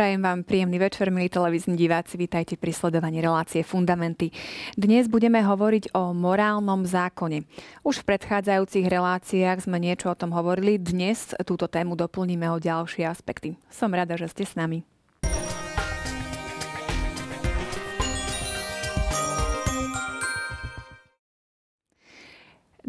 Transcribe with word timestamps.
Prajem 0.00 0.24
vám 0.24 0.48
príjemný 0.48 0.80
večer, 0.80 1.12
milí 1.12 1.28
televízni 1.28 1.76
diváci. 1.76 2.16
Vítajte 2.16 2.56
pri 2.56 2.72
sledovaní 2.72 3.20
relácie 3.20 3.60
Fundamenty. 3.60 4.32
Dnes 4.72 5.12
budeme 5.12 5.44
hovoriť 5.44 5.92
o 5.92 6.16
morálnom 6.16 6.88
zákone. 6.88 7.44
Už 7.84 8.00
v 8.00 8.16
predchádzajúcich 8.16 8.88
reláciách 8.88 9.68
sme 9.68 9.76
niečo 9.76 10.08
o 10.08 10.16
tom 10.16 10.32
hovorili. 10.32 10.80
Dnes 10.80 11.36
túto 11.44 11.68
tému 11.68 12.00
doplníme 12.00 12.48
o 12.48 12.56
ďalšie 12.56 13.04
aspekty. 13.04 13.60
Som 13.68 13.92
rada, 13.92 14.16
že 14.16 14.32
ste 14.32 14.48
s 14.48 14.56
nami. 14.56 14.88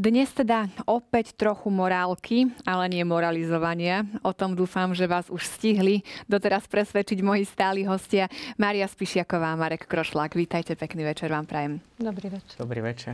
Dnes 0.01 0.33
teda 0.33 0.65
opäť 0.89 1.37
trochu 1.37 1.69
morálky, 1.69 2.49
ale 2.65 2.89
nie 2.89 3.05
moralizovania. 3.05 4.01
O 4.25 4.33
tom 4.33 4.57
dúfam, 4.57 4.97
že 4.97 5.05
vás 5.05 5.29
už 5.29 5.45
stihli 5.45 6.01
doteraz 6.25 6.65
presvedčiť 6.65 7.21
moji 7.21 7.45
stáli 7.45 7.85
hostia. 7.85 8.25
Maria 8.57 8.89
Spišiaková 8.89 9.53
a 9.53 9.59
Marek 9.61 9.85
Krošlák. 9.85 10.33
Vítajte, 10.33 10.73
pekný 10.73 11.05
večer 11.05 11.29
vám 11.29 11.45
prajem. 11.45 11.85
Dobrý 12.01 12.33
večer. 12.33 12.57
Dobrý 12.57 12.81
večer. 12.81 13.13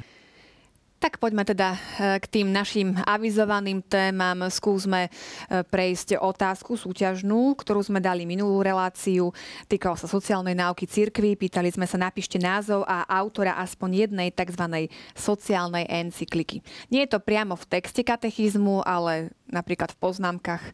Tak 0.98 1.22
poďme 1.22 1.46
teda 1.46 1.78
eh, 1.78 2.18
k 2.18 2.26
tým 2.26 2.50
našim 2.50 2.98
avizovaným 3.06 3.86
témam. 3.86 4.50
Skúsme 4.50 5.08
eh, 5.08 5.62
prejsť 5.62 6.18
otázku 6.18 6.74
súťažnú, 6.74 7.54
ktorú 7.54 7.86
sme 7.86 8.02
dali 8.02 8.26
minulú 8.26 8.66
reláciu. 8.66 9.30
Týkalo 9.70 9.94
sa 9.94 10.10
sociálnej 10.10 10.58
náuky 10.58 10.90
cirkvi. 10.90 11.38
Pýtali 11.38 11.70
sme 11.70 11.86
sa, 11.86 12.02
napíšte 12.02 12.42
názov 12.42 12.82
a 12.90 13.06
autora 13.06 13.62
aspoň 13.62 14.10
jednej 14.10 14.34
tzv. 14.34 14.90
sociálnej 15.14 15.86
encykliky. 15.86 16.66
Nie 16.90 17.06
je 17.06 17.14
to 17.14 17.20
priamo 17.22 17.54
v 17.54 17.66
texte 17.78 18.02
katechizmu, 18.02 18.82
ale 18.82 19.30
napríklad 19.46 19.94
v 19.94 19.98
poznámkach 20.02 20.74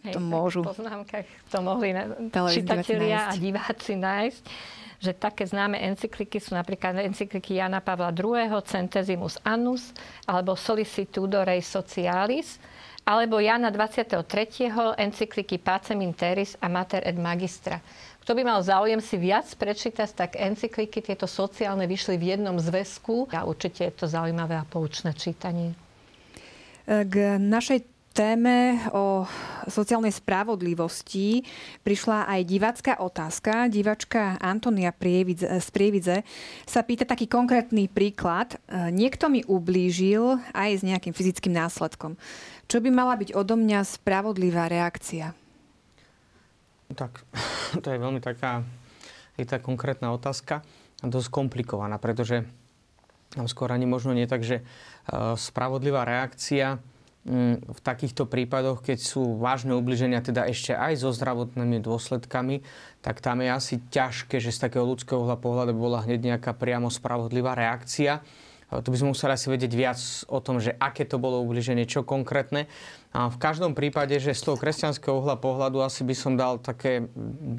Hej, 0.00 0.16
to 0.16 0.20
môžu. 0.24 0.64
V 0.64 0.72
poznámkach 0.72 1.28
to 1.52 1.58
mohli 1.60 1.92
čitatelia 2.48 3.28
a 3.28 3.36
diváci 3.36 4.00
nájsť 4.00 4.44
že 5.00 5.16
také 5.16 5.48
známe 5.48 5.80
encykliky 5.80 6.36
sú 6.36 6.52
napríklad 6.52 7.00
encykliky 7.00 7.56
Jana 7.56 7.80
Pavla 7.80 8.12
II, 8.12 8.52
Centesimus 8.68 9.40
Annus, 9.48 9.96
alebo 10.28 10.52
Solicitudo 10.52 11.40
Rei 11.40 11.64
Socialis, 11.64 12.60
alebo 13.08 13.40
Jana 13.40 13.72
23. 13.72 14.68
encykliky 15.00 15.56
Pacem 15.56 16.04
in 16.04 16.12
a 16.60 16.68
Mater 16.68 17.00
et 17.00 17.16
Magistra. 17.16 17.80
Kto 18.20 18.36
by 18.36 18.42
mal 18.44 18.60
záujem 18.60 19.00
si 19.00 19.16
viac 19.16 19.48
prečítať, 19.56 20.08
tak 20.12 20.30
encykliky 20.36 21.00
tieto 21.00 21.24
sociálne 21.24 21.88
vyšli 21.88 22.20
v 22.20 22.36
jednom 22.36 22.60
zväzku 22.60 23.32
a 23.32 23.48
určite 23.48 23.88
je 23.88 23.94
to 23.96 24.06
zaujímavé 24.06 24.60
a 24.60 24.68
poučné 24.68 25.16
čítanie. 25.16 25.72
K 26.84 27.40
našej 27.40 27.88
téme 28.12 28.84
o 28.92 29.24
sociálnej 29.68 30.14
spravodlivosti 30.14 31.44
prišla 31.84 32.30
aj 32.30 32.40
divácká 32.46 32.92
otázka. 33.02 33.68
Divačka 33.68 34.40
Antonia 34.40 34.94
z 34.94 35.68
Prievidze 35.74 36.22
sa 36.64 36.80
pýta 36.86 37.04
taký 37.04 37.26
konkrétny 37.26 37.90
príklad. 37.90 38.56
Niekto 38.70 39.28
mi 39.28 39.44
ublížil 39.44 40.40
aj 40.56 40.70
s 40.80 40.82
nejakým 40.86 41.12
fyzickým 41.12 41.52
následkom. 41.52 42.16
Čo 42.70 42.78
by 42.78 42.88
mala 42.94 43.18
byť 43.18 43.34
odo 43.34 43.58
mňa 43.58 43.82
spravodlivá 43.82 44.70
reakcia? 44.70 45.34
Tak, 46.94 47.22
to 47.82 47.86
je 47.90 47.98
veľmi 47.98 48.22
taká, 48.22 48.62
je 49.34 49.46
tá 49.46 49.58
konkrétna 49.58 50.14
otázka 50.14 50.62
a 51.00 51.04
dosť 51.08 51.28
komplikovaná, 51.32 51.96
pretože 51.96 52.44
skôr 53.46 53.70
ani 53.70 53.86
možno 53.86 54.10
nie 54.10 54.26
tak, 54.26 54.42
že 54.42 54.60
e, 54.60 54.64
spravodlivá 55.38 56.02
reakcia 56.02 56.82
v 57.20 57.80
takýchto 57.84 58.24
prípadoch, 58.24 58.80
keď 58.80 58.98
sú 59.00 59.36
vážne 59.36 59.76
ubliženia, 59.76 60.24
teda 60.24 60.48
ešte 60.48 60.72
aj 60.72 61.04
so 61.04 61.12
zdravotnými 61.12 61.76
dôsledkami, 61.84 62.64
tak 63.04 63.20
tam 63.20 63.44
je 63.44 63.52
asi 63.52 63.74
ťažké, 63.92 64.40
že 64.40 64.48
z 64.48 64.64
takého 64.64 64.88
ľudského 64.88 65.28
pohľadu 65.36 65.76
bola 65.76 66.00
hneď 66.00 66.36
nejaká 66.36 66.56
priamo 66.56 66.88
spravodlivá 66.88 67.52
reakcia. 67.52 68.24
Tu 68.70 68.88
by 68.88 68.96
sme 68.96 69.12
museli 69.12 69.34
asi 69.34 69.50
vedieť 69.50 69.72
viac 69.74 70.00
o 70.30 70.38
tom, 70.38 70.62
že 70.62 70.78
aké 70.78 71.02
to 71.04 71.18
bolo 71.18 71.42
ubliženie, 71.42 71.84
čo 71.90 72.06
konkrétne. 72.06 72.70
A 73.10 73.26
v 73.26 73.42
každom 73.42 73.74
prípade, 73.74 74.14
že 74.22 74.38
z 74.38 74.42
toho 74.46 74.56
kresťanského 74.56 75.18
uhla 75.18 75.34
pohľadu 75.34 75.82
asi 75.82 76.06
by 76.06 76.14
som 76.14 76.38
dal 76.38 76.62
také 76.62 77.10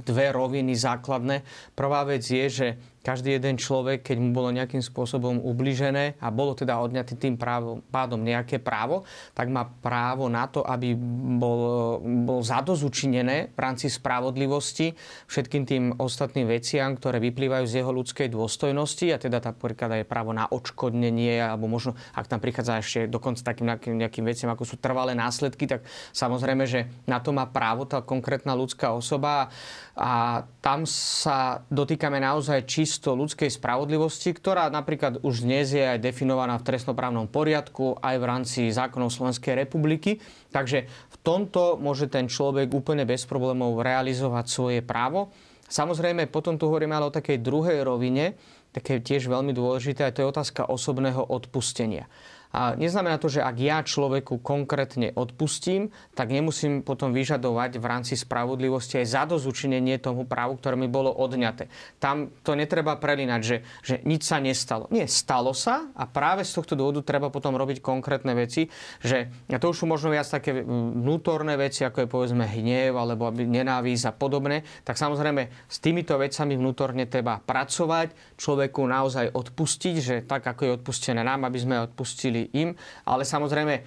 dve 0.07 0.31
roviny 0.31 0.71
základné. 0.79 1.43
Prvá 1.75 2.07
vec 2.07 2.23
je, 2.23 2.47
že 2.47 2.67
každý 3.01 3.41
jeden 3.41 3.57
človek, 3.57 4.05
keď 4.05 4.17
mu 4.21 4.29
bolo 4.29 4.53
nejakým 4.53 4.79
spôsobom 4.79 5.41
ubližené 5.41 6.21
a 6.21 6.29
bolo 6.29 6.53
teda 6.53 6.77
odňatý 6.77 7.17
tým 7.17 7.33
právom, 7.33 7.81
pádom 7.89 8.21
nejaké 8.21 8.61
právo, 8.61 9.09
tak 9.33 9.49
má 9.49 9.65
právo 9.65 10.29
na 10.29 10.45
to, 10.45 10.61
aby 10.61 10.93
bol, 11.41 11.97
bol 12.21 12.45
zadozučinené 12.45 13.49
v 13.57 13.59
rámci 13.59 13.89
spravodlivosti 13.89 14.93
všetkým 15.25 15.63
tým 15.65 15.83
ostatným 15.97 16.45
veciam, 16.45 16.93
ktoré 16.93 17.17
vyplývajú 17.17 17.65
z 17.65 17.81
jeho 17.81 17.89
ľudskej 17.89 18.29
dôstojnosti 18.29 19.09
a 19.09 19.17
teda 19.17 19.41
tá 19.41 19.49
príklad 19.49 20.05
je 20.05 20.05
právo 20.05 20.29
na 20.29 20.45
odškodnenie 20.45 21.41
alebo 21.41 21.65
možno, 21.65 21.97
ak 22.13 22.29
tam 22.29 22.37
prichádza 22.37 22.85
ešte 22.85 22.99
dokonca 23.09 23.41
takým 23.41 23.65
nejakým, 23.65 23.97
nejakým 23.97 24.25
veciam, 24.29 24.53
ako 24.53 24.61
sú 24.61 24.77
trvalé 24.77 25.17
následky, 25.17 25.40
tak 25.49 25.81
samozrejme, 26.13 26.69
že 26.69 26.85
na 27.09 27.17
to 27.17 27.33
má 27.33 27.49
právo 27.49 27.89
tá 27.89 28.05
konkrétna 28.05 28.53
ľudská 28.53 28.93
osoba 28.93 29.49
a 29.97 30.43
tam 30.61 30.85
sa 30.85 31.65
dotýkame 31.73 32.21
naozaj 32.21 32.69
čisto 32.69 33.17
ľudskej 33.17 33.49
spravodlivosti, 33.49 34.35
ktorá 34.37 34.69
napríklad 34.69 35.25
už 35.25 35.41
dnes 35.41 35.73
je 35.73 35.81
aj 35.81 36.03
definovaná 36.03 36.61
v 36.61 36.67
trestnoprávnom 36.69 37.25
poriadku 37.25 37.97
aj 37.97 38.15
v 38.21 38.27
rámci 38.27 38.61
zákonov 38.69 39.09
Slovenskej 39.09 39.57
republiky. 39.57 40.21
Takže 40.51 40.85
v 40.85 41.17
tomto 41.25 41.81
môže 41.81 42.11
ten 42.11 42.29
človek 42.29 42.69
úplne 42.75 43.07
bez 43.07 43.25
problémov 43.25 43.81
realizovať 43.81 44.45
svoje 44.45 44.79
právo. 44.83 45.31
Samozrejme, 45.71 46.27
potom 46.27 46.59
tu 46.59 46.67
hovoríme 46.67 46.91
ale 46.91 47.07
o 47.07 47.15
takej 47.15 47.39
druhej 47.39 47.87
rovine, 47.87 48.35
také 48.75 48.99
tiež 48.99 49.31
veľmi 49.31 49.55
dôležité, 49.55 50.03
a 50.03 50.11
to 50.11 50.23
je 50.23 50.31
otázka 50.31 50.67
osobného 50.67 51.23
odpustenia. 51.23 52.11
A 52.51 52.75
neznamená 52.75 53.15
to, 53.15 53.31
že 53.31 53.39
ak 53.39 53.55
ja 53.59 53.79
človeku 53.79 54.43
konkrétne 54.43 55.15
odpustím, 55.15 55.89
tak 56.11 56.31
nemusím 56.31 56.83
potom 56.83 57.15
vyžadovať 57.15 57.79
v 57.79 57.85
rámci 57.87 58.13
spravodlivosti 58.19 58.99
aj 58.99 59.07
zadozučinenie 59.23 59.99
tomu 60.03 60.27
právu, 60.27 60.59
ktoré 60.59 60.75
mi 60.75 60.91
bolo 60.91 61.11
odňaté. 61.15 61.71
Tam 61.97 62.31
to 62.43 62.55
netreba 62.55 62.99
prelinať, 62.99 63.41
že, 63.41 63.57
že 63.83 63.95
nič 64.03 64.27
sa 64.27 64.43
nestalo. 64.43 64.91
Nie, 64.91 65.07
stalo 65.07 65.55
sa 65.55 65.87
a 65.95 66.03
práve 66.03 66.43
z 66.43 66.51
tohto 66.51 66.75
dôvodu 66.75 66.99
treba 67.07 67.31
potom 67.31 67.55
robiť 67.55 67.79
konkrétne 67.79 68.35
veci, 68.35 68.67
že 68.99 69.31
a 69.47 69.57
to 69.57 69.71
už 69.71 69.83
sú 69.83 69.85
možno 69.87 70.11
viac 70.11 70.27
také 70.27 70.61
vnútorné 70.61 71.55
veci, 71.55 71.87
ako 71.87 72.03
je 72.03 72.07
povedzme 72.11 72.43
hnev 72.43 72.99
alebo 72.99 73.31
nenávisť 73.31 74.11
a 74.11 74.13
podobné, 74.13 74.67
tak 74.83 74.99
samozrejme 74.99 75.47
s 75.71 75.77
týmito 75.79 76.19
vecami 76.19 76.59
vnútorne 76.59 77.07
treba 77.07 77.39
pracovať, 77.39 78.35
človeku 78.35 78.81
naozaj 78.83 79.31
odpustiť, 79.31 79.95
že 80.01 80.15
tak 80.27 80.43
ako 80.43 80.61
je 80.67 80.71
odpustené 80.81 81.21
nám, 81.23 81.47
aby 81.47 81.59
sme 81.61 81.75
odpustili 81.79 82.40
im, 82.49 82.73
ale 83.05 83.21
samozrejme 83.21 83.73
e, 83.77 83.81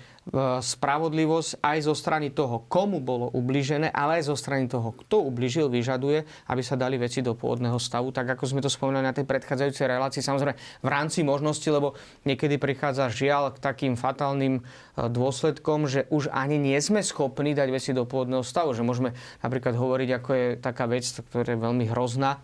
spravodlivosť 0.63 1.59
aj 1.59 1.79
zo 1.83 1.95
strany 1.99 2.31
toho, 2.31 2.63
komu 2.71 3.03
bolo 3.03 3.27
ubližené, 3.35 3.91
ale 3.91 4.23
aj 4.23 4.31
zo 4.31 4.37
strany 4.39 4.71
toho, 4.71 4.95
kto 4.95 5.27
ubližil, 5.27 5.67
vyžaduje, 5.67 6.23
aby 6.47 6.63
sa 6.63 6.79
dali 6.79 6.95
veci 6.95 7.21
do 7.21 7.35
pôvodného 7.35 7.77
stavu, 7.83 8.15
tak 8.15 8.31
ako 8.39 8.45
sme 8.47 8.61
to 8.63 8.71
spomínali 8.71 9.05
na 9.05 9.17
tej 9.17 9.27
predchádzajúcej 9.27 9.87
relácii, 9.91 10.23
samozrejme 10.23 10.55
v 10.57 10.89
rámci 10.89 11.27
možnosti, 11.27 11.67
lebo 11.67 11.99
niekedy 12.23 12.57
prichádza 12.57 13.11
žiaľ 13.11 13.55
k 13.55 13.63
takým 13.63 13.95
fatálnym 13.99 14.61
e, 14.61 14.63
dôsledkom, 15.11 15.91
že 15.91 16.07
už 16.15 16.31
ani 16.31 16.57
nie 16.57 16.79
sme 16.79 17.03
schopní 17.03 17.53
dať 17.53 17.69
veci 17.75 17.91
do 17.91 18.07
pôvodného 18.07 18.47
stavu, 18.47 18.73
že 18.73 18.87
môžeme 18.87 19.13
napríklad 19.43 19.75
hovoriť, 19.75 20.09
ako 20.23 20.31
je 20.33 20.47
taká 20.63 20.87
vec, 20.87 21.05
ktorá 21.05 21.55
je 21.55 21.59
veľmi 21.59 21.85
hrozná, 21.91 22.41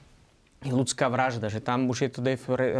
ľudská 0.60 1.08
vražda, 1.08 1.48
že 1.48 1.64
tam 1.64 1.88
už 1.88 1.98
je 2.04 2.10
to 2.12 2.20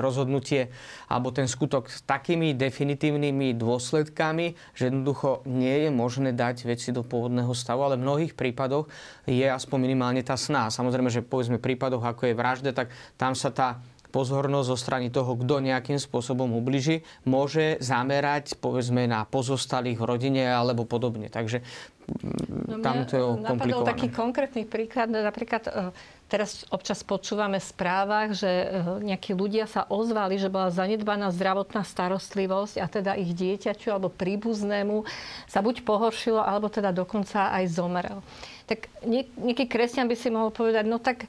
rozhodnutie 0.05 0.69
alebo 1.09 1.33
ten 1.33 1.49
skutok 1.49 1.89
s 1.89 2.05
takými 2.05 2.53
definitívnymi 2.53 3.57
dôsledkami, 3.57 4.53
že 4.77 4.93
jednoducho 4.93 5.49
nie 5.49 5.89
je 5.89 5.91
možné 5.91 6.37
dať 6.37 6.69
veci 6.69 6.93
do 6.93 7.01
pôvodného 7.01 7.57
stavu, 7.57 7.89
ale 7.89 7.97
v 7.97 8.05
mnohých 8.05 8.33
prípadoch 8.37 8.85
je 9.25 9.49
aspoň 9.49 9.79
minimálne 9.81 10.21
tá 10.21 10.37
sná. 10.37 10.69
Samozrejme, 10.69 11.09
že 11.09 11.25
povedzme 11.25 11.57
prípadoch, 11.57 12.05
ako 12.05 12.29
je 12.29 12.35
vražda, 12.37 12.71
tak 12.77 12.93
tam 13.17 13.33
sa 13.33 13.49
tá 13.49 13.81
pozornosť 14.11 14.67
zo 14.67 14.77
strany 14.77 15.07
toho, 15.09 15.39
kto 15.39 15.63
nejakým 15.63 15.97
spôsobom 15.97 16.51
ubliží, 16.59 17.07
môže 17.25 17.79
zamerať 17.79 18.59
povedzme 18.59 19.07
na 19.07 19.23
pozostalých 19.25 20.03
v 20.03 20.05
rodine 20.05 20.45
alebo 20.51 20.83
podobne. 20.85 21.31
Takže 21.31 21.63
no, 22.67 22.83
tam 22.83 23.07
to 23.07 23.13
je 23.15 23.23
komplikované. 23.47 23.87
taký 23.87 24.09
konkrétny 24.11 24.63
príklad, 24.67 25.09
napríklad 25.15 25.63
e, 25.71 25.95
Teraz 26.31 26.63
občas 26.71 27.03
počúvame 27.03 27.59
v 27.59 27.71
správach, 27.75 28.31
že 28.31 28.47
e, 28.47 28.67
nejakí 29.03 29.35
ľudia 29.35 29.67
sa 29.67 29.83
ozvali, 29.91 30.39
že 30.39 30.47
bola 30.47 30.71
zanedbaná 30.71 31.35
zdravotná 31.35 31.83
starostlivosť 31.83 32.79
a 32.79 32.87
teda 32.87 33.19
ich 33.19 33.35
dieťaťu 33.35 33.91
alebo 33.91 34.15
príbuznému 34.15 35.03
sa 35.51 35.59
buď 35.59 35.83
pohoršilo, 35.83 36.39
alebo 36.39 36.71
teda 36.71 36.95
dokonca 36.95 37.51
aj 37.51 37.75
zomrel. 37.75 38.23
Tak 38.71 38.87
nejaký 39.43 39.67
kresťan 39.67 40.07
by 40.07 40.15
si 40.15 40.31
mohol 40.31 40.55
povedať, 40.55 40.87
no 40.87 41.03
tak 41.03 41.27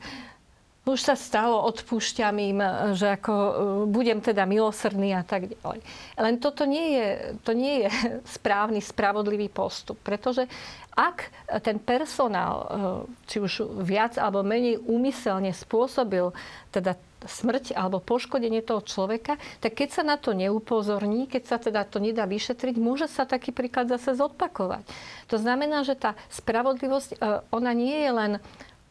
už 0.82 0.98
sa 0.98 1.14
stalo, 1.14 1.62
odpúšťam 1.70 2.36
im, 2.42 2.60
že 2.98 3.14
ako 3.14 3.34
e, 3.34 3.54
budem 3.86 4.18
teda 4.18 4.50
milosrdný 4.50 5.14
a 5.14 5.22
tak 5.22 5.54
ďalej. 5.54 5.80
Len 6.18 6.36
toto 6.42 6.66
nie 6.66 6.98
je, 6.98 7.08
to 7.46 7.54
nie 7.54 7.86
je 7.86 7.90
správny, 8.42 8.82
spravodlivý 8.82 9.46
postup, 9.54 10.02
pretože 10.02 10.50
ak 10.98 11.30
ten 11.62 11.78
personál, 11.78 12.56
e, 12.58 12.66
či 13.30 13.38
už 13.38 13.86
viac 13.86 14.18
alebo 14.18 14.42
menej 14.42 14.82
úmyselne 14.82 15.54
spôsobil 15.54 16.34
teda 16.74 16.98
smrť 17.22 17.78
alebo 17.78 18.02
poškodenie 18.02 18.66
toho 18.66 18.82
človeka, 18.82 19.38
tak 19.62 19.78
keď 19.78 19.90
sa 19.94 20.04
na 20.04 20.18
to 20.18 20.34
neupozorní, 20.34 21.30
keď 21.30 21.44
sa 21.46 21.58
teda 21.62 21.86
to 21.86 22.02
nedá 22.02 22.26
vyšetriť, 22.26 22.76
môže 22.82 23.06
sa 23.06 23.30
taký 23.30 23.54
príklad 23.54 23.86
zase 23.86 24.18
zopakovať. 24.18 24.82
To 25.30 25.38
znamená, 25.38 25.86
že 25.86 25.94
tá 25.94 26.18
spravodlivosť, 26.34 27.10
e, 27.14 27.18
ona 27.54 27.72
nie 27.78 28.02
je 28.02 28.12
len 28.12 28.32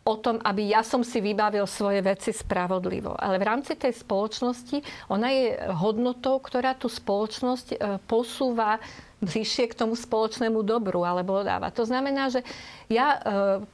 o 0.00 0.14
tom, 0.16 0.40
aby 0.40 0.72
ja 0.72 0.80
som 0.80 1.04
si 1.04 1.20
vybavil 1.20 1.68
svoje 1.68 2.00
veci 2.00 2.32
spravodlivo. 2.32 3.12
Ale 3.20 3.36
v 3.36 3.46
rámci 3.46 3.76
tej 3.76 3.92
spoločnosti 4.00 4.80
ona 5.12 5.28
je 5.28 5.60
hodnotou, 5.76 6.40
ktorá 6.40 6.72
tú 6.72 6.88
spoločnosť 6.88 7.66
e, 7.72 7.76
posúva 8.08 8.80
bližšie 9.20 9.68
k 9.68 9.76
tomu 9.76 9.92
spoločnému 9.92 10.64
dobru 10.64 11.04
alebo 11.04 11.44
dáva. 11.44 11.68
To 11.76 11.84
znamená, 11.84 12.32
že 12.32 12.40
ja 12.88 13.08
e, 13.12 13.18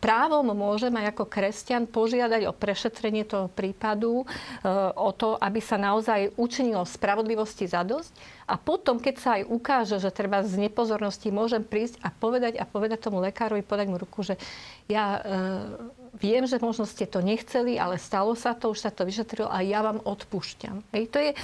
právom 0.03 0.51
môžem 0.51 0.91
aj 0.99 1.15
ako 1.15 1.25
kresťan 1.31 1.87
požiadať 1.87 2.51
o 2.51 2.53
prešetrenie 2.53 3.23
toho 3.23 3.47
prípadu, 3.47 4.23
e, 4.23 4.67
o 4.99 5.15
to, 5.15 5.39
aby 5.39 5.63
sa 5.63 5.79
naozaj 5.79 6.35
učinilo 6.35 6.83
spravodlivosti 6.83 7.71
zadosť. 7.71 8.11
A 8.51 8.59
potom, 8.59 8.99
keď 8.99 9.15
sa 9.19 9.31
aj 9.39 9.47
ukáže, 9.47 9.97
že 10.03 10.11
treba 10.11 10.43
z 10.43 10.59
nepozornosti 10.59 11.31
môžem 11.31 11.63
prísť 11.63 12.03
a 12.03 12.11
povedať 12.11 12.59
a 12.59 12.67
povedať 12.67 12.99
tomu 13.07 13.23
lekárovi, 13.23 13.63
podať 13.63 13.87
mu 13.87 13.99
ruku, 13.99 14.27
že 14.27 14.35
ja 14.87 15.19
viem, 16.17 16.49
že 16.49 16.57
možno 16.59 16.89
ste 16.89 17.05
to 17.05 17.21
nechceli, 17.21 17.77
ale 17.77 18.01
stalo 18.01 18.33
sa 18.33 18.57
to, 18.57 18.73
už 18.73 18.89
sa 18.89 18.91
to 18.91 19.05
vyšetrilo 19.05 19.49
a 19.49 19.61
ja 19.61 19.85
vám 19.85 20.01
odpúšťam. 20.01 20.83
Hej, 20.97 21.05
to 21.13 21.19
je 21.21 21.31
e, 21.33 21.37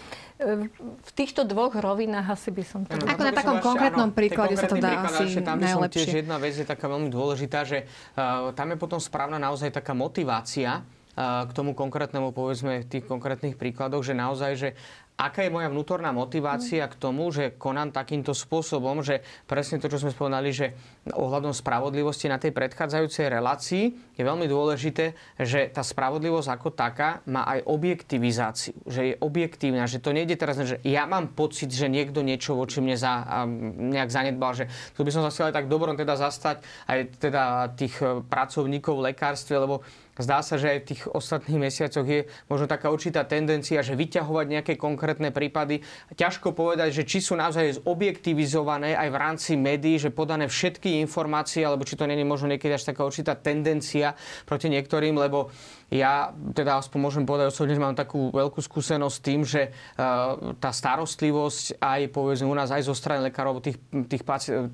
v 0.88 1.10
týchto 1.12 1.44
dvoch 1.44 1.76
rovinách 1.76 2.32
asi 2.32 2.50
by 2.50 2.64
som 2.64 2.80
to... 2.88 2.96
Ako 2.96 3.22
na 3.22 3.32
takom 3.36 3.60
konkrétnom 3.60 4.10
áno, 4.10 4.16
príklade 4.16 4.56
sa 4.56 4.66
to 4.66 4.80
dá 4.80 5.04
asi 5.04 5.44
tam 5.44 5.60
by 5.60 5.68
som 5.68 5.84
tiež 5.86 6.24
jedna 6.24 6.40
vec 6.40 6.56
je 6.56 6.66
taká 6.66 6.88
veľmi 6.88 7.12
dôležitá, 7.12 7.68
že 7.68 7.84
uh, 8.16 8.50
tam 8.56 8.72
je 8.72 8.76
potom 8.80 8.98
správna 8.98 9.36
naozaj 9.36 9.70
taká 9.74 9.92
motivácia, 9.92 10.80
uh, 10.80 11.44
k 11.44 11.52
tomu 11.52 11.76
konkrétnemu, 11.76 12.32
povedzme, 12.32 12.88
tých 12.88 13.04
konkrétnych 13.04 13.60
príkladoch, 13.60 14.00
že 14.00 14.14
naozaj, 14.16 14.52
že 14.56 14.68
aká 15.16 15.46
je 15.46 15.54
moja 15.54 15.68
vnútorná 15.70 16.10
motivácia 16.10 16.88
k 16.88 16.98
tomu, 16.98 17.30
že 17.30 17.54
konám 17.54 17.94
takýmto 17.94 18.34
spôsobom, 18.34 19.04
že 19.04 19.22
presne 19.46 19.78
to, 19.78 19.86
čo 19.86 20.02
sme 20.02 20.10
spomenali, 20.10 20.50
že 20.50 20.74
ohľadom 21.12 21.54
spravodlivosti 21.54 22.26
na 22.26 22.42
tej 22.42 22.50
predchádzajúcej 22.50 23.30
relácii 23.30 23.84
je 24.18 24.22
veľmi 24.22 24.50
dôležité, 24.50 25.14
že 25.38 25.70
tá 25.70 25.84
spravodlivosť 25.86 26.48
ako 26.48 26.68
taká 26.74 27.22
má 27.30 27.46
aj 27.46 27.66
objektivizáciu, 27.68 28.74
že 28.88 29.00
je 29.12 29.14
objektívna, 29.20 29.86
že 29.86 30.02
to 30.02 30.10
nejde 30.10 30.34
teraz, 30.34 30.58
že 30.58 30.80
ja 30.82 31.06
mám 31.06 31.30
pocit, 31.30 31.70
že 31.70 31.86
niekto 31.86 32.24
niečo 32.24 32.58
voči 32.58 32.82
mne 32.82 32.98
za, 32.98 33.44
nejak 33.78 34.10
zanedbal, 34.10 34.58
že 34.58 34.64
tu 34.96 35.06
by 35.06 35.10
som 35.14 35.22
sa 35.22 35.30
chcel 35.30 35.52
aj 35.52 35.56
tak 35.62 35.70
dobrom 35.70 35.94
teda 35.94 36.18
zastať 36.18 36.64
aj 36.88 36.98
teda 37.20 37.42
tých 37.78 37.94
e, 38.02 38.24
pracovníkov 38.26 38.98
v 38.98 39.04
lekárstve, 39.12 39.54
lebo 39.60 39.84
Zdá 40.12 40.44
sa, 40.44 40.60
že 40.60 40.76
aj 40.76 40.78
v 40.84 40.88
tých 40.92 41.02
ostatných 41.08 41.72
mesiacoch 41.72 42.04
je 42.04 42.28
možno 42.52 42.68
taká 42.68 42.92
určitá 42.92 43.24
tendencia, 43.24 43.80
že 43.80 43.96
vyťahovať 43.96 44.46
nejaké 44.52 44.72
konkrétne 44.76 45.32
prípady. 45.32 45.80
Ťažko 46.12 46.52
povedať, 46.52 47.00
že 47.00 47.08
či 47.08 47.24
sú 47.24 47.32
naozaj 47.32 47.80
zobjektivizované 47.80 48.92
aj 48.92 49.08
v 49.08 49.16
rámci 49.16 49.52
médií, 49.56 49.96
že 49.96 50.12
podané 50.12 50.52
všetky 50.52 51.00
informácie, 51.00 51.64
alebo 51.64 51.88
či 51.88 51.96
to 51.96 52.04
není 52.04 52.28
možno 52.28 52.52
niekedy 52.52 52.76
až 52.76 52.92
taká 52.92 53.08
určitá 53.08 53.32
tendencia 53.40 54.12
proti 54.44 54.68
niektorým, 54.68 55.16
lebo 55.16 55.48
ja 55.88 56.32
teda 56.56 56.80
aspoň 56.80 56.98
môžem 57.00 57.24
povedať 57.24 57.52
osobne, 57.52 57.76
že 57.76 57.84
mám 57.84 57.96
takú 57.96 58.32
veľkú 58.32 58.60
skúsenosť 58.64 59.16
s 59.16 59.24
tým, 59.24 59.40
že 59.44 59.72
uh, 59.72 60.56
tá 60.56 60.72
starostlivosť 60.72 61.80
aj 61.80 62.00
povedzme 62.12 62.48
u 62.48 62.56
nás 62.56 62.68
aj 62.72 62.84
zo 62.84 62.96
strany 62.96 63.28
lekárov, 63.28 63.60
tých, 63.60 63.76
tých, 64.08 64.24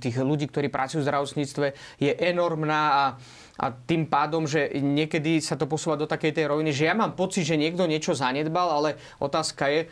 tých 0.03 0.17
ľudí, 0.19 0.47
ktorí 0.47 0.71
pracujú 0.71 1.03
v 1.03 1.07
zdravotníctve, 1.11 1.67
je 1.99 2.13
enormná 2.23 2.83
a 2.91 3.05
a 3.59 3.75
tým 3.75 4.07
pádom, 4.07 4.47
že 4.47 4.71
niekedy 4.79 5.43
sa 5.43 5.59
to 5.59 5.67
posúva 5.67 5.99
do 5.99 6.07
takej 6.07 6.31
tej 6.31 6.47
roviny, 6.47 6.71
že 6.71 6.87
ja 6.87 6.95
mám 6.95 7.19
pocit, 7.19 7.43
že 7.43 7.59
niekto 7.59 7.91
niečo 7.91 8.15
zanedbal, 8.15 8.71
ale 8.71 8.89
otázka 9.19 9.67
je, 9.67 9.91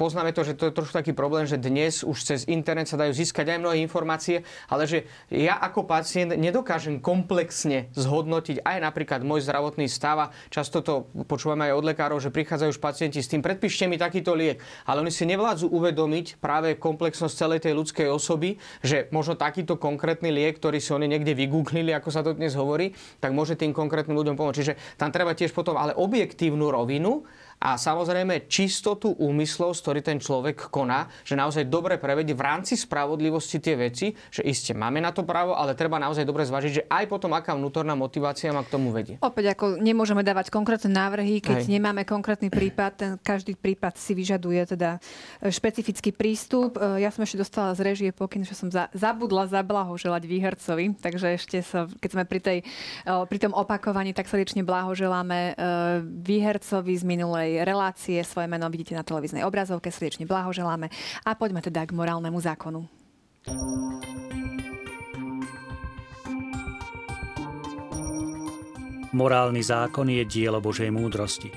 poznáme 0.00 0.32
to, 0.32 0.48
že 0.48 0.56
to 0.56 0.72
je 0.72 0.76
trošku 0.80 0.96
taký 0.96 1.12
problém, 1.12 1.44
že 1.44 1.60
dnes 1.60 2.00
už 2.00 2.16
cez 2.24 2.48
internet 2.48 2.88
sa 2.88 2.96
dajú 2.96 3.12
získať 3.12 3.52
aj 3.52 3.58
mnohé 3.60 3.84
informácie, 3.84 4.48
ale 4.72 4.88
že 4.88 5.04
ja 5.28 5.60
ako 5.60 5.84
pacient 5.84 6.32
nedokážem 6.40 7.04
komplexne 7.04 7.92
zhodnotiť 7.92 8.64
aj 8.64 8.80
napríklad 8.80 9.20
môj 9.20 9.44
zdravotný 9.44 9.92
stav 9.92 10.16
a 10.16 10.30
často 10.48 10.80
to 10.80 11.04
počúvame 11.28 11.68
aj 11.68 11.76
od 11.76 11.84
lekárov, 11.84 12.16
že 12.16 12.32
prichádzajú 12.32 12.72
už 12.72 12.80
pacienti 12.80 13.20
s 13.20 13.28
tým, 13.28 13.44
predpíšte 13.44 13.84
mi 13.84 14.00
takýto 14.00 14.32
liek, 14.32 14.64
ale 14.88 15.04
oni 15.04 15.12
si 15.12 15.28
nevládzu 15.28 15.68
uvedomiť 15.68 16.40
práve 16.40 16.80
komplexnosť 16.80 17.36
celej 17.36 17.60
tej 17.68 17.76
ľudskej 17.76 18.08
osoby, 18.08 18.56
že 18.80 19.12
možno 19.12 19.36
takýto 19.36 19.76
konkrétny 19.76 20.32
liek, 20.32 20.56
ktorý 20.56 20.80
si 20.80 20.96
oni 20.96 21.12
niekde 21.12 21.36
vygooglili, 21.36 21.92
ako 21.92 22.08
sa 22.08 22.24
to 22.24 22.32
dnes 22.32 22.56
hovorí, 22.56 22.96
tak 23.20 23.36
môže 23.36 23.52
tým 23.60 23.76
konkrétnym 23.76 24.16
ľuďom 24.16 24.40
pomôcť. 24.40 24.58
Čiže 24.64 24.72
tam 24.96 25.12
treba 25.12 25.36
tiež 25.36 25.52
potom 25.52 25.76
ale 25.76 25.92
objektívnu 25.92 26.72
rovinu 26.72 27.28
a 27.60 27.76
samozrejme 27.76 28.48
čistotu 28.48 29.12
úmyslov, 29.20 29.76
z 29.76 29.80
ktorý 29.84 30.00
ten 30.00 30.16
človek 30.16 30.72
koná, 30.72 31.12
že 31.28 31.36
naozaj 31.36 31.68
dobre 31.68 32.00
prevedie 32.00 32.32
v 32.32 32.40
rámci 32.40 32.72
spravodlivosti 32.72 33.60
tie 33.60 33.76
veci, 33.76 34.16
že 34.32 34.40
iste 34.40 34.72
máme 34.72 34.96
na 34.96 35.12
to 35.12 35.28
právo, 35.28 35.52
ale 35.52 35.76
treba 35.76 36.00
naozaj 36.00 36.24
dobre 36.24 36.48
zvážiť, 36.48 36.72
že 36.72 36.86
aj 36.88 37.04
potom 37.12 37.36
aká 37.36 37.52
vnútorná 37.52 37.92
motivácia 37.92 38.48
ma 38.48 38.64
k 38.64 38.72
tomu 38.72 38.96
vedie. 38.96 39.20
Opäť 39.20 39.52
ako 39.52 39.76
nemôžeme 39.76 40.24
dávať 40.24 40.48
konkrétne 40.48 40.88
návrhy, 40.88 41.44
keď 41.44 41.68
Hej. 41.68 41.68
nemáme 41.68 42.08
konkrétny 42.08 42.48
prípad, 42.48 42.92
ten 42.96 43.10
každý 43.20 43.52
prípad 43.52 44.00
si 44.00 44.16
vyžaduje 44.16 44.64
teda 44.72 44.96
e, 45.44 45.52
špecifický 45.52 46.16
prístup. 46.16 46.80
E, 46.80 47.04
ja 47.04 47.12
som 47.12 47.28
ešte 47.28 47.44
dostala 47.44 47.76
z 47.76 47.84
režie 47.84 48.08
pokyn, 48.08 48.40
že 48.40 48.56
som 48.56 48.72
za, 48.72 48.88
zabudla 48.96 49.52
zablahoželať 49.52 50.22
výhercovi, 50.24 50.96
takže 50.96 51.36
ešte 51.36 51.60
sa, 51.60 51.84
keď 52.00 52.10
sme 52.16 52.24
pri, 52.24 52.40
tej, 52.40 52.58
e, 53.04 53.12
pri 53.28 53.36
tom 53.36 53.52
opakovaní, 53.52 54.16
tak 54.16 54.32
srdečne 54.32 54.64
blahoželáme 54.64 55.60
výhercovi 56.00 56.94
z 56.96 57.04
minulej 57.04 57.49
našej 57.50 57.66
relácie. 57.66 58.18
Svoje 58.22 58.46
meno 58.46 58.70
vidíte 58.70 58.94
na 58.94 59.02
televíznej 59.02 59.42
obrazovke. 59.42 59.90
Srdečne 59.90 60.22
blahoželáme. 60.30 60.86
A 61.26 61.34
poďme 61.34 61.58
teda 61.58 61.82
k 61.82 61.90
morálnemu 61.90 62.38
zákonu. 62.38 62.86
Morálny 69.10 69.62
zákon 69.66 70.06
je 70.06 70.22
dielo 70.22 70.62
Božej 70.62 70.94
múdrosti. 70.94 71.50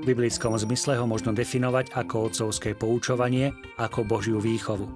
V 0.00 0.02
biblickom 0.08 0.56
zmysle 0.56 0.96
ho 0.96 1.04
možno 1.04 1.36
definovať 1.36 1.92
ako 1.92 2.32
otcovské 2.32 2.72
poučovanie, 2.72 3.52
ako 3.76 4.08
Božiu 4.08 4.40
výchovu. 4.40 4.88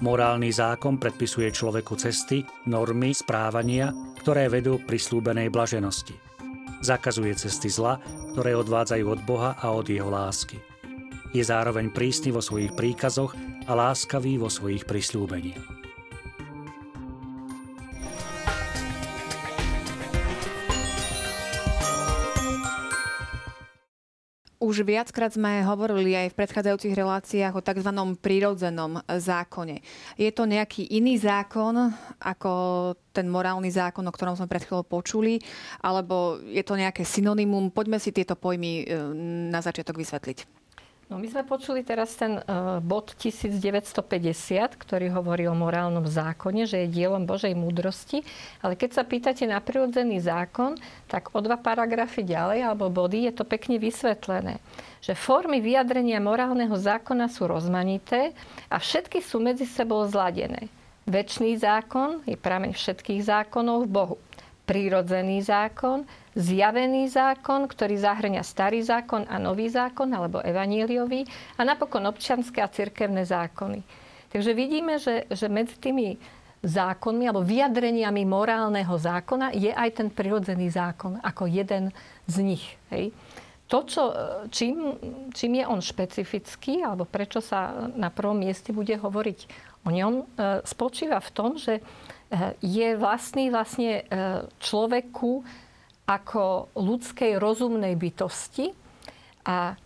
Morálny 0.00 0.48
zákon 0.48 0.96
predpisuje 0.96 1.52
človeku 1.52 2.00
cesty, 2.00 2.44
normy, 2.68 3.12
správania, 3.12 3.92
ktoré 4.20 4.48
vedú 4.48 4.80
k 4.80 4.88
prislúbenej 4.88 5.52
blaženosti. 5.52 6.33
Zakazuje 6.84 7.32
cesty 7.32 7.72
zla, 7.72 7.96
ktoré 8.36 8.52
odvádzajú 8.60 9.06
od 9.08 9.20
Boha 9.24 9.56
a 9.56 9.72
od 9.72 9.88
jeho 9.88 10.12
lásky. 10.12 10.60
Je 11.32 11.40
zároveň 11.40 11.88
prísny 11.88 12.28
vo 12.28 12.44
svojich 12.44 12.76
príkazoch 12.76 13.32
a 13.64 13.72
láskavý 13.72 14.36
vo 14.36 14.52
svojich 14.52 14.84
prisľúbeniach. 14.84 15.73
Už 24.74 24.82
viackrát 24.82 25.30
sme 25.30 25.62
hovorili 25.62 26.18
aj 26.18 26.34
v 26.34 26.38
predchádzajúcich 26.42 26.98
reláciách 26.98 27.54
o 27.54 27.62
tzv. 27.62 27.94
prírodzenom 28.18 29.06
zákone. 29.06 29.78
Je 30.18 30.26
to 30.34 30.50
nejaký 30.50 30.90
iný 30.90 31.14
zákon 31.14 31.94
ako 32.18 32.50
ten 33.14 33.30
morálny 33.30 33.70
zákon, 33.70 34.02
o 34.02 34.10
ktorom 34.10 34.34
sme 34.34 34.50
pred 34.50 34.66
chvíľou 34.66 34.82
počuli, 34.82 35.38
alebo 35.78 36.42
je 36.42 36.66
to 36.66 36.74
nejaké 36.74 37.06
synonymum? 37.06 37.70
Poďme 37.70 38.02
si 38.02 38.10
tieto 38.10 38.34
pojmy 38.34 38.82
e, 38.82 38.84
na 39.54 39.62
začiatok 39.62 39.94
vysvetliť. 39.94 40.63
No 41.12 41.20
my 41.20 41.28
sme 41.28 41.44
počuli 41.44 41.84
teraz 41.84 42.16
ten 42.16 42.40
uh, 42.40 42.80
bod 42.80 43.12
1950, 43.20 43.92
ktorý 44.72 45.12
hovorí 45.12 45.44
o 45.44 45.52
morálnom 45.52 46.08
zákone, 46.08 46.64
že 46.64 46.84
je 46.84 46.94
dielom 46.96 47.28
Božej 47.28 47.52
múdrosti. 47.52 48.24
Ale 48.64 48.72
keď 48.72 48.90
sa 48.96 49.04
pýtate 49.04 49.44
na 49.44 49.60
prirodzený 49.60 50.24
zákon, 50.24 50.80
tak 51.04 51.28
o 51.36 51.44
dva 51.44 51.60
paragrafy 51.60 52.24
ďalej, 52.24 52.64
alebo 52.64 52.88
body, 52.88 53.28
je 53.28 53.32
to 53.36 53.44
pekne 53.44 53.76
vysvetlené. 53.76 54.56
Že 55.04 55.12
formy 55.12 55.60
vyjadrenia 55.60 56.24
morálneho 56.24 56.72
zákona 56.72 57.28
sú 57.28 57.52
rozmanité 57.52 58.32
a 58.72 58.80
všetky 58.80 59.20
sú 59.20 59.44
medzi 59.44 59.68
sebou 59.68 60.08
zladené. 60.08 60.72
Večný 61.04 61.60
zákon 61.60 62.24
je 62.24 62.32
prameň 62.32 62.72
všetkých 62.72 63.28
zákonov 63.28 63.84
v 63.84 63.92
Bohu. 63.92 64.16
Prírodzený 64.64 65.44
zákon 65.44 66.08
zjavený 66.34 67.10
zákon, 67.10 67.70
ktorý 67.70 67.98
zahrňa 67.98 68.42
starý 68.42 68.82
zákon 68.82 69.26
a 69.30 69.38
nový 69.38 69.70
zákon, 69.70 70.10
alebo 70.10 70.42
evaníliový, 70.42 71.24
a 71.58 71.62
napokon 71.62 72.04
občianské 72.10 72.58
a 72.58 72.68
cirkevné 72.68 73.22
zákony. 73.22 73.80
Takže 74.34 74.50
vidíme, 74.50 74.98
že, 74.98 75.30
že 75.30 75.46
medzi 75.46 75.78
tými 75.78 76.18
zákonmi 76.64 77.28
alebo 77.28 77.44
vyjadreniami 77.44 78.24
morálneho 78.24 78.96
zákona 78.96 79.52
je 79.52 79.68
aj 79.68 80.00
ten 80.00 80.08
prirodzený 80.08 80.72
zákon 80.72 81.20
ako 81.20 81.44
jeden 81.46 81.92
z 82.24 82.36
nich. 82.40 82.64
Hej. 82.88 83.12
to, 83.68 83.78
čo, 83.84 84.02
čím, 84.48 84.96
čím 85.32 85.60
je 85.60 85.64
on 85.66 85.80
špecifický, 85.80 86.84
alebo 86.84 87.08
prečo 87.08 87.40
sa 87.40 87.88
na 87.96 88.08
prvom 88.12 88.36
mieste 88.36 88.72
bude 88.72 88.96
hovoriť 88.96 89.38
o 89.84 89.92
ňom, 89.92 90.14
spočíva 90.64 91.20
v 91.20 91.30
tom, 91.32 91.60
že 91.60 91.84
je 92.64 92.88
vlastný 92.96 93.52
vlastne 93.52 94.04
človeku 94.60 95.44
ako 96.04 96.68
ľudskej 96.76 97.40
rozumnej 97.40 97.96
bytosti 97.96 98.76
a 99.44 99.76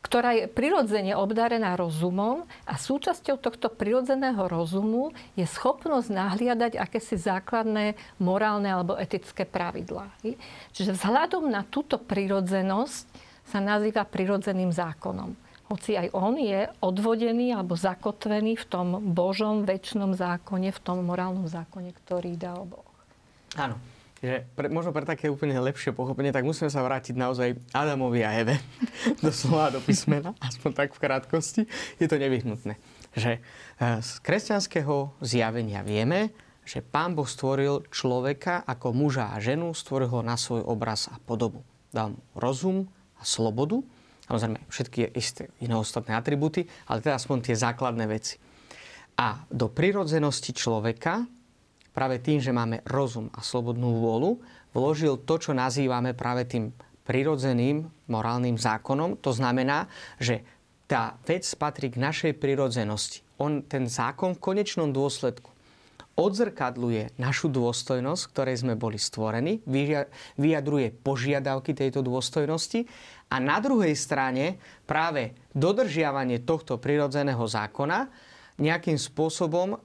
ktorá 0.00 0.34
je 0.34 0.50
prirodzene 0.50 1.14
obdarená 1.14 1.76
rozumom 1.78 2.48
a 2.66 2.74
súčasťou 2.74 3.36
tohto 3.38 3.68
prirodzeného 3.70 4.48
rozumu 4.48 5.14
je 5.36 5.46
schopnosť 5.46 6.08
nahliadať 6.10 6.80
akési 6.80 7.14
základné 7.14 7.94
morálne 8.18 8.66
alebo 8.66 8.98
etické 8.98 9.46
pravidlá. 9.46 10.10
Čiže 10.74 10.96
vzhľadom 10.96 11.46
na 11.46 11.62
túto 11.62 12.00
prirodzenosť 12.00 13.06
sa 13.44 13.58
nazýva 13.62 14.08
prirodzeným 14.08 14.72
zákonom. 14.74 15.36
Hoci 15.70 15.94
aj 15.94 16.10
on 16.10 16.34
je 16.42 16.66
odvodený 16.82 17.54
alebo 17.54 17.78
zakotvený 17.78 18.58
v 18.58 18.66
tom 18.66 18.88
Božom 19.14 19.62
väčšnom 19.62 20.18
zákone, 20.18 20.74
v 20.74 20.80
tom 20.82 21.06
morálnom 21.06 21.46
zákone, 21.46 21.94
ktorý 22.02 22.34
dal 22.34 22.66
Boh. 22.66 22.88
Áno 23.54 23.99
že 24.20 24.44
pre, 24.52 24.68
možno 24.68 24.92
pre 24.92 25.08
také 25.08 25.32
úplne 25.32 25.56
lepšie 25.56 25.96
pochopenie, 25.96 26.28
tak 26.28 26.44
musíme 26.44 26.68
sa 26.68 26.84
vrátiť 26.84 27.16
naozaj 27.16 27.56
Adamovi 27.72 28.20
a 28.20 28.36
Eve 28.36 28.60
do 29.24 29.32
slova, 29.32 29.72
do 29.72 29.80
písmena, 29.80 30.36
aspoň 30.44 30.70
tak 30.76 30.88
v 30.92 31.00
krátkosti. 31.00 31.62
Je 31.96 32.04
to 32.04 32.20
nevyhnutné. 32.20 32.76
Že 33.16 33.40
eh, 33.40 33.98
z 34.04 34.10
kresťanského 34.20 35.16
zjavenia 35.24 35.80
vieme, 35.80 36.36
že 36.68 36.84
Pán 36.84 37.16
Boh 37.16 37.26
stvoril 37.26 37.88
človeka 37.88 38.62
ako 38.68 38.92
muža 38.92 39.32
a 39.32 39.40
ženu, 39.40 39.72
stvoril 39.72 40.12
ho 40.12 40.20
na 40.20 40.36
svoj 40.36 40.68
obraz 40.68 41.08
a 41.08 41.16
podobu. 41.16 41.64
Dal 41.90 42.14
mu 42.14 42.20
rozum 42.36 42.86
a 43.16 43.24
slobodu, 43.24 43.80
samozrejme 44.28 44.60
všetky 44.68 45.16
isté 45.16 45.48
iné 45.64 45.74
ostatné 45.74 46.14
atributy, 46.14 46.68
ale 46.86 47.02
teda 47.02 47.16
aspoň 47.16 47.50
tie 47.50 47.56
základné 47.56 48.04
veci. 48.06 48.36
A 49.18 49.42
do 49.48 49.72
prirodzenosti 49.72 50.54
človeka 50.54 51.24
práve 51.90 52.22
tým, 52.22 52.38
že 52.38 52.54
máme 52.54 52.82
rozum 52.86 53.28
a 53.34 53.42
slobodnú 53.42 53.98
vôľu, 53.98 54.40
vložil 54.70 55.18
to, 55.26 55.38
čo 55.38 55.52
nazývame 55.54 56.14
práve 56.14 56.46
tým 56.46 56.70
prirodzeným 57.04 57.90
morálnym 58.06 58.54
zákonom. 58.54 59.18
To 59.18 59.34
znamená, 59.34 59.90
že 60.22 60.46
tá 60.86 61.18
vec 61.26 61.46
patrí 61.58 61.90
k 61.90 62.02
našej 62.02 62.32
prirodzenosti. 62.38 63.22
On, 63.38 63.62
ten 63.62 63.86
zákon 63.90 64.36
v 64.36 64.42
konečnom 64.42 64.90
dôsledku 64.90 65.50
odzrkadluje 66.20 67.16
našu 67.16 67.48
dôstojnosť, 67.48 68.22
ktorej 68.34 68.60
sme 68.60 68.74
boli 68.76 69.00
stvorení, 69.00 69.64
vyjadruje 70.36 70.92
požiadavky 71.00 71.72
tejto 71.72 72.04
dôstojnosti 72.04 72.84
a 73.32 73.40
na 73.40 73.56
druhej 73.62 73.96
strane 73.96 74.60
práve 74.84 75.32
dodržiavanie 75.56 76.44
tohto 76.44 76.76
prirodzeného 76.76 77.40
zákona 77.40 78.12
nejakým 78.60 79.00
spôsobom 79.00 79.80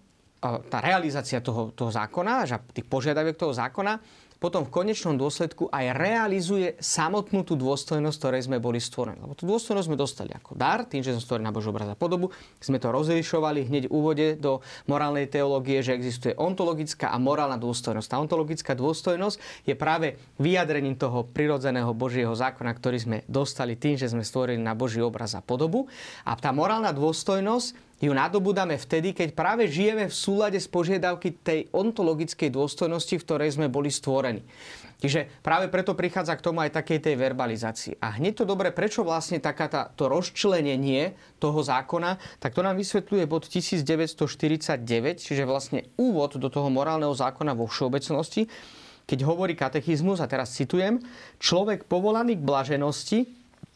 tá 0.68 0.80
realizácia 0.82 1.40
toho, 1.42 1.74
toho 1.74 1.92
zákona, 1.92 2.48
že 2.48 2.56
tých 2.74 2.88
požiadaviek 2.88 3.38
toho 3.38 3.54
zákona, 3.54 4.00
potom 4.36 4.68
v 4.68 4.74
konečnom 4.84 5.16
dôsledku 5.16 5.72
aj 5.72 5.96
realizuje 5.96 6.76
samotnú 6.78 7.48
tú 7.48 7.56
dôstojnosť, 7.56 8.18
ktorej 8.20 8.42
sme 8.46 8.58
boli 8.60 8.84
stvorení. 8.84 9.24
Lebo 9.24 9.34
tú 9.34 9.48
dôstojnosť 9.48 9.88
sme 9.88 9.98
dostali 9.98 10.32
ako 10.36 10.60
dar, 10.60 10.84
tým, 10.84 11.02
že 11.02 11.16
sme 11.16 11.24
stvorení 11.24 11.48
na 11.48 11.56
Božiu 11.56 11.72
obraz 11.72 11.88
a 11.88 11.96
podobu. 11.96 12.36
Sme 12.60 12.78
to 12.78 12.92
rozlišovali 12.92 13.66
hneď 13.66 13.88
v 13.88 13.96
úvode 13.96 14.28
do 14.36 14.60
morálnej 14.92 15.32
teológie, 15.32 15.80
že 15.80 15.96
existuje 15.96 16.36
ontologická 16.36 17.10
a 17.10 17.18
morálna 17.18 17.56
dôstojnosť. 17.56 18.06
Tá 18.12 18.18
ontologická 18.20 18.72
dôstojnosť 18.76 19.66
je 19.66 19.74
práve 19.74 20.20
vyjadrením 20.38 21.00
toho 21.00 21.24
prirodzeného 21.26 21.96
Božieho 21.96 22.36
zákona, 22.36 22.76
ktorý 22.76 22.98
sme 23.00 23.18
dostali 23.32 23.80
tým, 23.80 23.96
že 23.96 24.12
sme 24.12 24.22
stvorení 24.22 24.60
na 24.60 24.76
Boží 24.76 25.00
obraz 25.00 25.32
a 25.34 25.42
podobu. 25.42 25.88
A 26.28 26.36
tá 26.36 26.52
morálna 26.52 26.92
dôstojnosť 26.92 27.85
ju 28.04 28.12
nadobudáme 28.12 28.76
vtedy, 28.76 29.16
keď 29.16 29.32
práve 29.32 29.72
žijeme 29.72 30.12
v 30.12 30.16
súlade 30.16 30.60
s 30.60 30.68
požiadavky 30.68 31.40
tej 31.40 31.72
ontologickej 31.72 32.52
dôstojnosti, 32.52 33.16
v 33.16 33.26
ktorej 33.26 33.56
sme 33.56 33.72
boli 33.72 33.88
stvorení. 33.88 34.44
Čiže 34.96 35.28
práve 35.44 35.68
preto 35.68 35.92
prichádza 35.92 36.40
k 36.40 36.46
tomu 36.46 36.64
aj 36.64 36.82
takej 36.82 37.04
tej 37.04 37.16
verbalizácii. 37.20 38.00
A 38.00 38.16
hneď 38.16 38.42
to 38.42 38.46
dobre, 38.48 38.72
prečo 38.72 39.04
vlastne 39.04 39.44
taká 39.44 39.68
tá, 39.68 39.82
to 39.92 40.08
rozčlenenie 40.08 41.14
toho 41.38 41.60
zákona, 41.60 42.16
tak 42.40 42.56
to 42.56 42.64
nám 42.64 42.80
vysvetľuje 42.80 43.24
bod 43.28 43.44
1949, 43.46 44.82
čiže 45.20 45.44
vlastne 45.44 45.86
úvod 46.00 46.40
do 46.40 46.48
toho 46.48 46.72
morálneho 46.72 47.12
zákona 47.12 47.54
vo 47.54 47.68
všeobecnosti, 47.68 48.48
keď 49.06 49.20
hovorí 49.28 49.54
katechizmus, 49.54 50.18
a 50.24 50.32
teraz 50.32 50.56
citujem, 50.58 50.98
človek 51.38 51.86
povolaný 51.86 52.42
k 52.42 52.48
blaženosti, 52.48 53.20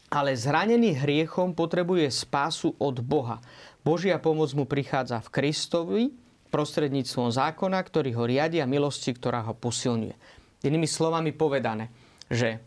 ale 0.09 0.33
zranený 0.33 1.05
hriechom 1.05 1.53
potrebuje 1.53 2.09
spásu 2.09 2.73
od 2.81 2.97
Boha. 3.05 3.37
Božia 3.83 4.19
pomoc 4.19 4.51
mu 4.53 4.67
prichádza 4.67 5.23
v 5.23 5.31
Kristovi 5.31 6.03
prostredníctvom 6.49 7.29
zákona, 7.29 7.79
ktorý 7.79 8.17
ho 8.17 8.23
riadi 8.25 8.59
a 8.59 8.67
milosti, 8.67 9.13
ktorá 9.13 9.45
ho 9.45 9.53
posilňuje. 9.55 10.15
Inými 10.65 10.89
slovami 10.89 11.31
povedané, 11.31 11.87
že 12.27 12.59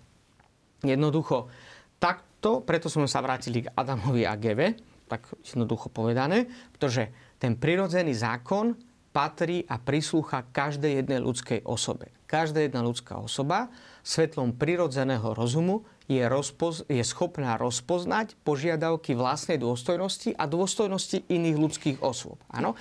jednoducho 0.81 1.53
takto, 2.01 2.65
preto 2.65 2.89
sme 2.89 3.11
sa 3.11 3.21
vrátili 3.21 3.67
k 3.67 3.73
Adamovi 3.75 4.25
a 4.25 4.39
Geve, 4.39 4.79
tak 5.11 5.29
jednoducho 5.45 5.93
povedané, 5.93 6.49
pretože 6.73 7.13
ten 7.37 7.59
prirodzený 7.59 8.17
zákon 8.17 8.73
patrí 9.13 9.69
a 9.69 9.77
prislúcha 9.77 10.49
každej 10.49 11.05
jednej 11.05 11.21
ľudskej 11.21 11.69
osobe. 11.69 12.09
Každá 12.25 12.65
jedna 12.65 12.81
ľudská 12.81 13.21
osoba 13.21 13.69
svetlom 14.01 14.57
prirodzeného 14.57 15.37
rozumu 15.37 15.85
je, 16.11 16.23
rozpoz- 16.27 16.87
je 16.91 17.03
schopná 17.03 17.59
rozpoznať 17.59 18.35
požiadavky 18.43 19.15
vlastnej 19.15 19.59
dôstojnosti 19.59 20.35
a 20.35 20.45
dôstojnosti 20.47 21.27
iných 21.27 21.57
ľudských 21.59 21.99
osôb. 22.03 22.39
Áno? 22.51 22.75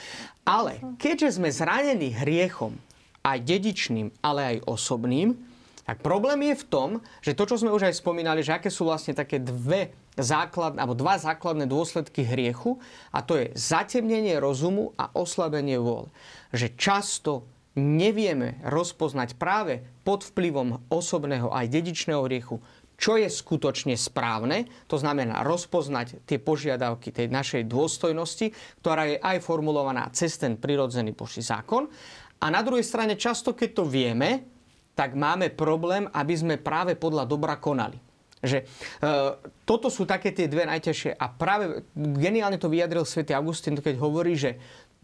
Ale 0.45 0.81
keďže 0.97 1.37
sme 1.41 1.53
zranení 1.53 2.13
hriechom, 2.15 2.77
aj 3.21 3.37
dedičným, 3.45 4.09
ale 4.25 4.57
aj 4.57 4.57
osobným, 4.65 5.37
tak 5.85 6.01
problém 6.01 6.53
je 6.53 6.55
v 6.61 6.67
tom, 6.69 6.89
že 7.21 7.37
to, 7.37 7.45
čo 7.49 7.61
sme 7.61 7.73
už 7.73 7.89
aj 7.89 7.99
spomínali, 7.99 8.45
že 8.45 8.53
aké 8.55 8.69
sú 8.69 8.85
vlastne 8.85 9.17
také 9.17 9.41
dve 9.41 9.93
základ, 10.17 10.77
alebo 10.77 10.97
dva 10.97 11.17
základné 11.17 11.65
dôsledky 11.65 12.25
hriechu, 12.25 12.77
a 13.11 13.19
to 13.23 13.37
je 13.39 13.53
zatemnenie 13.57 14.37
rozumu 14.37 14.93
a 14.97 15.09
oslabenie 15.13 15.77
vôle. 15.81 16.11
Že 16.53 16.67
často 16.77 17.31
nevieme 17.75 18.59
rozpoznať 18.67 19.39
práve 19.39 19.79
pod 20.03 20.27
vplyvom 20.27 20.91
osobného 20.91 21.51
aj 21.51 21.71
dedičného 21.71 22.27
hriechu, 22.27 22.59
čo 23.01 23.17
je 23.17 23.25
skutočne 23.25 23.97
správne, 23.97 24.69
to 24.85 25.01
znamená 25.01 25.41
rozpoznať 25.41 26.21
tie 26.29 26.37
požiadavky 26.37 27.09
tej 27.09 27.33
našej 27.33 27.65
dôstojnosti, 27.65 28.53
ktorá 28.85 29.09
je 29.09 29.17
aj 29.17 29.41
formulovaná 29.41 30.05
cez 30.13 30.37
ten 30.37 30.53
prirodzený 30.53 31.17
Boží 31.17 31.41
zákon. 31.41 31.89
A 32.37 32.45
na 32.53 32.61
druhej 32.61 32.85
strane 32.85 33.17
často, 33.17 33.57
keď 33.57 33.69
to 33.73 33.83
vieme, 33.89 34.45
tak 34.93 35.17
máme 35.17 35.49
problém, 35.49 36.05
aby 36.13 36.33
sme 36.37 36.55
práve 36.61 36.93
podľa 36.93 37.25
dobra 37.25 37.57
konali. 37.57 37.97
Že 38.41 38.57
e, 38.61 38.65
toto 39.65 39.89
sú 39.89 40.05
také 40.05 40.33
tie 40.33 40.49
dve 40.49 40.65
najťažšie. 40.69 41.17
A 41.17 41.25
práve 41.29 41.85
geniálne 41.93 42.57
to 42.61 42.69
vyjadril 42.69 43.05
svätý 43.05 43.33
Augustín, 43.33 43.77
keď 43.77 43.97
hovorí, 43.97 44.33
že 44.37 44.57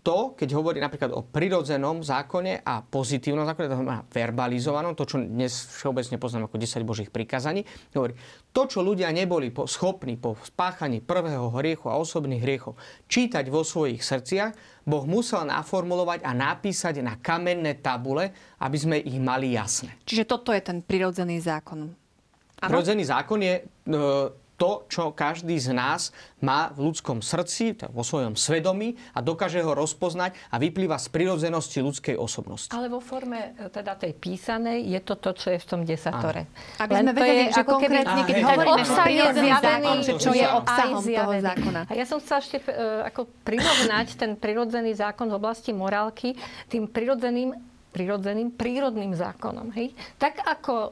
to, 0.07 0.39
keď 0.39 0.55
hovorí 0.55 0.79
napríklad 0.79 1.11
o 1.11 1.19
prirodzenom 1.19 1.99
zákone 1.99 2.63
a 2.63 2.79
pozitívnom 2.79 3.43
zákone, 3.43 3.67
to 3.67 3.75
znamená 3.75 3.99
verbalizovanom, 4.07 4.95
to, 4.95 5.03
čo 5.03 5.19
dnes 5.19 5.51
všeobecne 5.51 6.15
poznám 6.15 6.47
ako 6.47 6.55
10 6.63 6.87
božích 6.87 7.11
prikázaní, 7.11 7.67
hovorí, 7.91 8.15
to, 8.55 8.71
čo 8.71 8.79
ľudia 8.79 9.11
neboli 9.11 9.51
schopní 9.51 10.15
po 10.15 10.39
spáchaní 10.39 11.03
prvého 11.03 11.51
hriechu 11.59 11.91
a 11.91 11.99
osobných 11.99 12.39
hriechov 12.39 12.79
čítať 13.11 13.51
vo 13.51 13.67
svojich 13.67 13.99
srdciach, 13.99 14.55
Boh 14.87 15.03
musel 15.03 15.43
naformulovať 15.43 16.23
a 16.23 16.31
napísať 16.31 17.03
na 17.03 17.19
kamenné 17.19 17.75
tabule, 17.83 18.31
aby 18.63 18.77
sme 18.79 18.95
ich 19.03 19.19
mali 19.19 19.59
jasné. 19.59 19.91
Čiže 20.07 20.23
toto 20.23 20.55
je 20.55 20.63
ten 20.63 20.79
prirodzený 20.79 21.43
zákon. 21.43 21.91
Prirodzený 22.63 23.03
zákon 23.03 23.43
je 23.43 23.59
e, 23.59 23.63
to, 24.57 24.89
čo 24.89 25.13
každý 25.13 25.55
z 25.61 25.71
nás 25.71 26.09
má 26.41 26.73
v 26.73 26.89
ľudskom 26.89 27.21
srdci, 27.21 27.77
vo 27.93 28.01
svojom 28.01 28.33
svedomí 28.33 28.97
a 29.13 29.21
dokáže 29.21 29.61
ho 29.61 29.77
rozpoznať 29.77 30.33
a 30.49 30.57
vyplýva 30.57 30.97
z 30.97 31.07
prirodzenosti 31.13 31.81
ľudskej 31.81 32.15
osobnosti. 32.17 32.73
Ale 32.73 32.89
vo 32.89 32.97
forme 32.97 33.53
e, 33.57 33.69
teda 33.69 33.93
tej 33.93 34.17
písanej 34.17 34.81
je 34.85 34.99
to 35.05 35.15
to, 35.17 35.31
čo 35.37 35.47
je 35.53 35.59
v 35.61 35.67
tom 35.69 35.81
desatore. 35.85 36.49
Aby 36.81 36.93
sme 37.05 37.11
vedeli, 37.13 37.43
že 37.53 37.63
konkrétne, 37.65 38.21
keď 38.25 38.35
hovoríme, 38.41 38.81
že 38.81 38.95
prirodzený 38.97 39.51
zákon, 39.61 39.95
že 40.01 40.13
čo 40.17 40.31
je 40.33 40.45
obsahom 40.45 41.01
toho 41.05 41.31
zákona. 41.37 41.81
A 41.85 41.93
ja 41.93 42.05
som 42.05 42.17
chcela 42.17 42.39
ešte 42.41 42.57
uh, 42.65 43.05
ako 43.05 43.29
prirovnať 43.45 44.07
ten 44.17 44.31
prirodzený 44.33 44.97
zákon 44.97 45.29
v 45.29 45.35
oblasti 45.37 45.71
morálky 45.73 46.33
tým 46.69 46.89
prirodzeným 46.89 47.76
prirodzeným, 47.97 48.53
prírodným 48.53 49.17
zákonom. 49.17 49.73
Hej? 49.73 49.97
Tak 50.21 50.45
ako 50.45 50.73
e, 50.73 50.89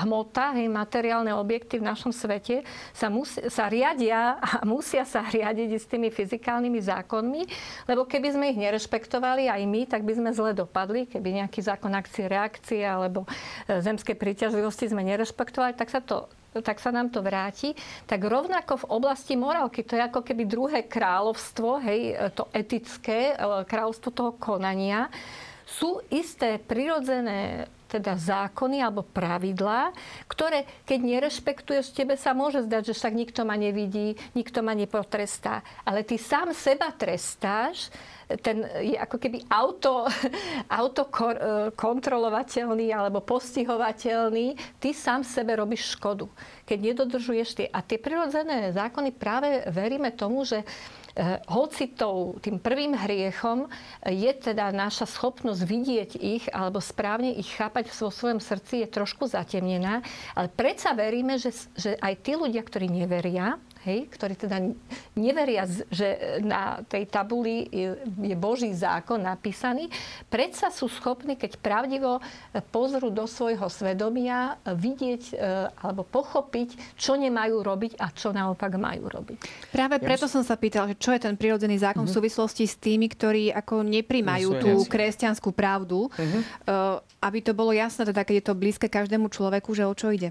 hmota, 0.00 0.56
hej, 0.56 0.72
materiálne 0.72 1.36
objekty 1.36 1.76
v 1.76 1.84
našom 1.84 2.08
svete 2.08 2.64
sa, 2.96 3.12
mus, 3.12 3.36
sa 3.36 3.68
riadia 3.68 4.40
a 4.40 4.64
musia 4.72 5.04
sa 5.04 5.20
riadiť 5.20 5.76
s 5.76 5.84
tými 5.84 6.08
fyzikálnymi 6.08 6.80
zákonmi, 6.80 7.42
lebo 7.84 8.08
keby 8.08 8.32
sme 8.32 8.48
ich 8.48 8.56
nerešpektovali 8.56 9.52
aj 9.52 9.62
my, 9.68 9.84
tak 9.84 10.08
by 10.08 10.16
sme 10.16 10.30
zle 10.32 10.56
dopadli. 10.56 11.04
Keby 11.04 11.44
nejaký 11.44 11.60
zákon 11.60 11.92
akcie, 11.92 12.32
reakcie 12.32 12.80
alebo 12.80 13.28
e, 13.68 13.84
zemskej 13.84 14.16
príťažlivosti 14.16 14.88
sme 14.88 15.04
nerešpektovali, 15.04 15.76
tak 15.76 15.92
sa 15.92 16.00
to 16.00 16.32
tak 16.60 16.84
sa 16.84 16.92
nám 16.92 17.08
to 17.08 17.24
vráti. 17.24 17.72
Tak 18.04 18.20
rovnako 18.20 18.84
v 18.84 18.88
oblasti 18.92 19.40
morálky, 19.40 19.80
to 19.80 19.96
je 19.96 20.04
ako 20.04 20.20
keby 20.20 20.44
druhé 20.44 20.84
kráľovstvo, 20.84 21.80
hej, 21.80 22.12
to 22.36 22.44
etické, 22.52 23.32
kráľovstvo 23.64 24.12
toho 24.12 24.32
konania, 24.36 25.08
sú 25.72 26.04
isté 26.12 26.60
prirodzené 26.60 27.68
teda 27.92 28.16
zákony 28.16 28.80
alebo 28.80 29.04
pravidlá, 29.04 29.92
ktoré 30.24 30.64
keď 30.88 31.00
nerešpektuješ, 31.04 31.92
tebe 31.92 32.16
sa 32.16 32.32
môže 32.32 32.64
zdať, 32.64 32.88
že 32.88 32.96
však 32.96 33.12
nikto 33.12 33.44
ma 33.44 33.52
nevidí, 33.60 34.16
nikto 34.32 34.64
ma 34.64 34.72
nepotrestá. 34.72 35.60
Ale 35.84 36.00
ty 36.00 36.16
sám 36.16 36.56
seba 36.56 36.88
trestáš, 36.96 37.92
ten 38.40 38.64
je 38.80 38.96
ako 38.96 39.20
keby 39.20 39.44
auto, 39.52 40.08
auto 40.80 41.04
kontrolovateľný 41.76 42.88
alebo 42.96 43.20
postihovateľný, 43.20 44.56
ty 44.80 44.96
sám 44.96 45.20
sebe 45.20 45.52
robíš 45.60 46.00
škodu. 46.00 46.24
Keď 46.64 46.78
nedodržuješ 46.80 47.48
tie. 47.60 47.66
A 47.68 47.84
tie 47.84 48.00
prirodzené 48.00 48.72
zákony 48.72 49.12
práve 49.12 49.68
veríme 49.68 50.08
tomu, 50.16 50.48
že 50.48 50.64
hoci 51.48 51.92
tou, 51.92 52.40
tým 52.40 52.56
prvým 52.56 52.96
hriechom 52.96 53.68
je 54.08 54.32
teda 54.32 54.72
naša 54.72 55.04
schopnosť 55.04 55.60
vidieť 55.60 56.10
ich 56.16 56.44
alebo 56.48 56.80
správne 56.80 57.36
ich 57.36 57.52
chápať 57.52 57.92
vo 57.92 58.08
svojom 58.08 58.40
srdci 58.40 58.84
je 58.84 58.88
trošku 58.88 59.28
zatemnená, 59.28 60.00
ale 60.32 60.48
predsa 60.48 60.96
veríme, 60.96 61.36
že, 61.36 61.52
že 61.76 62.00
aj 62.00 62.14
tí 62.24 62.32
ľudia, 62.32 62.64
ktorí 62.64 62.88
neveria, 62.88 63.60
hej, 63.82 64.06
ktorí 64.10 64.34
teda 64.38 64.62
neveria, 65.18 65.66
že 65.90 66.38
na 66.42 66.80
tej 66.86 67.10
tabuli 67.10 67.66
je 68.22 68.36
Boží 68.38 68.70
zákon 68.70 69.18
napísaný, 69.18 69.90
predsa 70.30 70.70
sú 70.70 70.86
schopní, 70.86 71.34
keď 71.34 71.58
pravdivo 71.58 72.22
pozrú 72.70 73.10
do 73.10 73.26
svojho 73.26 73.66
svedomia, 73.66 74.56
vidieť 74.62 75.22
e, 75.30 75.34
alebo 75.82 76.06
pochopiť, 76.06 76.94
čo 76.94 77.18
nemajú 77.18 77.58
robiť 77.60 77.98
a 77.98 78.10
čo 78.14 78.30
naopak 78.30 78.78
majú 78.78 79.10
robiť. 79.10 79.70
Práve 79.74 79.98
preto 79.98 80.30
som 80.30 80.46
sa 80.46 80.54
pýtal, 80.54 80.86
že 80.90 80.96
čo 80.98 81.10
je 81.10 81.20
ten 81.22 81.34
prirodzený 81.34 81.82
zákon 81.82 82.06
uh-huh. 82.06 82.10
v 82.10 82.14
mhm. 82.14 82.18
súvislosti 82.22 82.64
s 82.64 82.78
tými, 82.78 83.10
ktorí 83.10 83.50
ako 83.50 83.82
neprimajú 83.82 84.62
tú 84.62 84.72
kresťanskú 84.86 85.50
pravdu, 85.50 86.06
uh-huh. 86.06 87.02
aby 87.18 87.38
to 87.42 87.52
bolo 87.52 87.74
jasné, 87.74 88.06
teda 88.06 88.22
keď 88.22 88.34
je 88.38 88.46
to 88.46 88.54
blízke 88.58 88.86
každému 88.86 89.28
človeku, 89.28 89.74
že 89.74 89.84
o 89.88 89.94
čo 89.94 90.14
ide. 90.14 90.30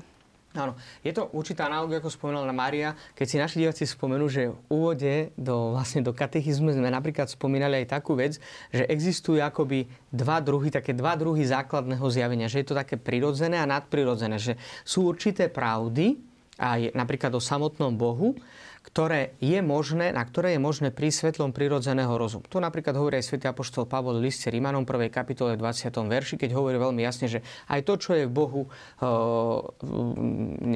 Áno, 0.51 0.75
je 1.00 1.15
to 1.15 1.31
určitá 1.31 1.72
analogia, 1.72 2.03
ako 2.03 2.12
spomínala 2.12 2.51
Mária. 2.51 2.91
Keď 3.15 3.25
si 3.27 3.39
naši 3.39 3.55
diváci 3.63 3.88
spomenú, 3.88 4.27
že 4.27 4.51
v 4.51 4.60
úvode 4.67 5.31
do, 5.39 5.72
vlastne 5.72 6.03
do 6.03 6.12
katechizmu 6.12 6.75
sme 6.75 6.91
napríklad 6.91 7.31
spomínali 7.31 7.79
aj 7.79 7.96
takú 7.96 8.20
vec, 8.20 8.36
že 8.67 8.84
existujú 8.84 9.39
akoby 9.39 9.88
dva 10.12 10.43
druhy, 10.43 10.67
také 10.67 10.91
dva 10.91 11.15
druhy 11.15 11.48
základného 11.48 12.03
zjavenia. 12.12 12.51
Že 12.51 12.60
je 12.60 12.67
to 12.67 12.75
také 12.75 13.00
prirodzené 13.00 13.63
a 13.63 13.70
nadprirodzené. 13.70 14.43
Že 14.43 14.60
sú 14.84 15.08
určité 15.08 15.48
pravdy, 15.48 16.20
aj 16.60 16.91
napríklad 17.00 17.31
o 17.31 17.39
samotnom 17.39 17.96
Bohu, 17.96 18.36
ktoré 18.82 19.38
je 19.38 19.62
možné, 19.62 20.10
na 20.10 20.26
ktoré 20.26 20.58
je 20.58 20.62
možné 20.62 20.90
pri 20.90 21.14
svetlom 21.14 21.54
prirodzeného 21.54 22.12
rozumu. 22.18 22.44
Tu 22.50 22.58
napríklad 22.58 22.98
hovorí 22.98 23.22
aj 23.22 23.30
svätý 23.30 23.46
apoštol 23.46 23.86
Pavol 23.86 24.18
liste 24.18 24.50
Rímanom 24.50 24.90
1. 24.90 25.14
kapitole 25.14 25.54
20. 25.54 25.94
verši, 25.94 26.36
keď 26.42 26.58
hovorí 26.58 26.82
veľmi 26.82 27.06
jasne, 27.06 27.30
že 27.30 27.46
aj 27.70 27.86
to, 27.86 27.94
čo 28.02 28.12
je 28.18 28.26
v 28.26 28.34
Bohu 28.34 28.68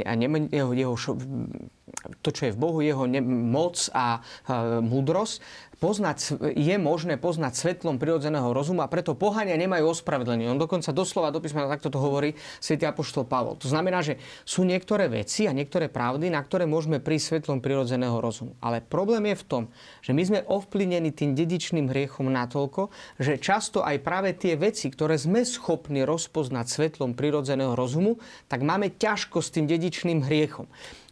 a 0.06 0.12
jeho, 0.54 0.72
jeho, 0.72 0.96
to, 2.22 2.30
čo 2.30 2.44
je 2.46 2.54
v 2.54 2.60
Bohu, 2.62 2.80
jeho 2.86 3.10
moc 3.26 3.90
a 3.90 4.22
múdrosť, 4.86 5.42
poznať, 5.86 6.42
je 6.58 6.76
možné 6.82 7.22
poznať 7.22 7.54
svetlom 7.54 8.02
prirodzeného 8.02 8.50
rozumu 8.50 8.82
a 8.82 8.90
preto 8.90 9.14
pohania 9.14 9.54
nemajú 9.54 9.94
ospravedlenie. 9.94 10.50
On 10.50 10.58
dokonca 10.58 10.90
doslova 10.90 11.30
do 11.30 11.38
písma 11.38 11.70
takto 11.70 11.94
to 11.94 12.02
hovorí 12.02 12.34
svätý 12.58 12.90
apoštol 12.90 13.30
Pavol. 13.30 13.54
To 13.62 13.70
znamená, 13.70 14.02
že 14.02 14.18
sú 14.42 14.66
niektoré 14.66 15.06
veci 15.06 15.46
a 15.46 15.54
niektoré 15.54 15.86
pravdy, 15.86 16.34
na 16.34 16.42
ktoré 16.42 16.66
môžeme 16.66 16.98
prísť 16.98 17.38
svetlom 17.38 17.62
prirodzeného 17.62 18.18
rozumu. 18.18 18.58
Ale 18.66 18.82
problém 18.82 19.30
je 19.30 19.38
v 19.38 19.46
tom, 19.46 19.64
že 20.02 20.18
my 20.18 20.24
sme 20.26 20.40
ovplyvnení 20.50 21.14
tým 21.14 21.38
dedičným 21.38 21.94
hriechom 21.94 22.34
natoľko, 22.34 22.90
že 23.22 23.38
často 23.38 23.86
aj 23.86 24.02
práve 24.02 24.34
tie 24.34 24.58
veci, 24.58 24.90
ktoré 24.90 25.22
sme 25.22 25.46
schopní 25.46 26.02
rozpoznať 26.02 26.66
svetlom 26.66 27.14
prirodzeného 27.14 27.78
rozumu, 27.78 28.18
tak 28.50 28.66
máme 28.66 28.98
ťažko 28.98 29.38
s 29.38 29.54
tým 29.54 29.70
dedičným 29.70 30.26
hriechom. 30.26 30.66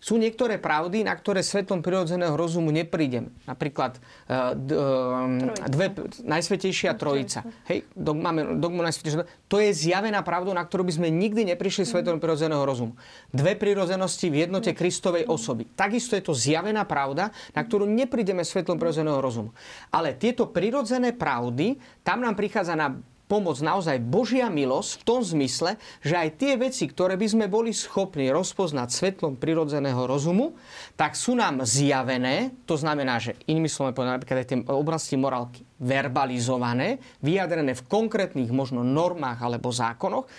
Sú 0.04 0.20
niektoré 0.20 0.60
pravdy, 0.60 1.08
na 1.08 1.16
ktoré 1.16 1.40
svetlom 1.40 1.80
prirodzeného 1.80 2.36
rozumu 2.36 2.76
neprídem. 2.76 3.32
Napríklad 3.48 4.04
d, 4.52 4.76
uh, 4.76 5.64
dve, 5.72 5.96
Najsvetejšia 6.28 6.92
Trojica. 7.00 7.48
Hej, 7.72 7.88
dog, 7.96 8.20
máme 8.20 8.60
dogmu 8.60 8.84
Najsvetejšia 8.84 9.48
To 9.48 9.64
je 9.64 9.72
zjavená 9.72 10.20
pravda, 10.20 10.52
na 10.52 10.68
ktorú 10.68 10.84
by 10.84 11.00
sme 11.00 11.08
nikdy 11.08 11.56
neprišli 11.56 11.88
svetlom 11.88 12.20
prirodzeného 12.20 12.68
rozumu. 12.68 13.00
Dve 13.32 13.56
prirodzenosti 13.56 14.28
v 14.28 14.44
jednote 14.44 14.76
Kristovej 14.76 15.24
osoby. 15.24 15.72
Takisto 15.72 16.20
je 16.20 16.28
to 16.28 16.36
zjavená 16.36 16.84
pravda, 16.84 17.32
na 17.56 17.64
ktorú 17.64 17.88
neprídeme 17.88 18.44
svetlom 18.44 18.76
prirodzeného 18.76 19.24
rozumu. 19.24 19.56
Ale 19.88 20.20
tieto 20.20 20.52
prirodzené 20.52 21.16
pravdy, 21.16 21.80
tam 22.04 22.28
nám 22.28 22.36
prichádza 22.36 22.76
na 22.76 22.92
pomoc 23.34 23.58
naozaj 23.58 23.98
Božia 23.98 24.46
milosť 24.54 25.02
v 25.02 25.04
tom 25.10 25.26
zmysle, 25.26 25.82
že 26.06 26.14
aj 26.14 26.30
tie 26.38 26.54
veci, 26.54 26.86
ktoré 26.86 27.18
by 27.18 27.26
sme 27.26 27.46
boli 27.50 27.74
schopní 27.74 28.30
rozpoznať 28.30 28.94
svetlom 28.94 29.42
prirodzeného 29.42 30.06
rozumu, 30.06 30.54
tak 30.94 31.18
sú 31.18 31.34
nám 31.34 31.66
zjavené, 31.66 32.54
to 32.70 32.78
znamená, 32.78 33.18
že 33.18 33.34
inými 33.50 33.66
slovami 33.66 33.98
povedané, 33.98 34.22
napríklad 34.22 34.46
aj 34.46 34.50
tie 34.54 34.60
oblasti 34.70 35.18
morálky 35.18 35.66
verbalizované, 35.82 37.02
vyjadrené 37.26 37.74
v 37.74 37.88
konkrétnych 37.90 38.54
možno 38.54 38.86
normách 38.86 39.42
alebo 39.42 39.74
zákonoch, 39.74 40.30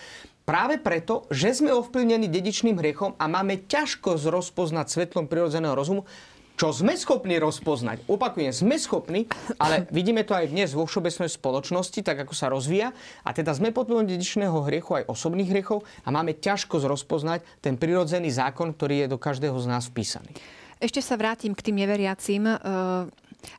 Práve 0.44 0.76
preto, 0.76 1.24
že 1.33 1.57
sme 1.57 1.72
ovplyvnení 1.72 2.28
dedičným 2.28 2.76
hriechom 2.76 3.16
a 3.16 3.24
máme 3.24 3.64
ťažko 3.64 4.20
rozpoznať 4.20 4.92
svetlom 4.92 5.24
prirodzeného 5.24 5.72
rozumu, 5.72 6.04
čo 6.55 6.71
sme 6.71 6.95
schopní 6.95 7.38
rozpoznať. 7.43 8.07
Opakujem, 8.07 8.55
sme 8.55 8.79
schopní, 8.79 9.27
ale 9.59 9.90
vidíme 9.90 10.23
to 10.23 10.38
aj 10.38 10.51
dnes 10.55 10.71
vo 10.71 10.87
všeobecnej 10.87 11.27
spoločnosti, 11.27 12.01
tak 12.07 12.23
ako 12.27 12.35
sa 12.35 12.47
rozvíja. 12.51 12.95
A 13.27 13.31
teda 13.35 13.51
sme 13.55 13.75
pod 13.75 13.90
dedičného 13.90 14.64
hriechu 14.67 15.03
aj 15.03 15.11
osobných 15.11 15.51
hriechov 15.51 15.83
a 16.07 16.09
máme 16.14 16.38
ťažko 16.38 16.79
rozpoznať 16.87 17.43
ten 17.59 17.75
prirodzený 17.75 18.31
zákon, 18.31 18.75
ktorý 18.75 19.07
je 19.07 19.12
do 19.12 19.19
každého 19.19 19.55
z 19.59 19.67
nás 19.67 19.90
vpísaný. 19.90 20.31
Ešte 20.83 21.01
sa 21.01 21.14
vrátim 21.14 21.55
k 21.55 21.71
tým 21.71 21.81
neveriacím. 21.81 22.45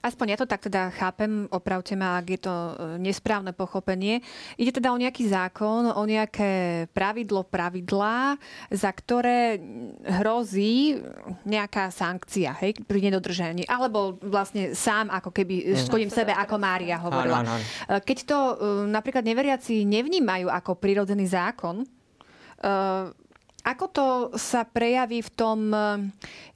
Aspoň 0.02 0.26
ja 0.34 0.38
to 0.38 0.48
tak 0.50 0.66
teda 0.66 0.94
chápem, 0.94 1.50
opravte 1.50 1.98
ma, 1.98 2.20
ak 2.20 2.28
je 2.30 2.40
to 2.42 2.54
e, 2.54 2.74
nesprávne 3.02 3.52
pochopenie. 3.52 4.22
Ide 4.58 4.82
teda 4.82 4.94
o 4.94 5.02
nejaký 5.02 5.26
zákon, 5.30 5.90
o 5.94 6.04
nejaké 6.06 6.86
pravidlo, 6.92 7.46
pravidlá, 7.48 8.38
za 8.70 8.92
ktoré 8.92 9.60
hrozí 10.22 11.00
nejaká 11.46 11.90
sankcia 11.90 12.54
hej, 12.62 12.78
pri 12.86 13.00
nedodržaní. 13.10 13.66
Alebo 13.66 14.18
vlastne 14.22 14.78
sám 14.78 15.10
ako 15.10 15.30
keby 15.34 15.78
škodím 15.86 16.12
sebe, 16.14 16.34
ako 16.34 16.56
Mária 16.58 17.02
hovorila. 17.02 17.42
E, 17.44 18.02
keď 18.02 18.18
to 18.26 18.38
e, 18.38 18.56
napríklad 18.90 19.26
neveriaci 19.26 19.86
nevnímajú 19.86 20.50
ako 20.50 20.78
prirodzený 20.78 21.30
zákon, 21.30 21.86
ako 23.66 23.86
to 23.90 24.08
sa 24.38 24.62
prejaví 24.62 25.26
v 25.26 25.32
tom 25.34 25.60
eh, 25.74 26.06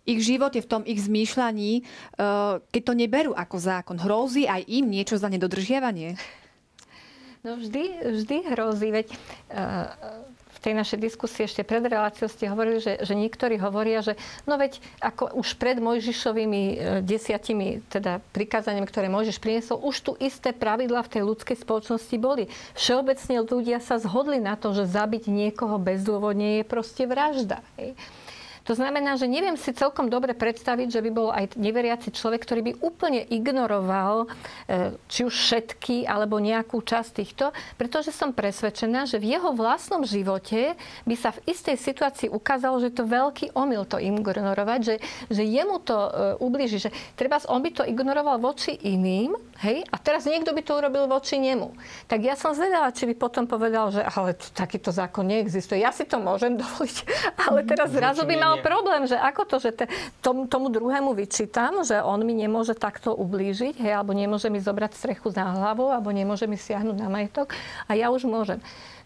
ich 0.06 0.22
živote, 0.22 0.62
v 0.62 0.70
tom 0.70 0.84
ich 0.86 1.02
zmýšľaní, 1.02 1.82
eh, 1.82 2.54
keď 2.62 2.82
to 2.86 2.94
neberú 2.94 3.32
ako 3.34 3.58
zákon? 3.58 3.98
Hrozí 3.98 4.46
aj 4.46 4.70
im 4.70 4.86
niečo 4.88 5.18
za 5.18 5.28
nedodržiavanie? 5.28 6.14
No 7.42 7.56
vždy, 7.56 8.04
vždy 8.04 8.52
hrozí, 8.52 8.92
veď 8.92 9.16
v 10.28 10.39
tej 10.60 10.74
našej 10.76 11.00
diskusii 11.00 11.48
ešte 11.48 11.64
pred 11.64 11.84
reláciou 11.84 12.28
ste 12.28 12.52
hovorili, 12.52 12.84
že, 12.84 13.00
že 13.00 13.16
niektorí 13.16 13.56
hovoria, 13.60 14.04
že 14.04 14.20
no 14.44 14.60
veď 14.60 14.84
ako 15.00 15.40
už 15.40 15.56
pred 15.56 15.80
Mojžišovými 15.80 16.64
e, 16.64 16.76
desiatimi 17.04 17.80
teda 17.88 18.20
prikázaniami, 18.36 18.88
ktoré 18.88 19.08
Mojžiš 19.08 19.40
priniesol, 19.40 19.80
už 19.80 19.96
tu 20.04 20.12
isté 20.20 20.52
pravidla 20.52 21.04
v 21.08 21.12
tej 21.16 21.22
ľudskej 21.24 21.58
spoločnosti 21.64 22.16
boli. 22.20 22.52
Všeobecne 22.76 23.42
ľudia 23.48 23.80
sa 23.80 23.96
zhodli 23.98 24.44
na 24.44 24.60
to, 24.60 24.76
že 24.76 24.92
zabiť 24.92 25.32
niekoho 25.32 25.80
bezdôvodne 25.80 26.62
je 26.62 26.64
proste 26.68 27.08
vražda. 27.08 27.64
Hej. 27.80 27.96
To 28.70 28.78
znamená, 28.78 29.18
že 29.18 29.26
neviem 29.26 29.58
si 29.58 29.74
celkom 29.74 30.14
dobre 30.14 30.38
predstaviť, 30.38 30.94
že 30.94 31.02
by 31.02 31.10
bol 31.10 31.34
aj 31.34 31.58
neveriaci 31.58 32.14
človek, 32.14 32.46
ktorý 32.46 32.62
by 32.62 32.74
úplne 32.86 33.26
ignoroval 33.26 34.30
e, 34.70 34.94
či 35.10 35.26
už 35.26 35.34
všetky 35.34 36.06
alebo 36.06 36.38
nejakú 36.38 36.78
časť 36.78 37.10
týchto, 37.18 37.50
pretože 37.82 38.14
som 38.14 38.30
presvedčená, 38.30 39.10
že 39.10 39.18
v 39.18 39.34
jeho 39.34 39.58
vlastnom 39.58 40.06
živote 40.06 40.78
by 41.10 41.16
sa 41.18 41.34
v 41.34 41.50
istej 41.50 41.82
situácii 41.82 42.30
ukázalo, 42.30 42.78
že 42.78 42.94
to 42.94 43.10
veľký 43.10 43.58
omyl 43.58 43.90
to 43.90 43.98
ignorovať, 43.98 44.80
že, 44.86 44.96
že 45.34 45.42
jemu 45.42 45.82
to 45.82 45.98
e, 45.98 46.10
ubliží, 46.38 46.78
že 46.78 46.94
treba 47.18 47.42
on 47.50 47.66
by 47.66 47.74
to 47.74 47.82
ignoroval 47.90 48.38
voči 48.38 48.78
iným, 48.86 49.34
hej, 49.66 49.82
a 49.90 49.98
teraz 49.98 50.30
niekto 50.30 50.54
by 50.54 50.62
to 50.62 50.78
urobil 50.78 51.10
voči 51.10 51.42
nemu. 51.42 51.74
Tak 52.06 52.20
ja 52.22 52.38
som 52.38 52.54
zvedala, 52.54 52.94
či 52.94 53.10
by 53.10 53.16
potom 53.18 53.50
povedal, 53.50 53.90
že 53.90 54.06
ale 54.06 54.38
takýto 54.38 54.94
zákon 54.94 55.26
neexistuje. 55.26 55.82
Ja 55.82 55.90
si 55.90 56.06
to 56.06 56.22
môžem 56.22 56.54
dovoliť, 56.60 56.98
ale 57.50 57.66
teraz 57.66 57.90
zrazu 57.90 58.30
by 58.30 58.36
mal 58.38 58.59
problém, 58.62 59.08
že 59.10 59.18
ako 59.18 59.42
to, 59.48 59.58
že 59.60 59.72
te, 59.74 59.86
tom, 60.24 60.46
tomu 60.46 60.70
druhému 60.70 61.16
vyčítam, 61.16 61.84
že 61.84 62.00
on 62.00 62.22
mi 62.24 62.36
nemôže 62.36 62.76
takto 62.76 63.16
ublížiť, 63.16 63.80
hej, 63.80 63.94
alebo 63.98 64.14
nemôže 64.14 64.48
mi 64.52 64.62
zobrať 64.62 64.92
strechu 64.96 65.34
na 65.34 65.56
hlavu, 65.56 65.90
alebo 65.90 66.14
nemôže 66.14 66.46
mi 66.46 66.60
siahnuť 66.60 66.98
na 66.98 67.08
majetok 67.10 67.56
a 67.88 67.96
ja 67.96 68.12
už 68.14 68.28
môžem. 68.30 68.60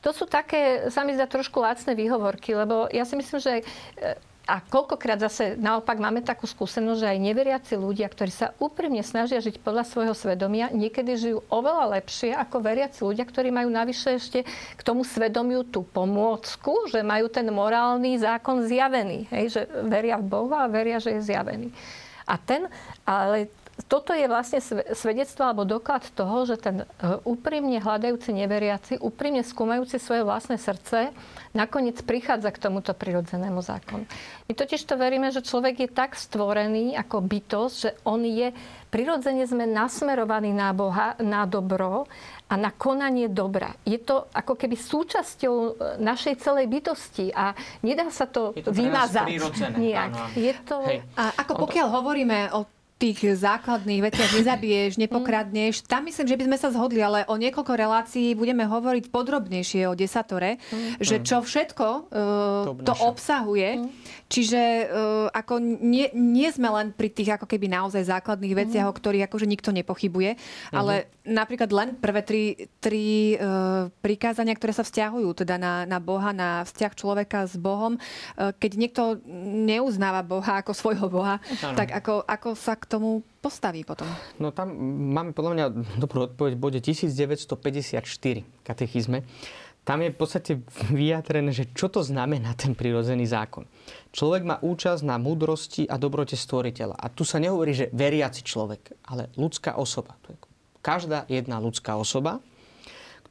To 0.04 0.12
sú 0.12 0.28
také, 0.28 0.92
sa 0.92 1.08
mi 1.08 1.16
zdá 1.16 1.32
trošku 1.32 1.64
lacné 1.64 1.96
výhovorky, 1.96 2.52
lebo 2.52 2.92
ja 2.92 3.08
si 3.08 3.16
myslím, 3.16 3.40
že 3.40 3.54
e, 3.60 3.64
a 4.44 4.60
koľkokrát 4.60 5.24
zase 5.24 5.56
naopak 5.56 5.96
máme 5.96 6.20
takú 6.20 6.44
skúsenosť, 6.44 7.00
že 7.00 7.12
aj 7.16 7.20
neveriaci 7.32 7.74
ľudia, 7.80 8.12
ktorí 8.12 8.28
sa 8.28 8.52
úprimne 8.60 9.00
snažia 9.00 9.40
žiť 9.40 9.64
podľa 9.64 9.88
svojho 9.88 10.12
svedomia, 10.12 10.68
niekedy 10.68 11.16
žijú 11.16 11.40
oveľa 11.48 11.96
lepšie 12.00 12.36
ako 12.36 12.60
veriaci 12.60 13.08
ľudia, 13.08 13.24
ktorí 13.24 13.56
majú 13.56 13.72
navyše 13.72 14.20
ešte 14.20 14.44
k 14.76 14.82
tomu 14.84 15.08
svedomiu 15.08 15.64
tú 15.64 15.88
pomôcku, 15.88 16.92
že 16.92 17.00
majú 17.00 17.32
ten 17.32 17.48
morálny 17.48 18.20
zákon 18.20 18.68
zjavený. 18.68 19.32
Hej, 19.32 19.46
že 19.56 19.62
veria 19.88 20.20
v 20.20 20.28
Boha 20.28 20.68
a 20.68 20.72
veria, 20.72 21.00
že 21.00 21.16
je 21.16 21.24
zjavený. 21.24 21.72
A 22.28 22.36
ten, 22.36 22.68
ale 23.08 23.48
toto 23.90 24.14
je 24.14 24.30
vlastne 24.30 24.62
svedectvo 24.94 25.50
alebo 25.50 25.66
doklad 25.66 26.06
toho, 26.14 26.46
že 26.46 26.62
ten 26.62 26.86
e, 26.86 26.88
úprimne 27.26 27.82
hľadajúci 27.82 28.30
neveriaci, 28.30 29.02
úprimne 29.02 29.42
skúmajúci 29.42 29.98
svoje 29.98 30.22
vlastné 30.22 30.62
srdce, 30.62 31.10
nakoniec 31.58 31.98
prichádza 32.06 32.54
k 32.54 32.62
tomuto 32.70 32.94
prirodzenému 32.94 33.66
zákonu. 33.66 34.06
My 34.46 34.54
totiž 34.54 34.86
to 34.86 34.94
veríme, 34.94 35.34
že 35.34 35.42
človek 35.42 35.86
je 35.86 35.90
tak 35.90 36.14
stvorený 36.14 36.94
ako 36.94 37.26
bytosť, 37.26 37.76
že 37.82 37.90
on 38.06 38.22
je, 38.22 38.54
prirodzene 38.94 39.42
sme 39.50 39.66
nasmerovaní 39.66 40.54
na 40.54 40.70
Boha, 40.70 41.18
na 41.18 41.50
dobro 41.50 42.06
a 42.46 42.54
na 42.54 42.70
konanie 42.70 43.26
dobra. 43.26 43.74
Je 43.90 43.98
to 43.98 44.30
ako 44.38 44.54
keby 44.54 44.78
súčasťou 44.78 45.56
e, 45.58 45.70
našej 45.98 46.46
celej 46.46 46.70
bytosti 46.70 47.34
a 47.34 47.58
nedá 47.82 48.14
sa 48.14 48.30
to, 48.30 48.54
to 48.54 48.70
vymazať. 48.70 49.34
Nejak. 49.82 50.14
Je 50.38 50.54
to... 50.62 50.78
Hej. 50.86 51.02
A 51.18 51.42
ako 51.42 51.66
pokiaľ 51.66 51.88
hovoríme 51.90 52.54
o 52.54 52.70
tých 53.04 53.36
základných 53.36 54.00
veciach 54.00 54.32
nezabiješ, 54.32 54.96
nepokradneš. 54.96 55.84
Tam 55.84 56.08
myslím, 56.08 56.24
že 56.24 56.40
by 56.40 56.44
sme 56.48 56.58
sa 56.58 56.72
zhodli, 56.72 57.04
ale 57.04 57.28
o 57.28 57.36
niekoľko 57.36 57.76
relácií 57.76 58.32
budeme 58.32 58.64
hovoriť 58.64 59.12
podrobnejšie 59.12 59.92
o 59.92 59.94
desatore, 59.94 60.56
mm. 60.72 61.04
že 61.04 61.20
čo 61.20 61.44
všetko 61.44 61.88
uh, 62.08 62.08
to, 62.64 62.72
to 62.88 62.94
obsahuje. 63.04 63.84
Mm. 63.84 63.92
Čiže 64.32 64.62
uh, 64.88 65.28
ako 65.36 65.60
nie, 65.84 66.08
nie 66.16 66.48
sme 66.48 66.72
len 66.72 66.96
pri 66.96 67.12
tých 67.12 67.36
ako 67.36 67.44
keby 67.44 67.68
naozaj 67.68 68.08
základných 68.08 68.56
veciach, 68.56 68.88
mm. 68.88 68.92
o 68.92 68.96
ktorých 68.96 69.28
akože 69.28 69.52
nikto 69.52 69.76
nepochybuje, 69.76 70.40
mm. 70.40 70.72
ale 70.72 71.12
napríklad 71.28 71.76
len 71.76 72.00
prvé 72.00 72.24
tri, 72.24 72.44
tri 72.80 73.36
uh, 73.36 73.92
prikázania, 74.00 74.56
ktoré 74.56 74.72
sa 74.72 74.88
vzťahujú 74.88 75.44
teda 75.44 75.60
na, 75.60 75.84
na 75.84 76.00
Boha, 76.00 76.32
na 76.32 76.64
vzťah 76.64 76.94
človeka 76.96 77.52
s 77.52 77.60
Bohom. 77.60 78.00
Uh, 78.40 78.56
keď 78.56 78.72
niekto 78.80 79.04
neuznáva 79.68 80.24
Boha 80.24 80.64
ako 80.64 80.72
svojho 80.72 81.12
Boha, 81.12 81.44
ano. 81.44 81.76
tak 81.76 81.92
ako, 81.92 82.24
ako 82.24 82.50
sa 82.56 82.80
k 82.80 82.93
tomu 82.94 83.26
postaví 83.42 83.82
potom? 83.82 84.06
No 84.38 84.54
tam 84.54 84.70
máme 85.18 85.34
podľa 85.34 85.52
mňa 85.58 85.66
dobrú 85.98 86.30
odpoveď 86.30 86.54
v 86.54 86.62
bode 86.62 86.80
1954 86.86 88.06
katechizme. 88.62 89.26
Tam 89.84 90.00
je 90.00 90.16
v 90.16 90.18
podstate 90.18 90.52
vyjadrené, 90.94 91.52
že 91.52 91.68
čo 91.76 91.92
to 91.92 92.00
znamená 92.00 92.56
ten 92.56 92.72
prirodzený 92.72 93.28
zákon. 93.28 93.68
Človek 94.16 94.42
má 94.48 94.56
účasť 94.64 95.04
na 95.04 95.20
múdrosti 95.20 95.84
a 95.90 96.00
dobrote 96.00 96.40
stvoriteľa. 96.40 96.96
A 96.96 97.12
tu 97.12 97.28
sa 97.28 97.36
nehovorí, 97.42 97.76
že 97.76 97.92
veriaci 97.92 98.48
človek, 98.48 98.96
ale 99.12 99.28
ľudská 99.36 99.76
osoba. 99.76 100.16
Každá 100.80 101.28
jedna 101.28 101.60
ľudská 101.60 102.00
osoba 102.00 102.40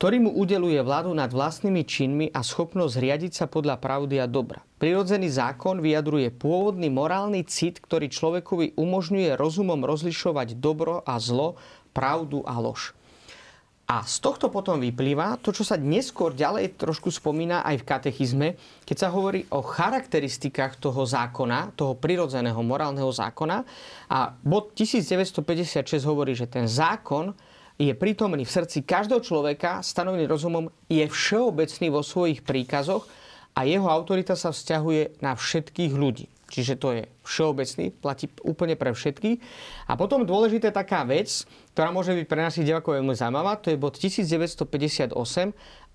ktorý 0.03 0.19
mu 0.19 0.35
udeluje 0.35 0.83
vládu 0.83 1.15
nad 1.15 1.31
vlastnými 1.31 1.87
činmi 1.87 2.27
a 2.35 2.43
schopnosť 2.43 2.99
riadiť 2.99 3.33
sa 3.38 3.47
podľa 3.47 3.79
pravdy 3.79 4.19
a 4.19 4.27
dobra. 4.27 4.59
Prirodzený 4.83 5.31
zákon 5.31 5.79
vyjadruje 5.79 6.35
pôvodný 6.35 6.91
morálny 6.91 7.47
cit, 7.47 7.79
ktorý 7.79 8.11
človekovi 8.11 8.75
umožňuje 8.75 9.38
rozumom 9.38 9.79
rozlišovať 9.87 10.59
dobro 10.59 11.07
a 11.07 11.23
zlo, 11.23 11.55
pravdu 11.95 12.43
a 12.43 12.59
lož. 12.59 12.99
A 13.87 14.03
z 14.03 14.19
tohto 14.19 14.51
potom 14.51 14.83
vyplýva 14.83 15.38
to, 15.38 15.55
čo 15.55 15.62
sa 15.62 15.79
neskôr 15.79 16.35
ďalej 16.35 16.83
trošku 16.83 17.15
spomína 17.15 17.62
aj 17.62 17.77
v 17.79 17.87
katechizme, 17.87 18.49
keď 18.83 19.07
sa 19.07 19.09
hovorí 19.15 19.47
o 19.55 19.62
charakteristikách 19.62 20.83
toho 20.83 21.07
zákona, 21.07 21.79
toho 21.79 21.95
prirodzeného 21.95 22.59
morálneho 22.59 23.15
zákona. 23.15 23.62
A 24.11 24.35
bod 24.43 24.75
1956 24.75 25.87
hovorí, 26.03 26.35
že 26.35 26.51
ten 26.51 26.67
zákon 26.67 27.38
je 27.83 27.95
prítomný 27.99 28.47
v 28.47 28.55
srdci 28.55 28.87
každého 28.87 29.18
človeka, 29.25 29.83
stanovený 29.83 30.31
rozumom, 30.31 30.71
je 30.87 31.03
všeobecný 31.03 31.88
vo 31.90 32.07
svojich 32.07 32.47
príkazoch 32.47 33.11
a 33.59 33.66
jeho 33.66 33.90
autorita 33.90 34.38
sa 34.38 34.55
vzťahuje 34.55 35.18
na 35.18 35.35
všetkých 35.35 35.92
ľudí. 35.92 36.31
Čiže 36.53 36.75
to 36.77 36.88
je 36.92 37.03
všeobecný, 37.25 37.97
platí 37.97 38.29
úplne 38.45 38.77
pre 38.77 38.92
všetkých. 38.92 39.40
A 39.88 39.97
potom 39.97 40.29
dôležitá 40.29 40.68
taká 40.68 41.01
vec, 41.09 41.49
ktorá 41.73 41.88
môže 41.88 42.12
byť 42.12 42.27
pre 42.29 42.45
našich 42.45 42.68
divákov 42.68 43.01
veľmi 43.01 43.16
zaujímavá, 43.16 43.57
to 43.57 43.73
je 43.73 43.81
bod 43.81 43.97
1958 43.97 45.16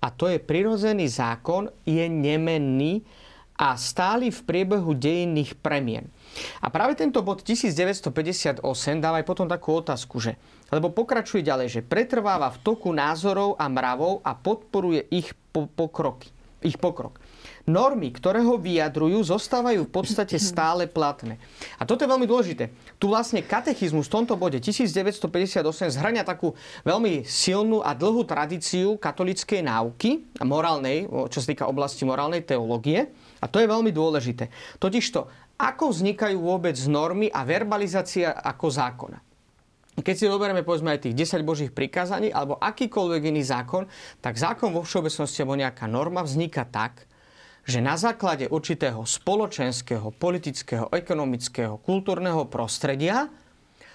a 0.02 0.06
to 0.10 0.24
je 0.26 0.38
prirodzený 0.42 1.06
zákon, 1.06 1.70
je 1.86 2.02
nemenný 2.10 3.06
a 3.54 3.78
stály 3.78 4.34
v 4.34 4.40
priebehu 4.42 4.98
dejinných 4.98 5.54
premien. 5.62 6.10
A 6.58 6.70
práve 6.74 6.98
tento 6.98 7.22
bod 7.22 7.46
1958 7.46 8.62
dáva 8.98 9.22
aj 9.22 9.26
potom 9.26 9.46
takú 9.46 9.78
otázku, 9.78 10.18
že 10.18 10.34
lebo 10.68 10.92
pokračuje 10.92 11.40
ďalej, 11.40 11.80
že 11.80 11.86
pretrváva 11.86 12.52
v 12.52 12.60
toku 12.60 12.92
názorov 12.92 13.56
a 13.56 13.66
mravov 13.68 14.20
a 14.20 14.36
podporuje 14.36 15.08
ich 15.08 15.32
po- 15.52 15.68
pokroky, 15.68 16.28
ich 16.60 16.76
pokrok. 16.76 17.16
Normy, 17.68 18.08
ktoré 18.16 18.40
ho 18.40 18.56
vyjadrujú, 18.56 19.20
zostávajú 19.28 19.84
v 19.84 19.92
podstate 19.92 20.40
stále 20.50 20.88
platné. 20.88 21.36
A 21.76 21.84
toto 21.84 22.04
je 22.04 22.08
veľmi 22.08 22.24
dôležité. 22.24 22.72
Tu 22.96 23.08
vlastne 23.08 23.44
katechizmus 23.44 24.08
v 24.08 24.14
tomto 24.20 24.34
bode 24.40 24.56
1958 24.60 25.60
zhrania 25.92 26.24
takú 26.24 26.56
veľmi 26.84 27.28
silnú 27.28 27.84
a 27.84 27.92
dlhú 27.92 28.24
tradíciu 28.24 28.96
katolickej 28.96 29.60
náuky, 29.64 30.24
morálnej, 30.40 31.04
čo 31.28 31.38
sa 31.44 31.46
týka 31.48 31.68
oblasti 31.68 32.08
morálnej 32.08 32.44
teológie. 32.44 33.12
A 33.38 33.46
to 33.46 33.60
je 33.60 33.68
veľmi 33.68 33.92
dôležité. 33.92 34.48
Totižto, 34.80 35.28
ako 35.60 35.92
vznikajú 35.92 36.40
vôbec 36.40 36.74
normy 36.88 37.28
a 37.28 37.44
verbalizácia 37.44 38.32
ako 38.32 38.66
zákona 38.72 39.27
keď 40.02 40.14
si 40.14 40.30
zoberieme 40.30 40.62
povedzme 40.62 40.94
aj 40.94 41.08
tých 41.08 41.16
10 41.16 41.42
božích 41.42 41.72
prikázaní 41.74 42.30
alebo 42.30 42.58
akýkoľvek 42.58 43.22
iný 43.34 43.42
zákon, 43.42 43.90
tak 44.22 44.38
zákon 44.38 44.70
vo 44.70 44.86
všeobecnosti 44.86 45.42
alebo 45.42 45.58
nejaká 45.58 45.86
norma 45.90 46.22
vzniká 46.22 46.66
tak, 46.68 47.08
že 47.68 47.84
na 47.84 48.00
základe 48.00 48.48
určitého 48.48 49.04
spoločenského, 49.04 50.08
politického, 50.16 50.88
ekonomického, 50.88 51.76
kultúrneho 51.84 52.48
prostredia 52.48 53.28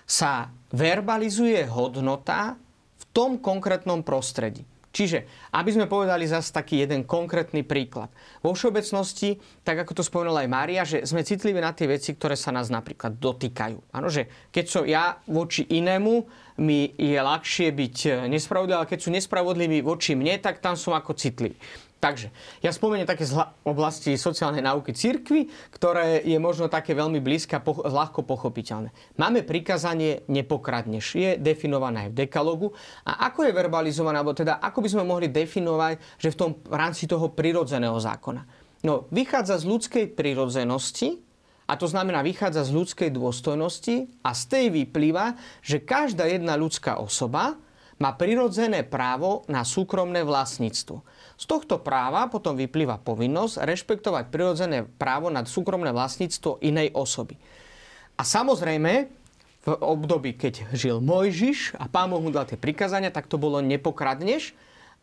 sa 0.05 0.53
verbalizuje 0.69 1.65
hodnota 1.71 2.59
v 2.99 3.03
tom 3.15 3.41
konkrétnom 3.41 4.05
prostredí. 4.05 4.67
Čiže, 4.93 5.25
aby 5.57 5.73
sme 5.73 5.89
povedali 5.89 6.29
zase 6.29 6.53
taký 6.53 6.85
jeden 6.85 7.01
konkrétny 7.09 7.65
príklad. 7.65 8.13
Vo 8.45 8.53
všeobecnosti, 8.53 9.41
tak 9.65 9.81
ako 9.81 9.97
to 9.97 10.03
spomenula 10.05 10.45
aj 10.45 10.53
Mária, 10.53 10.85
že 10.85 11.01
sme 11.01 11.25
citliví 11.25 11.57
na 11.57 11.73
tie 11.73 11.89
veci, 11.89 12.13
ktoré 12.13 12.37
sa 12.37 12.53
nás 12.53 12.69
napríklad 12.69 13.17
dotýkajú. 13.17 13.89
Áno, 13.89 14.07
že 14.13 14.29
keď 14.53 14.65
som 14.69 14.85
ja 14.85 15.17
voči 15.25 15.65
inému, 15.65 16.29
mi 16.61 16.93
je 16.93 17.17
ľahšie 17.17 17.73
byť 17.73 18.29
nespravodlivý, 18.29 18.77
ale 18.77 18.91
keď 18.93 18.99
sú 19.01 19.09
nespravodliví 19.09 19.81
voči 19.81 20.13
mne, 20.13 20.37
tak 20.37 20.61
tam 20.61 20.77
som 20.77 20.93
ako 20.93 21.17
citlivý. 21.17 21.57
Takže 22.03 22.35
ja 22.59 22.75
spomeniem 22.75 23.07
také 23.07 23.23
z 23.23 23.39
oblasti 23.63 24.19
sociálnej 24.19 24.59
náuky 24.59 24.91
církvy, 24.91 25.47
ktoré 25.71 26.19
je 26.19 26.35
možno 26.35 26.67
také 26.67 26.91
veľmi 26.91 27.23
blízke 27.23 27.55
a 27.55 27.63
poch- 27.63 27.79
ľahko 27.79 28.27
pochopiteľné. 28.27 28.91
Máme 29.15 29.39
prikázanie 29.47 30.27
nepokradneš. 30.27 31.15
Je 31.15 31.39
definované 31.39 32.03
aj 32.03 32.09
v 32.11 32.19
dekalogu. 32.27 32.67
A 33.07 33.31
ako 33.31 33.47
je 33.47 33.55
verbalizované, 33.55 34.19
alebo 34.19 34.35
teda 34.35 34.59
ako 34.59 34.83
by 34.83 34.89
sme 34.91 35.07
mohli 35.07 35.31
definovať, 35.31 36.19
že 36.19 36.35
v 36.35 36.39
tom 36.43 36.51
v 36.59 36.75
rámci 36.75 37.07
toho 37.07 37.31
prirodzeného 37.31 37.95
zákona? 37.95 38.43
No, 38.83 39.07
vychádza 39.07 39.63
z 39.63 39.71
ľudskej 39.71 40.05
prirodzenosti, 40.11 41.23
a 41.71 41.79
to 41.79 41.87
znamená, 41.87 42.19
vychádza 42.19 42.67
z 42.67 42.75
ľudskej 42.75 43.15
dôstojnosti 43.15 44.11
a 44.27 44.35
z 44.35 44.43
tej 44.51 44.65
vyplýva, 44.75 45.39
že 45.63 45.79
každá 45.79 46.27
jedna 46.27 46.59
ľudská 46.59 46.99
osoba 46.99 47.55
má 47.95 48.11
prirodzené 48.19 48.83
právo 48.83 49.47
na 49.47 49.63
súkromné 49.63 50.27
vlastníctvo. 50.27 50.99
Z 51.33 51.45
tohto 51.49 51.81
práva 51.81 52.29
potom 52.29 52.53
vyplýva 52.53 53.01
povinnosť 53.01 53.65
rešpektovať 53.65 54.29
prirodzené 54.29 54.85
právo 54.85 55.33
na 55.33 55.41
súkromné 55.43 55.89
vlastníctvo 55.89 56.61
inej 56.61 56.93
osoby. 56.93 57.35
A 58.13 58.21
samozrejme, 58.21 59.09
v 59.63 59.69
období, 59.79 60.35
keď 60.35 60.75
žil 60.75 60.99
Mojžiš 60.99 61.79
a 61.79 61.87
pán 61.87 62.11
Boh 62.11 62.19
mu 62.19 62.29
dal 62.29 62.43
tie 62.43 62.59
prikázania, 62.59 63.09
tak 63.09 63.31
to 63.31 63.39
bolo 63.39 63.63
nepokradneš, 63.63 64.51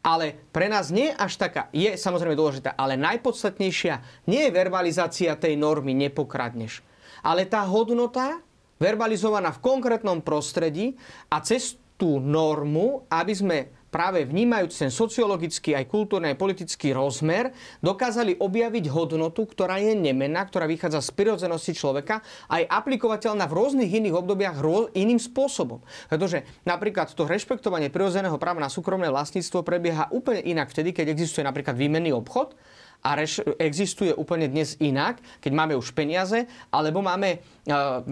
ale 0.01 0.37
pre 0.53 0.69
nás 0.69 0.89
nie 0.93 1.13
až 1.13 1.37
taká, 1.37 1.69
je 1.73 1.93
samozrejme 1.97 2.37
dôležitá, 2.37 2.73
ale 2.77 2.97
najpodstatnejšia 2.97 4.25
nie 4.29 4.49
je 4.49 4.55
verbalizácia 4.55 5.37
tej 5.37 5.57
normy 5.57 5.93
nepokradneš, 5.97 6.85
ale 7.21 7.45
tá 7.45 7.65
hodnota 7.69 8.41
verbalizovaná 8.81 9.53
v 9.53 9.63
konkrétnom 9.65 10.25
prostredí 10.25 10.97
a 11.29 11.45
cez 11.45 11.77
tú 12.01 12.17
normu, 12.17 13.05
aby 13.13 13.33
sme 13.37 13.59
práve 13.91 14.23
vnímajúc 14.25 14.73
ten 14.73 14.89
sociologický, 14.89 15.75
aj 15.75 15.91
kultúrny, 15.91 16.33
aj 16.33 16.39
politický 16.39 16.95
rozmer, 16.95 17.51
dokázali 17.83 18.39
objaviť 18.39 18.87
hodnotu, 18.89 19.45
ktorá 19.45 19.83
je 19.83 19.99
nemená, 19.99 20.47
ktorá 20.47 20.71
vychádza 20.71 21.03
z 21.03 21.11
prirodzenosti 21.13 21.75
človeka 21.75 22.23
a 22.47 22.63
je 22.63 22.67
aplikovateľná 22.71 23.45
v 23.51 23.57
rôznych 23.59 23.91
iných 23.91 24.15
obdobiach 24.15 24.63
iným 24.95 25.19
spôsobom. 25.19 25.83
Pretože 26.07 26.47
napríklad 26.63 27.11
to 27.13 27.27
rešpektovanie 27.27 27.91
prirodzeného 27.91 28.39
práva 28.39 28.63
na 28.63 28.71
súkromné 28.71 29.11
vlastníctvo 29.11 29.67
prebieha 29.67 30.09
úplne 30.15 30.47
inak 30.47 30.71
vtedy, 30.71 30.95
keď 30.95 31.13
existuje 31.13 31.43
napríklad 31.43 31.75
výmenný 31.75 32.15
obchod, 32.15 32.55
a 33.01 33.17
reš- 33.17 33.45
existuje 33.57 34.13
úplne 34.13 34.45
dnes 34.49 34.77
inak, 34.77 35.21
keď 35.41 35.53
máme 35.57 35.75
už 35.77 35.97
peniaze, 35.97 36.45
alebo 36.69 37.01
máme, 37.01 37.41
uh, 37.69 38.05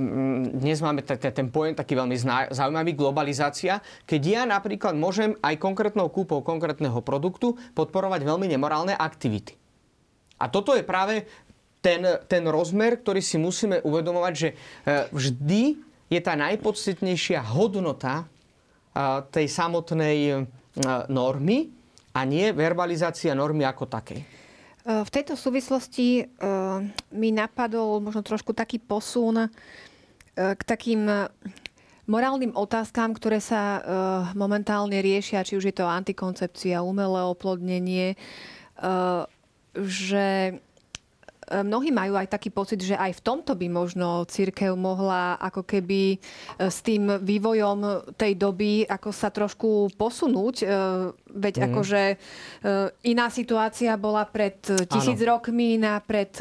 dnes 0.57 0.81
máme 0.81 1.05
ten 1.05 1.53
pojem 1.53 1.77
taký 1.77 1.92
veľmi 1.92 2.16
zaujímavý, 2.53 2.96
globalizácia, 2.96 3.85
keď 4.09 4.22
ja 4.24 4.42
napríklad 4.48 4.96
môžem 4.96 5.37
aj 5.44 5.61
konkrétnou 5.61 6.09
kúpou 6.09 6.40
konkrétneho 6.40 7.05
produktu 7.05 7.61
podporovať 7.77 8.24
veľmi 8.24 8.48
nemorálne 8.48 8.96
aktivity. 8.96 9.53
A 10.40 10.48
toto 10.48 10.72
je 10.72 10.87
práve 10.87 11.29
ten, 11.85 12.01
ten 12.24 12.42
rozmer, 12.48 12.98
ktorý 12.98 13.20
si 13.20 13.37
musíme 13.37 13.85
uvedomovať, 13.85 14.35
že 14.35 14.48
uh, 14.55 15.05
vždy 15.12 15.77
je 16.09 16.20
tá 16.24 16.33
najpodstatnejšia 16.33 17.44
hodnota 17.44 18.24
uh, 18.24 19.20
tej 19.29 19.46
samotnej 19.53 20.48
normy 21.11 21.74
a 22.14 22.22
nie 22.22 22.55
verbalizácia 22.55 23.35
normy 23.35 23.66
ako 23.66 23.90
takej. 23.90 24.48
E, 24.88 25.05
v 25.05 25.11
tejto 25.12 25.37
súvislosti 25.37 26.09
e, 26.16 26.24
mi 27.12 27.29
napadol 27.29 28.01
možno 28.01 28.24
trošku 28.24 28.57
taký 28.57 28.81
posun 28.81 29.44
e, 29.44 29.48
k 30.33 30.62
takým 30.64 31.05
morálnym 32.09 32.57
otázkam, 32.57 33.12
ktoré 33.12 33.37
sa 33.37 33.85
momentálne 34.33 34.96
riešia, 35.05 35.44
či 35.44 35.61
už 35.61 35.68
je 35.68 35.77
to 35.77 35.85
antikoncepcia, 35.85 36.81
umelé 36.81 37.20
oplodnenie, 37.20 38.16
že 39.77 40.57
mnohí 41.51 41.91
majú 41.91 42.15
aj 42.17 42.29
taký 42.29 42.53
pocit, 42.53 42.81
že 42.81 42.95
aj 42.95 43.19
v 43.19 43.25
tomto 43.25 43.53
by 43.57 43.67
možno 43.69 44.25
církev 44.29 44.77
mohla 44.77 45.41
ako 45.41 45.65
keby 45.65 46.15
e, 46.15 46.19
s 46.69 46.85
tým 46.85 47.21
vývojom 47.25 48.13
tej 48.15 48.37
doby 48.37 48.85
ako 48.85 49.11
sa 49.11 49.33
trošku 49.33 49.93
posunúť. 49.97 50.57
E, 50.63 50.67
veď 51.29 51.55
mm. 51.61 51.65
akože 51.71 52.03
iná 53.05 53.27
situácia 53.29 53.93
bola 54.01 54.25
pred 54.25 54.57
tisíc 54.89 55.21
ano. 55.21 55.29
rokmi, 55.37 55.77
na 55.77 56.01
pred 56.01 56.33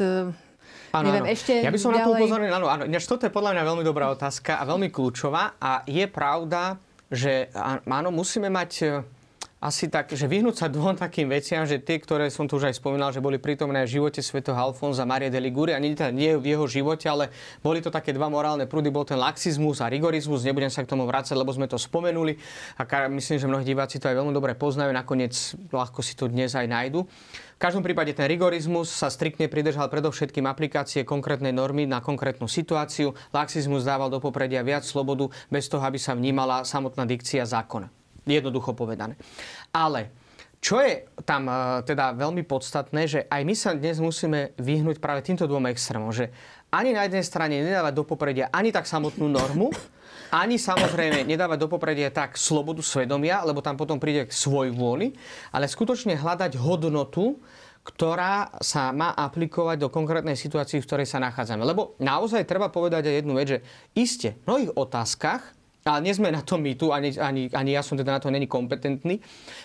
Áno, 0.88 1.04
Neviem, 1.12 1.28
áno. 1.28 1.34
ešte 1.36 1.52
ja 1.60 1.68
by 1.68 1.80
som 1.80 1.92
ďalej... 1.92 2.00
na 2.00 2.06
to 2.08 2.12
upozornil, 2.16 2.52
áno, 2.56 2.66
áno. 2.72 2.84
toto 2.88 3.28
je 3.28 3.32
podľa 3.32 3.52
mňa 3.52 3.62
veľmi 3.68 3.84
dobrá 3.84 4.08
otázka 4.08 4.56
a 4.56 4.64
veľmi 4.64 4.88
kľúčová 4.88 5.60
a 5.60 5.84
je 5.84 6.08
pravda, 6.08 6.80
že 7.12 7.52
áno, 7.84 8.08
musíme 8.08 8.48
mať 8.48 9.04
asi 9.58 9.90
tak, 9.90 10.14
že 10.14 10.30
vyhnúť 10.30 10.54
sa 10.54 10.66
dvom 10.70 10.94
takým 10.94 11.26
veciam, 11.26 11.66
že 11.66 11.82
tie, 11.82 11.98
ktoré 11.98 12.30
som 12.30 12.46
tu 12.46 12.62
už 12.62 12.70
aj 12.70 12.78
spomínal, 12.78 13.10
že 13.10 13.18
boli 13.18 13.42
prítomné 13.42 13.82
v 13.90 13.98
živote 13.98 14.22
svätého 14.22 14.54
Alfonza 14.54 15.02
Maria 15.02 15.34
de 15.34 15.42
Liguri, 15.42 15.74
a 15.74 15.82
nie, 15.82 15.98
nie 16.14 16.38
v 16.38 16.54
jeho 16.54 16.70
živote, 16.70 17.10
ale 17.10 17.34
boli 17.58 17.82
to 17.82 17.90
také 17.90 18.14
dva 18.14 18.30
morálne 18.30 18.70
prúdy, 18.70 18.94
bol 18.94 19.02
ten 19.02 19.18
laxizmus 19.18 19.82
a 19.82 19.90
rigorizmus, 19.90 20.46
nebudem 20.46 20.70
sa 20.70 20.86
k 20.86 20.90
tomu 20.94 21.10
vrácať, 21.10 21.34
lebo 21.34 21.50
sme 21.50 21.66
to 21.66 21.74
spomenuli 21.74 22.38
a 22.78 22.86
myslím, 23.10 23.36
že 23.42 23.50
mnohí 23.50 23.66
diváci 23.66 23.98
to 23.98 24.06
aj 24.06 24.22
veľmi 24.22 24.30
dobre 24.30 24.54
poznajú, 24.54 24.94
nakoniec 24.94 25.34
ľahko 25.74 26.06
si 26.06 26.14
to 26.14 26.30
dnes 26.30 26.54
aj 26.54 26.70
nájdu. 26.70 27.02
V 27.58 27.60
každom 27.66 27.82
prípade 27.82 28.14
ten 28.14 28.30
rigorizmus 28.30 28.86
sa 28.94 29.10
striktne 29.10 29.50
pridržal 29.50 29.90
predovšetkým 29.90 30.46
aplikácie 30.46 31.02
konkrétnej 31.02 31.50
normy 31.50 31.90
na 31.90 31.98
konkrétnu 31.98 32.46
situáciu. 32.46 33.18
Laxizmus 33.34 33.82
dával 33.82 34.06
do 34.06 34.22
popredia 34.22 34.62
viac 34.62 34.86
slobodu 34.86 35.26
bez 35.50 35.66
toho, 35.66 35.82
aby 35.82 35.98
sa 35.98 36.14
vnímala 36.14 36.62
samotná 36.62 37.02
dikcia 37.02 37.42
zákona. 37.42 37.97
Jednoducho 38.28 38.76
povedané. 38.76 39.16
Ale 39.72 40.12
čo 40.58 40.82
je 40.82 41.06
tam 41.22 41.46
uh, 41.46 41.80
teda 41.86 42.18
veľmi 42.18 42.42
podstatné, 42.42 43.06
že 43.06 43.20
aj 43.30 43.42
my 43.46 43.54
sa 43.54 43.70
dnes 43.78 44.02
musíme 44.02 44.58
vyhnúť 44.58 44.98
práve 44.98 45.22
týmto 45.22 45.46
dvom 45.46 45.70
extrémom, 45.70 46.10
že 46.10 46.34
ani 46.68 46.92
na 46.92 47.06
jednej 47.06 47.24
strane 47.24 47.62
nedávať 47.62 47.94
do 47.94 48.04
popredia 48.04 48.50
ani 48.50 48.74
tak 48.74 48.84
samotnú 48.84 49.30
normu, 49.30 49.70
ani 50.34 50.60
samozrejme 50.60 51.24
nedávať 51.24 51.58
do 51.62 51.68
popredia 51.70 52.12
tak 52.12 52.36
slobodu 52.36 52.84
svedomia, 52.84 53.40
lebo 53.46 53.64
tam 53.64 53.78
potom 53.78 53.96
príde 53.96 54.28
k 54.28 54.34
svoj 54.34 54.74
vôli, 54.74 55.16
ale 55.54 55.70
skutočne 55.70 56.18
hľadať 56.18 56.60
hodnotu, 56.60 57.40
ktorá 57.86 58.52
sa 58.60 58.92
má 58.92 59.16
aplikovať 59.16 59.80
do 59.80 59.88
konkrétnej 59.88 60.36
situácii, 60.36 60.84
v 60.84 60.88
ktorej 60.90 61.08
sa 61.08 61.22
nachádzame. 61.24 61.64
Lebo 61.64 61.96
naozaj 61.96 62.44
treba 62.44 62.68
povedať 62.68 63.08
aj 63.08 63.14
jednu 63.24 63.32
vec, 63.32 63.46
že 63.48 63.58
iste 63.96 64.36
v 64.42 64.44
mnohých 64.44 64.72
otázkach 64.76 65.56
ale 65.88 66.04
nie 66.04 66.12
sme 66.12 66.28
na 66.28 66.44
to 66.44 66.60
my 66.60 66.76
tu, 66.76 66.92
ani, 66.92 67.16
ani, 67.16 67.48
ani 67.48 67.70
ja 67.72 67.80
som 67.80 67.96
teda 67.96 68.16
na 68.16 68.20
to 68.20 68.28
není 68.28 68.44
kompetentný, 68.44 69.16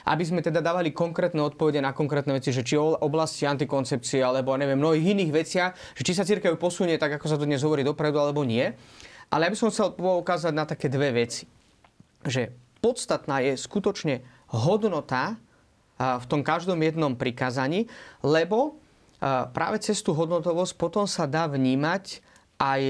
aby 0.07 0.23
sme 0.23 0.39
teda 0.39 0.63
dávali 0.63 0.95
konkrétne 0.95 1.43
odpovede 1.43 1.83
na 1.83 1.91
konkrétne 1.91 2.31
veci, 2.39 2.55
že 2.55 2.63
či 2.63 2.79
o 2.79 2.95
oblasti 2.95 3.43
antikoncepcie, 3.43 4.23
alebo 4.23 4.55
neviem, 4.55 4.79
mnohých 4.79 5.13
iných 5.19 5.31
veciach, 5.35 5.71
že 5.99 6.05
či 6.07 6.15
sa 6.15 6.23
církev 6.23 6.55
posunie 6.55 6.95
tak, 6.95 7.19
ako 7.19 7.27
sa 7.27 7.35
to 7.35 7.43
dnes 7.43 7.61
hovorí 7.61 7.83
dopredu, 7.83 8.23
alebo 8.23 8.47
nie. 8.47 8.71
Ale 9.33 9.49
ja 9.49 9.51
by 9.51 9.57
som 9.57 9.69
chcel 9.73 9.97
poukázať 9.97 10.53
na 10.53 10.63
také 10.63 10.87
dve 10.87 11.11
veci. 11.11 11.49
Že 12.23 12.53
podstatná 12.79 13.41
je 13.43 13.57
skutočne 13.57 14.21
hodnota 14.53 15.35
v 15.97 16.25
tom 16.29 16.43
každom 16.45 16.77
jednom 16.83 17.15
prikázaní, 17.17 17.89
lebo 18.21 18.77
práve 19.55 19.79
cez 19.79 20.03
tú 20.03 20.11
hodnotovosť 20.11 20.75
potom 20.75 21.07
sa 21.07 21.23
dá 21.23 21.47
vnímať 21.47 22.19
aj 22.63 22.81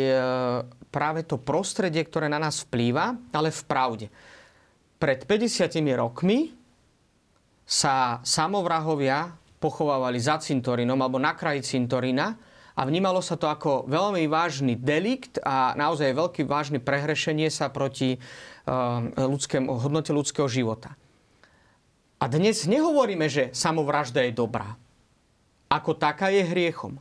práve 0.93 1.25
to 1.25 1.41
prostredie, 1.41 2.05
ktoré 2.05 2.29
na 2.29 2.37
nás 2.37 2.61
vplýva, 2.61 3.17
ale 3.33 3.49
v 3.49 3.61
pravde. 3.65 4.07
Pred 5.01 5.25
50 5.25 5.81
rokmi 5.97 6.53
sa 7.65 8.21
samovrahovia 8.21 9.33
pochovávali 9.57 10.19
za 10.21 10.37
cintorinom 10.37 10.99
alebo 11.01 11.17
na 11.17 11.33
kraji 11.33 11.65
cintorina 11.65 12.37
a 12.73 12.81
vnímalo 12.83 13.23
sa 13.23 13.39
to 13.39 13.47
ako 13.47 13.87
veľmi 13.89 14.25
vážny 14.27 14.75
delikt 14.75 15.39
a 15.41 15.77
naozaj 15.77 16.13
veľký 16.13 16.43
vážny 16.43 16.81
prehrešenie 16.81 17.47
sa 17.47 17.69
proti 17.71 18.17
uh, 18.17 19.07
ľudskému, 19.15 19.71
hodnote 19.79 20.11
ľudského 20.11 20.49
života. 20.49 20.97
A 22.17 22.25
dnes 22.31 22.63
nehovoríme, 22.65 23.27
že 23.27 23.51
samovražda 23.51 24.23
je 24.23 24.33
dobrá. 24.35 24.79
Ako 25.67 25.97
taká 25.97 26.31
je 26.31 26.43
hriechom. 26.43 26.97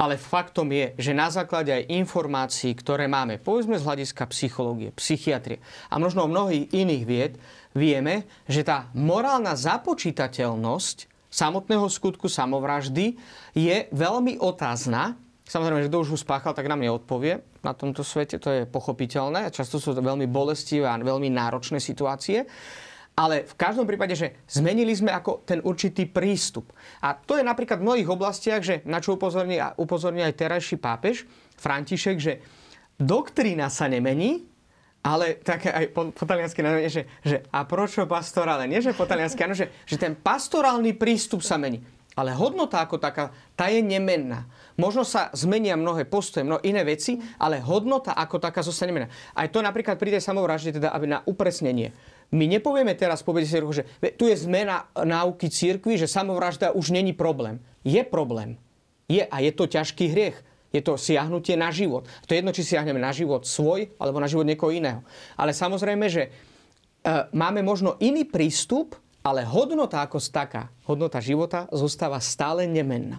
Ale 0.00 0.16
faktom 0.16 0.72
je, 0.72 0.96
že 0.96 1.12
na 1.12 1.28
základe 1.28 1.68
aj 1.68 1.92
informácií, 1.92 2.72
ktoré 2.72 3.04
máme, 3.04 3.36
povedzme 3.36 3.76
z 3.76 3.84
hľadiska 3.84 4.24
psychológie, 4.32 4.96
psychiatrie 4.96 5.60
a 5.92 6.00
možno 6.00 6.24
mnohých 6.24 6.72
iných 6.72 7.04
vied, 7.04 7.32
vieme, 7.76 8.24
že 8.48 8.64
tá 8.64 8.88
morálna 8.96 9.52
započítateľnosť 9.52 11.28
samotného 11.28 11.86
skutku 11.86 12.26
samovraždy 12.32 13.14
je 13.52 13.76
veľmi 13.92 14.40
otázna. 14.40 15.20
Samozrejme, 15.44 15.84
že 15.84 15.90
kto 15.92 16.02
už 16.02 16.10
ho 16.14 16.18
spáchal, 16.18 16.56
tak 16.56 16.70
nám 16.70 16.80
neodpovie 16.80 17.44
na 17.60 17.76
tomto 17.76 18.00
svete, 18.00 18.40
to 18.40 18.48
je 18.50 18.62
pochopiteľné. 18.64 19.52
Často 19.52 19.76
sú 19.76 19.92
to 19.92 20.00
veľmi 20.00 20.24
bolestivé 20.26 20.88
a 20.88 20.96
veľmi 20.96 21.28
náročné 21.28 21.76
situácie. 21.76 22.48
Ale 23.20 23.44
v 23.44 23.52
každom 23.52 23.84
prípade, 23.84 24.16
že 24.16 24.40
zmenili 24.48 24.96
sme 24.96 25.12
ako 25.12 25.44
ten 25.44 25.60
určitý 25.60 26.08
prístup. 26.08 26.72
A 27.04 27.12
to 27.12 27.36
je 27.36 27.44
napríklad 27.44 27.76
v 27.76 27.84
mnohých 27.84 28.08
oblastiach, 28.08 28.64
že 28.64 28.80
na 28.88 28.96
čo 28.96 29.20
upozorní, 29.20 29.60
upozorní 29.76 30.24
aj 30.24 30.40
terajší 30.40 30.80
pápež 30.80 31.28
František, 31.60 32.16
že 32.16 32.40
doktrína 32.96 33.68
sa 33.68 33.92
nemení, 33.92 34.48
ale 35.04 35.36
také 35.40 35.68
aj 35.68 35.84
po, 35.92 36.08
po 36.12 36.24
taliansky 36.24 36.60
že, 36.88 37.04
že 37.20 37.36
a 37.52 37.64
pročo 37.68 38.08
pastorálne? 38.08 38.68
Nie, 38.68 38.80
že 38.80 38.96
po 38.96 39.04
taliansky, 39.04 39.44
áno, 39.44 39.56
že, 39.56 39.68
že 39.84 40.00
ten 40.00 40.16
pastorálny 40.16 40.96
prístup 40.96 41.44
sa 41.44 41.60
mení. 41.60 41.84
Ale 42.18 42.36
hodnota 42.36 42.82
ako 42.84 43.00
taká, 43.00 43.32
tá 43.56 43.70
je 43.70 43.80
nemenná. 43.80 44.44
Možno 44.76 45.06
sa 45.06 45.32
zmenia 45.32 45.78
mnohé 45.78 46.04
postoje, 46.04 46.44
mnohé 46.44 46.60
iné 46.68 46.82
veci, 46.84 47.16
ale 47.40 47.62
hodnota 47.62 48.12
ako 48.12 48.36
taká 48.42 48.60
zostane 48.60 48.92
nemenná. 48.92 49.08
Aj 49.32 49.48
to 49.48 49.64
napríklad 49.64 49.96
príde 49.96 50.20
samovražde, 50.20 50.80
teda 50.80 50.92
aby 50.92 51.06
na 51.06 51.24
upresnenie. 51.24 51.94
My 52.30 52.46
nepovieme 52.46 52.94
teraz 52.94 53.26
po 53.26 53.34
50 53.34 53.62
rokoch, 53.62 53.78
že 53.82 53.86
tu 54.14 54.30
je 54.30 54.38
zmena 54.38 54.86
náuky 54.94 55.50
církvy, 55.50 55.98
že 55.98 56.06
samovražda 56.06 56.70
už 56.70 56.94
není 56.94 57.10
problém. 57.10 57.58
Je 57.82 58.06
problém. 58.06 58.54
Je 59.10 59.26
a 59.26 59.42
je 59.42 59.50
to 59.50 59.66
ťažký 59.66 60.06
hriech. 60.14 60.38
Je 60.70 60.78
to 60.78 60.94
siahnutie 60.94 61.58
na 61.58 61.74
život. 61.74 62.06
To 62.26 62.30
je 62.30 62.38
jedno, 62.38 62.54
či 62.54 62.62
siahneme 62.62 63.02
na 63.02 63.10
život 63.10 63.42
svoj 63.42 63.90
alebo 63.98 64.22
na 64.22 64.30
život 64.30 64.46
niekoho 64.46 64.70
iného. 64.70 65.02
Ale 65.34 65.50
samozrejme, 65.50 66.06
že 66.06 66.22
e, 66.22 66.30
máme 67.34 67.66
možno 67.66 67.98
iný 67.98 68.22
prístup, 68.22 68.94
ale 69.26 69.42
hodnota 69.42 69.98
ako 70.06 70.22
taká, 70.30 70.70
hodnota 70.86 71.18
života 71.18 71.66
zostáva 71.74 72.22
stále 72.22 72.70
nemenná. 72.70 73.18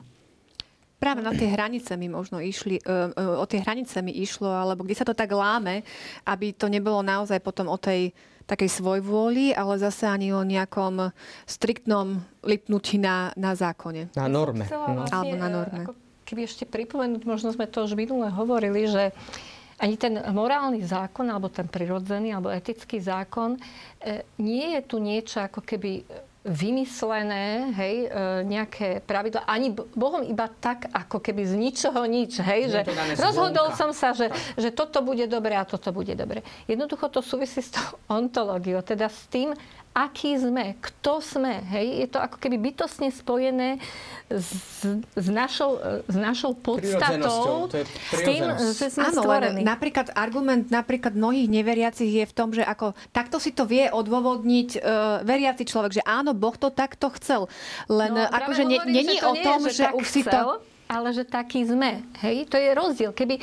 Práve 1.02 1.26
na 1.26 1.34
tie 1.34 1.50
hranice 1.50 1.98
mi 1.98 2.06
možno 2.14 2.38
išli, 2.38 2.78
uh, 2.86 3.10
uh, 3.10 3.42
o 3.42 3.46
tie 3.50 3.58
hranice 3.58 4.06
mi 4.06 4.14
išlo, 4.22 4.46
alebo 4.46 4.86
kde 4.86 5.02
sa 5.02 5.02
to 5.02 5.18
tak 5.18 5.34
láme, 5.34 5.82
aby 6.30 6.54
to 6.54 6.70
nebolo 6.70 7.02
naozaj 7.02 7.42
potom 7.42 7.74
o 7.74 7.78
tej 7.82 8.14
takej 8.52 8.84
svojvôli, 8.84 9.56
ale 9.56 9.80
zase 9.80 10.04
ani 10.04 10.36
o 10.36 10.44
nejakom 10.44 11.16
striktnom 11.48 12.20
lipnutí 12.44 13.00
na, 13.00 13.32
na 13.40 13.56
zákone. 13.56 14.12
Na 14.12 14.28
norme. 14.28 14.68
No. 14.68 15.08
Vlastne, 15.08 15.16
Alebo 15.16 15.36
na 15.40 15.48
norme. 15.48 15.84
Ako 15.88 15.96
keby 16.28 16.42
ešte 16.44 16.68
pripomenúť, 16.68 17.24
možno 17.24 17.56
sme 17.56 17.72
to 17.72 17.88
už 17.88 17.96
minule 17.96 18.28
hovorili, 18.28 18.92
že 18.92 19.16
ani 19.82 19.96
ten 19.98 20.20
morálny 20.20 20.84
zákon, 20.84 21.26
alebo 21.32 21.50
ten 21.50 21.66
prirodzený, 21.66 22.36
alebo 22.36 22.54
etický 22.54 23.02
zákon, 23.02 23.58
e, 23.58 24.22
nie 24.38 24.78
je 24.78 24.82
tu 24.86 25.02
niečo 25.02 25.42
ako 25.42 25.66
keby 25.66 26.06
vymyslené, 26.42 27.70
hej, 27.78 27.96
e, 28.06 28.42
nejaké 28.50 29.06
pravidla, 29.06 29.46
ani 29.46 29.70
Bohom 29.74 30.26
iba 30.26 30.50
tak, 30.50 30.90
ako 30.90 31.22
keby 31.22 31.46
z 31.46 31.54
ničoho 31.54 32.02
nič, 32.10 32.42
hej, 32.42 32.62
že 32.74 32.82
rozhodol 33.22 33.78
som 33.78 33.94
sa, 33.94 34.18
že, 34.18 34.34
že 34.58 34.74
toto 34.74 35.06
bude 35.06 35.30
dobre 35.30 35.54
a 35.54 35.70
toto 35.70 35.94
bude 35.94 36.18
dobre. 36.18 36.42
Jednoducho 36.66 37.14
to 37.14 37.22
súvisí 37.22 37.62
s 37.62 37.78
tou 37.78 37.86
ontológiou, 38.10 38.82
teda 38.82 39.06
s 39.06 39.30
tým, 39.30 39.54
aký 39.92 40.40
sme, 40.40 40.80
kto 40.80 41.20
sme. 41.20 41.60
Hej? 41.68 41.86
Je 42.04 42.08
to 42.08 42.20
ako 42.24 42.40
keby 42.40 42.72
bytostne 42.72 43.12
spojené 43.12 43.76
s, 44.32 44.88
s, 45.16 45.28
našou, 45.28 45.76
s 46.08 46.16
našou 46.16 46.56
podstatou, 46.56 47.68
s 47.92 48.20
tým, 48.24 48.44
že 48.72 48.88
sme 48.88 49.12
Áno, 49.12 49.20
stvorení. 49.20 49.60
Len 49.60 49.68
napríklad 49.68 50.16
argument 50.16 50.72
napríklad 50.72 51.12
mnohých 51.12 51.52
neveriacich 51.52 52.24
je 52.24 52.26
v 52.26 52.34
tom, 52.34 52.56
že 52.56 52.64
ako 52.64 52.96
takto 53.12 53.36
si 53.44 53.52
to 53.52 53.68
vie 53.68 53.92
odôvodniť 53.92 54.70
uh, 54.80 54.82
veriaci 55.28 55.68
človek, 55.68 56.00
že 56.00 56.04
áno, 56.08 56.32
Boh 56.32 56.56
to 56.56 56.72
takto 56.72 57.12
chcel. 57.20 57.52
Len 57.92 58.16
no, 58.16 58.24
akože 58.32 58.64
není 58.88 59.20
o 59.20 59.36
tom, 59.44 59.68
že, 59.68 59.84
že 59.84 59.88
už 59.92 60.08
si 60.08 60.24
to... 60.24 60.64
Ale 60.92 61.16
že 61.16 61.24
taký 61.24 61.64
sme. 61.64 62.04
Hej? 62.20 62.52
To 62.52 62.60
je 62.60 62.70
rozdiel. 62.76 63.12
Keby, 63.16 63.40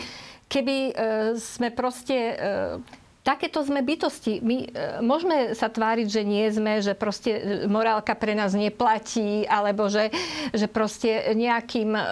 keby 0.48 0.76
uh, 0.92 0.92
sme 1.36 1.68
proste... 1.76 2.16
Uh, 2.36 3.06
takéto 3.28 3.60
sme 3.60 3.84
bytosti. 3.84 4.40
My 4.40 4.56
e, 4.64 4.66
môžeme 5.04 5.52
sa 5.52 5.68
tváriť, 5.68 6.08
že 6.08 6.22
nie 6.24 6.48
sme, 6.48 6.80
že 6.80 6.96
proste 6.96 7.30
e, 7.36 7.40
morálka 7.68 8.16
pre 8.16 8.32
nás 8.32 8.56
neplatí, 8.56 9.44
alebo 9.44 9.92
že, 9.92 10.08
že 10.56 10.64
proste 10.64 11.36
nejakým 11.36 11.92
e, 11.92 12.00
e, 12.00 12.04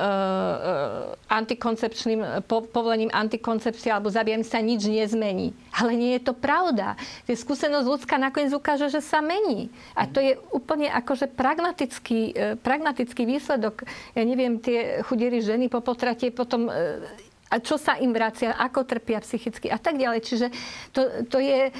antikoncepčným 1.32 2.44
po, 2.44 2.68
povolením 2.68 3.08
antikoncepcie 3.08 3.88
alebo 3.88 4.12
zabijem 4.12 4.44
sa 4.44 4.60
nič 4.60 4.84
nezmení. 4.84 5.56
Ale 5.72 5.96
nie 5.96 6.20
je 6.20 6.28
to 6.28 6.36
pravda. 6.36 7.00
Tie 7.24 7.32
skúsenosť 7.32 7.86
ľudská 7.88 8.20
nakoniec 8.20 8.52
ukáže, 8.52 8.92
že 8.92 9.00
sa 9.00 9.24
mení. 9.24 9.72
A 9.96 10.04
to 10.04 10.20
je 10.20 10.36
úplne 10.52 10.92
akože 10.92 11.32
pragmatický, 11.32 12.20
e, 12.36 12.60
pragmatický 12.60 13.24
výsledok. 13.24 13.88
Ja 14.12 14.22
neviem, 14.28 14.60
tie 14.60 15.00
chudiery 15.00 15.40
ženy 15.40 15.72
po 15.72 15.80
potrate 15.80 16.28
potom 16.34 16.66
e, 16.66 17.00
a 17.46 17.62
čo 17.62 17.78
sa 17.78 17.94
im 18.02 18.10
vracia, 18.10 18.58
ako 18.58 18.82
trpia 18.82 19.22
psychicky 19.22 19.70
a 19.70 19.78
tak 19.78 19.94
ďalej. 19.94 20.20
Čiže 20.26 20.46
to, 20.90 21.00
to 21.30 21.38
je 21.38 21.70
e, 21.70 21.72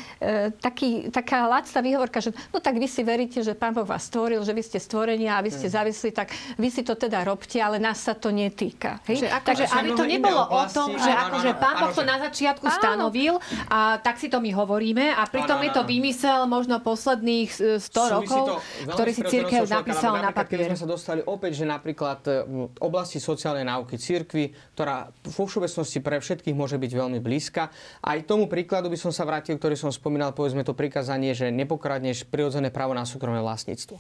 taký, 0.63 1.11
taká 1.11 1.51
lacná 1.51 1.83
výhovorka, 1.83 2.23
že 2.23 2.31
no 2.55 2.63
tak 2.63 2.79
vy 2.79 2.87
si 2.87 3.03
veríte, 3.03 3.43
že 3.43 3.59
Pán 3.59 3.75
Boh 3.75 3.83
vás 3.83 4.07
stvoril, 4.07 4.39
že 4.47 4.55
vy 4.55 4.63
ste 4.63 4.79
stvorenia 4.79 5.39
a 5.39 5.43
vy 5.43 5.51
ste 5.51 5.67
mm. 5.67 5.75
závislí, 5.75 6.11
tak 6.15 6.31
vy 6.55 6.69
si 6.71 6.87
to 6.87 6.95
teda 6.95 7.27
robte, 7.27 7.59
ale 7.59 7.83
nás 7.83 7.99
sa 7.99 8.15
to 8.15 8.31
netýka. 8.31 9.03
Hej? 9.11 9.27
Že, 9.27 9.29
Takže 9.43 9.67
aby 9.67 9.91
to 9.99 10.05
nebolo 10.07 10.43
o 10.47 10.63
tom, 10.71 10.95
že 10.95 11.11
akože 11.11 11.51
Pán 11.59 11.77
Boh 11.83 11.91
to 11.91 12.03
na 12.07 12.17
začiatku 12.23 12.67
áno. 12.71 12.77
stanovil 12.79 13.35
a 13.67 13.99
tak 13.99 14.23
si 14.23 14.31
to 14.31 14.39
my 14.39 14.55
hovoríme 14.55 15.19
a 15.19 15.27
pritom 15.27 15.59
áno, 15.59 15.67
áno. 15.67 15.67
je 15.67 15.71
to 15.75 15.83
vymysel 15.83 16.47
možno 16.47 16.79
posledných 16.79 17.51
100 17.51 17.83
Súvisí 17.83 18.15
rokov, 18.15 18.63
ktorý 18.87 19.11
si 19.11 19.23
církev 19.27 19.67
napísal 19.67 20.15
na 20.23 20.31
papier. 20.31 20.63
Keď 20.63 20.79
sme 20.79 20.79
sa 20.79 20.87
dostali 20.87 21.21
opäť, 21.27 21.59
že 21.59 21.65
napríklad 21.67 22.23
v 22.47 22.71
oblasti 22.79 23.19
sociálnej 23.19 23.67
náuky 23.67 23.99
církvy, 23.99 24.55
ktorá 24.79 25.11
všeobecnosti 25.57 26.05
pre 26.05 26.21
všetkých 26.21 26.53
môže 26.53 26.77
byť 26.77 26.93
veľmi 26.93 27.17
blízka. 27.25 27.73
Aj 28.05 28.21
tomu 28.29 28.45
príkladu 28.45 28.93
by 28.93 29.01
som 29.01 29.09
sa 29.09 29.25
vrátil, 29.25 29.57
ktorý 29.57 29.73
som 29.73 29.89
spomínal, 29.89 30.37
povedzme 30.37 30.61
to 30.69 30.77
prikázanie, 30.77 31.33
že 31.33 31.49
nepokradneš 31.49 32.29
prirodzené 32.29 32.69
právo 32.69 32.93
na 32.93 33.09
súkromné 33.09 33.41
vlastníctvo. 33.41 33.97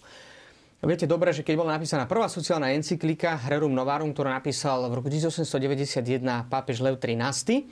Viete 0.84 1.08
dobre, 1.08 1.32
že 1.32 1.40
keď 1.40 1.56
bola 1.56 1.80
napísaná 1.80 2.04
prvá 2.04 2.28
sociálna 2.28 2.76
encyklika 2.76 3.40
Rerum 3.48 3.72
Novarum, 3.72 4.12
ktorú 4.12 4.28
napísal 4.28 4.84
v 4.92 5.00
roku 5.00 5.08
1891 5.08 6.52
pápež 6.52 6.84
Lev 6.84 7.00
XIII, 7.00 7.64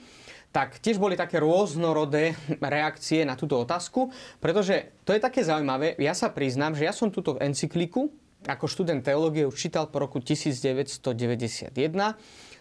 tak 0.49 0.81
tiež 0.81 0.97
boli 0.97 1.13
také 1.13 1.37
rôznorodé 1.37 2.33
reakcie 2.57 3.21
na 3.21 3.37
túto 3.37 3.61
otázku, 3.61 4.09
pretože 4.41 4.89
to 5.05 5.13
je 5.13 5.21
také 5.21 5.45
zaujímavé. 5.45 5.93
Ja 6.01 6.17
sa 6.17 6.33
priznám, 6.33 6.73
že 6.73 6.89
ja 6.89 6.93
som 6.97 7.13
túto 7.13 7.37
encykliku 7.37 8.09
ako 8.45 8.65
študent 8.69 9.01
teológie 9.01 9.45
už 9.45 9.57
čítal 9.57 9.89
po 9.89 10.05
roku 10.05 10.21
1991 10.21 11.73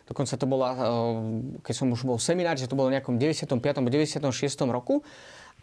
Dokonca 0.05 0.37
to 0.37 0.45
bola, 0.45 0.71
eh, 0.77 0.81
keď 1.65 1.75
som 1.75 1.89
už 1.89 2.05
bol 2.05 2.21
v 2.21 2.25
seminári, 2.25 2.61
že 2.61 2.69
to 2.69 2.77
bolo 2.77 2.93
v 2.93 3.01
nejakom 3.01 3.17
95. 3.17 3.89
96. 3.89 4.69
roku. 4.69 5.01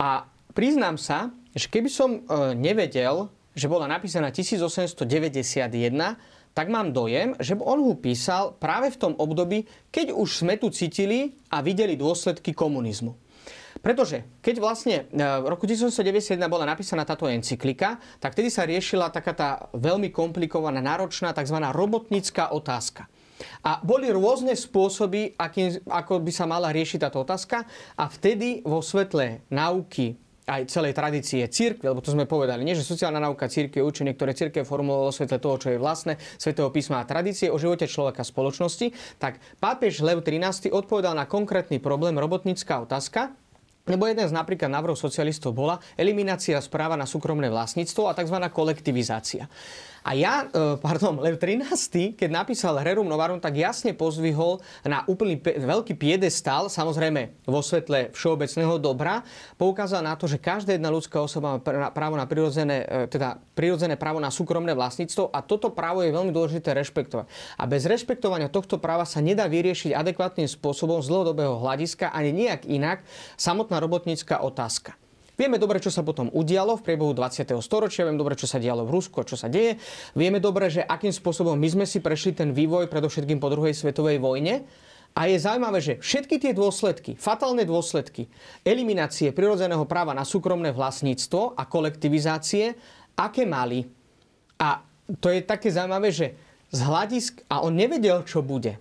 A 0.02 0.26
priznám 0.58 0.98
sa, 0.98 1.30
že 1.54 1.70
keby 1.70 1.90
som 1.90 2.10
eh, 2.26 2.58
nevedel, 2.58 3.30
že 3.54 3.70
bola 3.70 3.86
napísaná 3.86 4.34
1891, 4.34 6.18
tak 6.52 6.68
mám 6.68 6.92
dojem, 6.92 7.38
že 7.40 7.56
on 7.56 7.80
ho 7.80 7.96
písal 7.96 8.60
práve 8.60 8.92
v 8.92 9.00
tom 9.00 9.14
období, 9.16 9.64
keď 9.88 10.12
už 10.12 10.44
sme 10.44 10.60
tu 10.60 10.68
cítili 10.68 11.38
a 11.48 11.64
videli 11.64 11.96
dôsledky 11.96 12.52
komunizmu. 12.52 13.16
Pretože 13.80 14.28
keď 14.44 14.56
vlastne 14.58 14.98
eh, 15.06 15.22
v 15.38 15.46
roku 15.46 15.70
1991 15.70 16.42
bola 16.50 16.66
napísaná 16.66 17.06
táto 17.06 17.30
encyklika, 17.30 18.02
tak 18.18 18.34
vtedy 18.34 18.50
sa 18.50 18.66
riešila 18.66 19.14
taká 19.14 19.38
tá 19.38 19.50
veľmi 19.78 20.10
komplikovaná, 20.10 20.82
náročná 20.82 21.30
tzv. 21.30 21.62
robotnická 21.70 22.50
otázka. 22.50 23.06
A 23.66 23.82
boli 23.82 24.10
rôzne 24.10 24.54
spôsoby, 24.58 25.38
akým, 25.38 25.82
ako 25.88 26.22
by 26.22 26.32
sa 26.34 26.46
mala 26.50 26.74
riešiť 26.74 27.00
táto 27.08 27.22
otázka 27.24 27.64
a 27.98 28.06
vtedy 28.10 28.62
vo 28.66 28.82
svetle 28.82 29.46
náuky 29.50 30.18
aj 30.52 30.68
celej 30.68 30.98
tradície 30.98 31.46
církve, 31.48 31.88
lebo 31.88 32.02
to 32.02 32.12
sme 32.12 32.26
povedali, 32.26 32.66
nie 32.66 32.76
že 32.76 32.84
sociálna 32.84 33.22
náuka 33.22 33.48
církve, 33.48 33.80
učenie, 33.80 34.18
ktoré 34.18 34.34
církev 34.34 34.66
formulovalo 34.66 35.14
vo 35.14 35.16
svetle 35.16 35.38
toho, 35.38 35.56
čo 35.62 35.70
je 35.72 35.80
vlastné, 35.80 36.18
svetého 36.36 36.68
písma 36.74 37.00
a 37.00 37.08
tradície 37.08 37.48
o 37.48 37.62
živote 37.62 37.86
človeka 37.86 38.26
spoločnosti, 38.26 38.92
tak 39.22 39.40
pápež 39.62 40.02
Lev 40.02 40.26
XIII 40.26 40.74
odpovedal 40.74 41.14
na 41.14 41.30
konkrétny 41.30 41.78
problém 41.78 42.18
robotnícká 42.18 42.84
otázka, 42.84 43.32
lebo 43.90 44.06
jeden 44.06 44.30
z 44.30 44.34
napríklad 44.34 44.70
návrhov 44.70 44.98
socialistov 44.98 45.58
bola 45.58 45.82
eliminácia 45.98 46.58
správa 46.62 46.94
na 46.94 47.10
súkromné 47.10 47.50
vlastníctvo 47.50 48.10
a 48.10 48.14
tzv. 48.14 48.38
kolektivizácia. 48.54 49.50
A 50.02 50.18
ja, 50.18 50.50
e, 50.50 50.78
pardon, 50.82 51.18
Lev 51.26 51.38
13, 51.38 52.18
keď 52.18 52.30
napísal 52.30 52.82
Rerum 52.82 53.06
Novarum, 53.06 53.38
tak 53.38 53.54
jasne 53.54 53.94
pozvihol 53.94 54.58
na 54.82 55.06
úplný 55.06 55.38
veľký 55.42 55.94
piedestal, 55.94 56.74
samozrejme 56.74 57.46
vo 57.46 57.62
svetle 57.62 58.10
všeobecného 58.10 58.82
dobra, 58.82 59.22
poukázal 59.62 60.02
na 60.02 60.18
to, 60.18 60.26
že 60.26 60.42
každá 60.42 60.74
jedna 60.74 60.90
ľudská 60.90 61.22
osoba 61.22 61.62
má 61.62 61.90
právo 61.94 62.18
na 62.18 62.26
prirodzené, 62.26 62.86
e, 62.86 63.06
teda 63.06 63.38
prirodzené 63.54 63.94
právo 63.94 64.18
na 64.18 64.34
súkromné 64.34 64.74
vlastníctvo 64.74 65.30
a 65.30 65.46
toto 65.46 65.70
právo 65.70 66.02
je 66.02 66.10
veľmi 66.10 66.34
dôležité 66.34 66.74
rešpektovať. 66.74 67.30
A 67.62 67.64
bez 67.70 67.86
rešpektovania 67.86 68.50
tohto 68.50 68.82
práva 68.82 69.06
sa 69.06 69.22
nedá 69.22 69.46
vyriešiť 69.46 69.94
adekvátnym 69.94 70.50
spôsobom 70.50 70.98
z 71.06 71.10
dlhodobého 71.14 71.62
hľadiska 71.62 72.10
ani 72.10 72.34
nejak 72.34 72.66
inak 72.66 73.06
samotná 73.38 73.78
robotnícka 73.78 74.42
otázka. 74.42 75.01
Vieme 75.40 75.58
dobre, 75.58 75.80
čo 75.80 75.90
sa 75.90 76.04
potom 76.04 76.28
udialo 76.32 76.76
v 76.78 76.86
priebehu 76.86 77.16
20. 77.16 77.48
storočia, 77.64 78.04
vieme 78.04 78.20
dobre, 78.20 78.36
čo 78.36 78.46
sa 78.46 78.60
dialo 78.60 78.84
v 78.84 78.94
Rusku, 78.94 79.24
čo 79.24 79.40
sa 79.40 79.48
deje. 79.48 79.80
Vieme 80.14 80.44
dobre, 80.44 80.68
že 80.68 80.84
akým 80.84 81.12
spôsobom 81.12 81.56
my 81.56 81.68
sme 81.72 81.86
si 81.88 82.04
prešli 82.04 82.36
ten 82.36 82.52
vývoj 82.52 82.92
predovšetkým 82.92 83.40
po 83.40 83.48
druhej 83.48 83.72
svetovej 83.72 84.20
vojne. 84.20 84.68
A 85.12 85.28
je 85.28 85.44
zaujímavé, 85.44 85.84
že 85.84 86.00
všetky 86.00 86.40
tie 86.40 86.56
dôsledky, 86.56 87.20
fatálne 87.20 87.68
dôsledky 87.68 88.32
eliminácie 88.64 89.36
prirodzeného 89.36 89.84
práva 89.84 90.16
na 90.16 90.24
súkromné 90.24 90.72
vlastníctvo 90.72 91.60
a 91.60 91.68
kolektivizácie, 91.68 92.80
aké 93.20 93.44
mali. 93.44 93.92
A 94.56 94.80
to 95.20 95.28
je 95.28 95.44
také 95.44 95.68
zaujímavé, 95.68 96.16
že 96.16 96.32
z 96.72 96.80
hľadisk... 96.80 97.44
A 97.52 97.60
on 97.60 97.76
nevedel, 97.76 98.24
čo 98.24 98.40
bude 98.40 98.80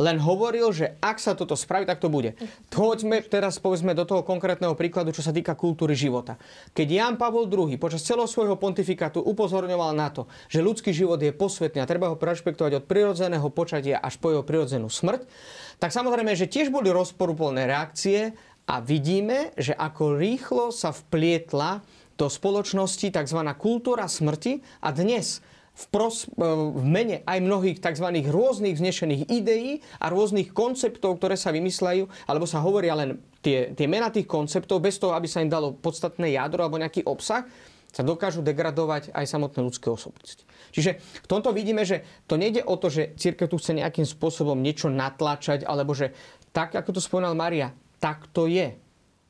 len 0.00 0.16
hovoril, 0.16 0.72
že 0.72 0.96
ak 1.04 1.20
sa 1.20 1.36
toto 1.36 1.52
spraví, 1.52 1.84
tak 1.84 2.00
to 2.00 2.08
bude. 2.08 2.32
Poďme 2.72 3.20
teraz 3.20 3.60
povedzme 3.60 3.92
do 3.92 4.08
toho 4.08 4.24
konkrétneho 4.24 4.72
príkladu, 4.72 5.12
čo 5.12 5.20
sa 5.20 5.36
týka 5.36 5.52
kultúry 5.52 5.92
života. 5.92 6.40
Keď 6.72 6.88
Jan 6.88 7.14
Pavol 7.20 7.44
II 7.44 7.76
počas 7.76 8.00
celého 8.00 8.24
svojho 8.24 8.56
pontifikátu 8.56 9.20
upozorňoval 9.20 9.92
na 9.92 10.08
to, 10.08 10.24
že 10.48 10.64
ľudský 10.64 10.96
život 10.96 11.20
je 11.20 11.36
posvetný 11.36 11.84
a 11.84 11.90
treba 11.90 12.08
ho 12.08 12.16
prešpektovať 12.16 12.80
od 12.80 12.88
prirodzeného 12.88 13.48
počatia 13.52 14.00
až 14.00 14.16
po 14.16 14.32
jeho 14.32 14.40
prirodzenú 14.40 14.88
smrť, 14.88 15.28
tak 15.76 15.92
samozrejme, 15.92 16.32
že 16.32 16.48
tiež 16.48 16.72
boli 16.72 16.88
rozporúplné 16.88 17.68
reakcie 17.68 18.32
a 18.64 18.80
vidíme, 18.80 19.52
že 19.60 19.76
ako 19.76 20.16
rýchlo 20.16 20.72
sa 20.72 20.96
vplietla 20.96 21.84
do 22.16 22.28
spoločnosti 22.28 23.08
tzv. 23.12 23.40
kultúra 23.56 24.04
smrti 24.04 24.60
a 24.84 24.92
dnes 24.92 25.40
v, 25.80 25.84
pros, 25.88 26.28
e, 26.28 26.44
v 26.76 26.84
mene 26.84 27.16
aj 27.24 27.38
mnohých 27.40 27.80
tzv. 27.80 28.06
rôznych 28.28 28.76
vznešených 28.76 29.32
ideí 29.32 29.80
a 29.96 30.12
rôznych 30.12 30.52
konceptov, 30.52 31.16
ktoré 31.16 31.40
sa 31.40 31.48
vymysľajú, 31.56 32.28
alebo 32.28 32.44
sa 32.44 32.60
hovoria 32.60 32.92
len 32.92 33.16
tie, 33.40 33.72
tie 33.72 33.88
mena 33.88 34.12
tých 34.12 34.28
konceptov, 34.28 34.84
bez 34.84 35.00
toho, 35.00 35.16
aby 35.16 35.24
sa 35.24 35.40
im 35.40 35.48
dalo 35.48 35.72
podstatné 35.72 36.36
jadro 36.36 36.68
alebo 36.68 36.76
nejaký 36.76 37.08
obsah, 37.08 37.48
sa 37.90 38.06
dokážu 38.06 38.44
degradovať 38.46 39.10
aj 39.10 39.26
samotné 39.26 39.60
ľudské 39.66 39.90
osobnosti. 39.90 40.46
Čiže 40.70 41.02
v 41.02 41.26
tomto 41.26 41.50
vidíme, 41.50 41.82
že 41.82 42.06
to 42.30 42.38
nejde 42.38 42.62
o 42.62 42.78
to, 42.78 42.86
že 42.86 43.18
církev 43.18 43.50
tu 43.50 43.58
chce 43.58 43.74
nejakým 43.74 44.06
spôsobom 44.06 44.54
niečo 44.54 44.86
natlačať, 44.86 45.66
alebo 45.66 45.90
že 45.90 46.14
tak, 46.54 46.78
ako 46.78 46.94
to 46.94 47.00
spomínal 47.02 47.34
Maria, 47.34 47.74
tak 47.98 48.30
to 48.30 48.46
je. 48.46 48.78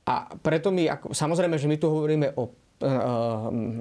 A 0.05 0.14
preto 0.44 0.68
my, 0.68 0.92
ako, 0.92 1.16
samozrejme, 1.16 1.57
že 1.57 1.68
my 1.68 1.76
tu 1.80 1.86
hovoríme 1.88 2.36
o 2.36 2.53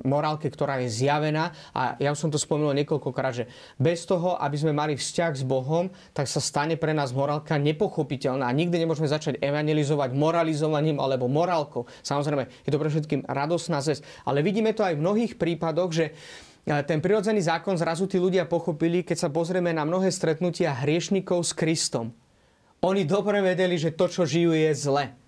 morálke, 0.04 0.52
ktorá 0.52 0.84
je 0.84 0.91
zjavená. 0.91 1.56
A 1.72 1.95
ja 2.04 2.12
som 2.12 2.28
to 2.28 2.36
spomenul 2.36 2.76
niekoľkokrát, 2.84 3.34
že 3.34 3.45
bez 3.80 4.04
toho, 4.04 4.36
aby 4.36 4.56
sme 4.60 4.76
mali 4.76 5.00
vzťah 5.00 5.32
s 5.39 5.43
Bohom, 5.47 5.88
tak 6.12 6.28
sa 6.28 6.43
stane 6.43 6.76
pre 6.76 6.91
nás 6.91 7.16
morálka 7.16 7.56
nepochopiteľná. 7.56 8.43
A 8.43 8.56
nikdy 8.56 8.76
nemôžeme 8.76 9.08
začať 9.08 9.39
evangelizovať 9.39 10.12
moralizovaním 10.12 11.00
alebo 11.00 11.32
morálkou. 11.32 11.88
Samozrejme, 12.04 12.52
je 12.68 12.72
to 12.72 12.82
pre 12.82 12.91
všetkým 12.91 13.22
radosná 13.24 13.80
zväz. 13.80 14.04
Ale 14.28 14.43
vidíme 14.43 14.76
to 14.76 14.84
aj 14.84 15.00
v 15.00 15.04
mnohých 15.04 15.34
prípadoch, 15.39 15.95
že 15.95 16.06
eh, 16.12 16.84
ten 16.84 17.00
prirodzený 17.00 17.39
zákon 17.39 17.80
zrazu 17.80 18.04
tí 18.04 18.20
ľudia 18.20 18.52
pochopili, 18.52 19.08
keď 19.08 19.28
sa 19.28 19.30
pozrieme 19.32 19.72
na 19.72 19.88
mnohé 19.88 20.12
stretnutia 20.12 20.76
hriešnikov 20.76 21.47
s 21.47 21.56
Kristom. 21.56 22.12
Oni 22.80 23.04
dobre 23.04 23.43
vedeli, 23.43 23.76
že 23.76 23.95
to, 23.95 24.08
čo 24.08 24.24
žijú, 24.24 24.56
je 24.56 24.72
zle 24.72 25.18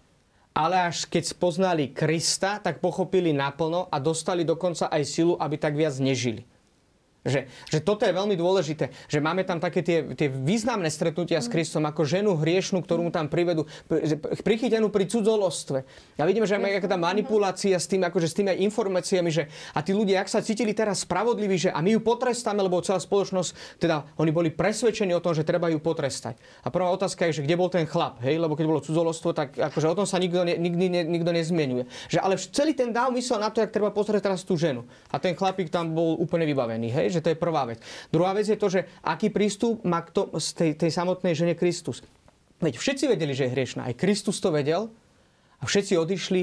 ale 0.51 0.91
až 0.91 1.07
keď 1.07 1.23
spoznali 1.31 1.95
Krista, 1.95 2.59
tak 2.59 2.83
pochopili 2.83 3.31
naplno 3.31 3.87
a 3.87 3.97
dostali 4.03 4.43
dokonca 4.43 4.91
aj 4.91 5.03
silu, 5.07 5.33
aby 5.39 5.55
tak 5.55 5.79
viac 5.79 5.95
nežili. 5.97 6.43
Že, 7.21 7.45
že 7.69 7.79
toto 7.85 8.01
je 8.01 8.17
veľmi 8.17 8.33
dôležité, 8.33 8.89
že 9.05 9.21
máme 9.21 9.45
tam 9.45 9.61
také 9.61 9.85
tie, 9.85 10.17
tie 10.17 10.25
významné 10.25 10.89
stretnutia 10.89 11.37
s 11.37 11.53
Kristom, 11.53 11.85
ako 11.85 12.01
ženu 12.01 12.33
hriešnú, 12.33 12.81
ktorú 12.81 13.05
mu 13.05 13.11
tam 13.13 13.29
privedú, 13.29 13.69
prichytenú 14.41 14.89
pri 14.89 15.05
cudzolostve. 15.05 15.85
Ja 16.17 16.25
vidím, 16.25 16.49
že 16.49 16.57
je 16.57 16.81
tá 16.81 16.97
manipulácia 16.97 17.77
s 17.77 17.85
tým, 17.85 18.01
akože 18.09 18.25
s 18.25 18.33
tými 18.33 18.57
aj 18.57 18.65
informáciami, 18.65 19.29
že 19.29 19.53
a 19.77 19.85
tí 19.85 19.93
ľudia, 19.93 20.25
ak 20.25 20.33
sa 20.33 20.41
cítili 20.41 20.73
teraz 20.73 21.05
spravodliví, 21.05 21.61
že 21.61 21.69
a 21.69 21.77
my 21.85 21.93
ju 21.93 22.01
potrestáme, 22.01 22.57
lebo 22.57 22.81
celá 22.81 22.97
spoločnosť, 22.97 23.77
teda 23.77 24.17
oni 24.17 24.33
boli 24.33 24.49
presvedčení 24.49 25.13
o 25.13 25.21
tom, 25.21 25.37
že 25.37 25.45
treba 25.45 25.69
ju 25.69 25.77
potrestať. 25.77 26.41
A 26.65 26.73
prvá 26.73 26.89
otázka 26.89 27.29
je, 27.29 27.37
že 27.37 27.45
kde 27.45 27.53
bol 27.53 27.69
ten 27.69 27.85
chlap, 27.85 28.17
hej, 28.25 28.41
lebo 28.41 28.57
keď 28.57 28.65
bolo 28.65 28.81
cudzolostvo, 28.81 29.29
tak 29.37 29.61
akože 29.61 29.93
o 29.93 29.93
tom 29.93 30.09
sa 30.09 30.17
nikto, 30.17 30.41
ne, 30.41 30.57
nikdy 30.57 30.89
ne, 30.89 31.01
nikto 31.05 31.29
nezmienuje. 31.29 31.85
Že 32.09 32.17
ale 32.17 32.33
celý 32.41 32.73
ten 32.73 32.89
dáv 32.89 33.13
myslel 33.13 33.45
na 33.45 33.53
to, 33.53 33.61
jak 33.61 33.69
treba 33.69 33.93
pozrieť 33.93 34.25
teraz 34.25 34.41
tú 34.41 34.57
ženu. 34.57 34.89
A 35.13 35.21
ten 35.21 35.37
chlapík 35.37 35.69
tam 35.69 35.93
bol 35.93 36.17
úplne 36.17 36.49
vybavený, 36.49 36.89
hej 36.89 37.10
že 37.11 37.21
to 37.21 37.31
je 37.31 37.37
prvá 37.37 37.67
vec. 37.67 37.83
Druhá 38.09 38.31
vec 38.31 38.47
je 38.47 38.57
to, 38.57 38.67
že 38.71 38.87
aký 39.03 39.29
prístup 39.29 39.83
má 39.83 40.01
kto 40.01 40.31
z 40.39 40.47
tej, 40.55 40.71
tej 40.79 40.91
samotnej 40.91 41.35
žene 41.35 41.53
Kristus. 41.53 42.01
Veď 42.63 42.77
všetci 42.77 43.05
vedeli, 43.09 43.35
že 43.35 43.49
je 43.49 43.53
hriešná. 43.53 43.89
Aj 43.89 43.95
Kristus 43.97 44.39
to 44.39 44.53
vedel 44.53 44.89
a 45.59 45.63
všetci 45.65 45.97
odišli 45.97 46.41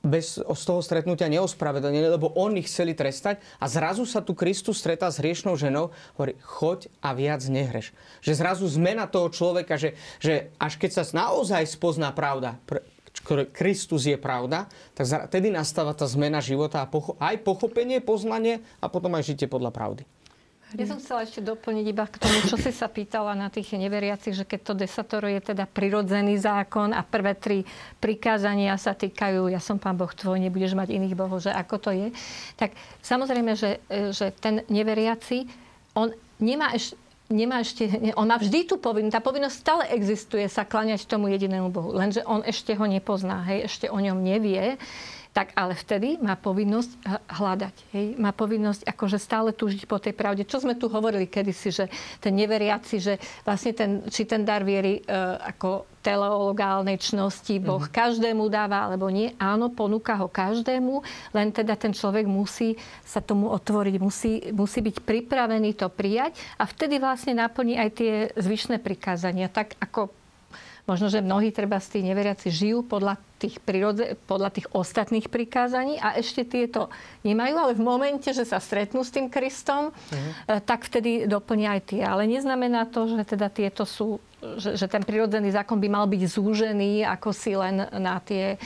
bez, 0.00 0.40
z 0.40 0.62
toho 0.64 0.80
stretnutia 0.80 1.28
neospravedlnení, 1.28 2.16
lebo 2.16 2.32
oni 2.32 2.64
chceli 2.64 2.96
trestať 2.96 3.44
a 3.60 3.68
zrazu 3.68 4.08
sa 4.08 4.24
tu 4.24 4.32
Kristus 4.32 4.80
stretá 4.80 5.12
s 5.12 5.20
hriešnou 5.20 5.60
ženou, 5.60 5.92
hovorí, 6.16 6.40
choď 6.40 6.88
a 7.04 7.12
viac 7.12 7.44
nehreš. 7.44 7.92
Že 8.24 8.32
zrazu 8.40 8.64
zmena 8.64 9.04
toho 9.04 9.28
človeka, 9.28 9.76
že, 9.76 9.92
že 10.16 10.48
až 10.56 10.80
keď 10.80 10.90
sa 10.96 11.04
naozaj 11.12 11.68
spozná 11.68 12.16
pravda, 12.16 12.56
Kristus 13.52 14.08
je 14.08 14.16
pravda, 14.16 14.66
tak 14.96 15.30
tedy 15.30 15.52
nastáva 15.52 15.92
tá 15.92 16.08
zmena 16.08 16.40
života 16.40 16.82
a 16.82 16.86
pocho- 16.88 17.18
aj 17.20 17.42
pochopenie, 17.44 18.00
poznanie 18.00 18.64
a 18.80 18.88
potom 18.88 19.12
aj 19.14 19.34
žitie 19.34 19.46
podľa 19.46 19.70
pravdy. 19.70 20.02
Ja 20.78 20.86
som 20.86 21.02
chcela 21.02 21.26
ešte 21.26 21.42
doplniť 21.42 21.86
iba 21.90 22.06
k 22.06 22.14
tomu, 22.22 22.46
čo 22.46 22.54
si 22.54 22.70
sa 22.70 22.86
pýtala 22.86 23.34
na 23.34 23.50
tých 23.50 23.74
neveriacich, 23.74 24.38
že 24.38 24.46
keď 24.46 24.60
to 24.62 24.72
desatoro 24.78 25.26
je 25.26 25.42
teda 25.42 25.66
prirodzený 25.66 26.38
zákon 26.38 26.94
a 26.94 27.02
prvé 27.02 27.34
tri 27.34 27.58
prikázania 27.98 28.78
sa 28.78 28.94
týkajú, 28.94 29.50
ja 29.50 29.58
som 29.58 29.82
pán 29.82 29.98
Boh 29.98 30.14
tvoj, 30.14 30.38
nebudeš 30.38 30.78
mať 30.78 30.94
iných 30.94 31.18
bohov, 31.18 31.42
že 31.42 31.50
ako 31.50 31.76
to 31.82 31.90
je, 31.90 32.08
tak 32.54 32.78
samozrejme, 33.02 33.58
že, 33.58 33.82
že 34.14 34.30
ten 34.38 34.62
neveriaci, 34.70 35.50
on 35.98 36.14
nemá 36.38 36.70
ešte, 36.70 36.94
nemá 37.30 37.62
ešte, 37.62 37.86
on 38.18 38.26
má 38.26 38.36
vždy 38.36 38.66
tú 38.66 38.76
povinnosť, 38.76 39.14
tá 39.14 39.22
povinnosť 39.22 39.56
stále 39.56 39.84
existuje 39.94 40.44
sa 40.50 40.66
kláňať 40.66 41.06
tomu 41.06 41.30
jedinému 41.30 41.70
Bohu, 41.70 41.94
lenže 41.94 42.26
on 42.26 42.42
ešte 42.42 42.74
ho 42.74 42.84
nepozná, 42.84 43.46
hej, 43.46 43.70
ešte 43.70 43.86
o 43.86 43.96
ňom 43.96 44.18
nevie 44.20 44.76
tak 45.30 45.54
ale 45.54 45.78
vtedy 45.78 46.18
má 46.18 46.34
povinnosť 46.34 46.90
hľadať. 47.30 47.74
Hej? 47.94 48.06
Má 48.18 48.34
povinnosť 48.34 48.82
akože 48.82 49.18
stále 49.22 49.54
túžiť 49.54 49.86
po 49.86 50.02
tej 50.02 50.10
pravde. 50.10 50.42
Čo 50.42 50.66
sme 50.66 50.74
tu 50.74 50.90
hovorili 50.90 51.30
kedysi, 51.30 51.70
že 51.70 51.84
ten 52.18 52.34
neveriaci, 52.34 52.98
že 52.98 53.14
vlastne 53.46 53.70
ten, 53.70 53.90
či 54.10 54.26
ten 54.26 54.42
dar 54.42 54.66
viery 54.66 54.98
e, 54.98 55.02
ako 55.54 55.86
teleologálnej 56.00 56.96
čnosti 56.96 57.60
Boh 57.60 57.78
mm-hmm. 57.78 57.94
každému 57.94 58.48
dáva, 58.50 58.88
alebo 58.88 59.06
nie. 59.12 59.30
Áno, 59.36 59.70
ponúka 59.70 60.16
ho 60.16 60.26
každému, 60.26 61.04
len 61.36 61.48
teda 61.52 61.76
ten 61.76 61.92
človek 61.92 62.24
musí 62.24 62.74
sa 63.04 63.20
tomu 63.20 63.52
otvoriť, 63.52 63.94
musí, 64.00 64.50
musí 64.50 64.80
byť 64.80 64.96
pripravený 65.04 65.76
to 65.76 65.92
prijať 65.92 66.34
a 66.56 66.64
vtedy 66.64 66.96
vlastne 66.98 67.36
naplní 67.36 67.76
aj 67.76 67.90
tie 67.94 68.12
zvyšné 68.34 68.80
prikázania. 68.80 69.52
Tak 69.52 69.76
ako 69.78 70.19
Možno, 70.90 71.06
že 71.06 71.22
mnohí 71.22 71.54
treba 71.54 71.78
z 71.78 71.94
tých 71.94 72.04
neveriaci 72.10 72.50
žijú 72.50 72.82
podľa 72.82 73.14
tých, 73.38 73.62
prírodze, 73.62 74.18
podľa 74.26 74.50
tých 74.50 74.66
ostatných 74.74 75.30
prikázaní 75.30 76.02
a 76.02 76.18
ešte 76.18 76.42
tieto 76.42 76.90
nemajú, 77.22 77.54
ale 77.54 77.72
v 77.78 77.82
momente, 77.86 78.34
že 78.34 78.42
sa 78.42 78.58
stretnú 78.58 79.06
s 79.06 79.14
tým 79.14 79.30
Kristom, 79.30 79.94
uh-huh. 79.94 80.58
tak 80.66 80.90
vtedy 80.90 81.30
doplnia 81.30 81.78
aj 81.78 81.94
tie. 81.94 82.02
Ale 82.02 82.26
neznamená 82.26 82.90
to, 82.90 83.06
že 83.06 83.22
teda 83.22 83.46
tieto 83.54 83.86
sú, 83.86 84.18
že, 84.58 84.74
že 84.74 84.90
ten 84.90 85.06
prírodzený 85.06 85.54
zákon 85.54 85.78
by 85.78 85.86
mal 85.86 86.10
byť 86.10 86.22
zúžený 86.26 87.06
ako 87.06 87.28
si 87.30 87.54
len 87.54 87.86
na 87.94 88.18
tie 88.18 88.58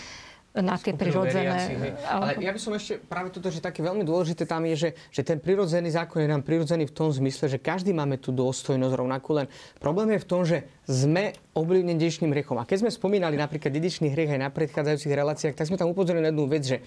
na 0.54 0.78
tie 0.78 0.94
prirodzené. 0.94 1.98
Ale 2.06 2.38
ja 2.38 2.54
by 2.54 2.60
som 2.62 2.78
ešte 2.78 3.02
práve 3.02 3.34
toto, 3.34 3.50
že 3.50 3.58
také 3.58 3.82
veľmi 3.82 4.06
dôležité 4.06 4.46
tam 4.46 4.62
je, 4.70 4.86
že, 4.86 4.90
že 5.10 5.26
ten 5.26 5.42
prirodzený 5.42 5.90
zákon 5.90 6.22
je 6.22 6.30
nám 6.30 6.46
prirodzený 6.46 6.86
v 6.86 6.94
tom 6.94 7.10
zmysle, 7.10 7.50
že 7.50 7.58
každý 7.58 7.90
máme 7.90 8.22
tú 8.22 8.30
dôstojnosť 8.30 8.94
rovnakú, 8.94 9.34
len 9.34 9.50
problém 9.82 10.14
je 10.14 10.22
v 10.22 10.28
tom, 10.30 10.46
že 10.46 10.62
sme 10.86 11.34
ovplyvnení 11.54 11.96
dedičným 11.96 12.34
hriechom. 12.34 12.58
A 12.58 12.66
keď 12.66 12.84
sme 12.84 12.90
spomínali 12.90 13.38
napríklad 13.38 13.70
dedičný 13.70 14.10
hriech 14.10 14.34
aj 14.34 14.40
na 14.42 14.50
predchádzajúcich 14.50 15.14
reláciách, 15.14 15.54
tak 15.54 15.70
sme 15.70 15.78
tam 15.78 15.94
upozorili 15.94 16.26
na 16.26 16.34
jednu 16.34 16.46
vec, 16.50 16.62
že, 16.66 16.78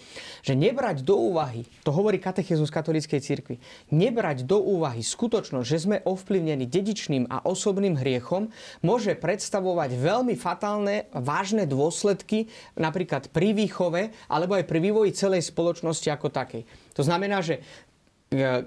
že 0.43 0.53
nebrať 0.53 1.07
do 1.07 1.15
úvahy, 1.31 1.63
to 1.87 1.95
hovorí 1.95 2.19
katechizmus 2.19 2.67
katolíckej 2.67 3.23
cirkvi, 3.23 3.55
nebrať 3.89 4.43
do 4.43 4.59
úvahy 4.59 4.99
skutočnosť, 4.99 5.65
že 5.67 5.79
sme 5.79 5.97
ovplyvnení 6.03 6.67
dedičným 6.67 7.31
a 7.31 7.47
osobným 7.47 7.95
hriechom, 7.95 8.51
môže 8.83 9.15
predstavovať 9.15 9.95
veľmi 9.95 10.35
fatálne, 10.35 11.07
vážne 11.15 11.63
dôsledky 11.63 12.51
napríklad 12.75 13.31
pri 13.31 13.55
výchove 13.55 14.11
alebo 14.27 14.59
aj 14.59 14.67
pri 14.67 14.79
vývoji 14.83 15.15
celej 15.15 15.47
spoločnosti 15.47 16.11
ako 16.11 16.27
takej. 16.27 16.67
To 16.97 17.05
znamená, 17.05 17.45
že 17.45 17.61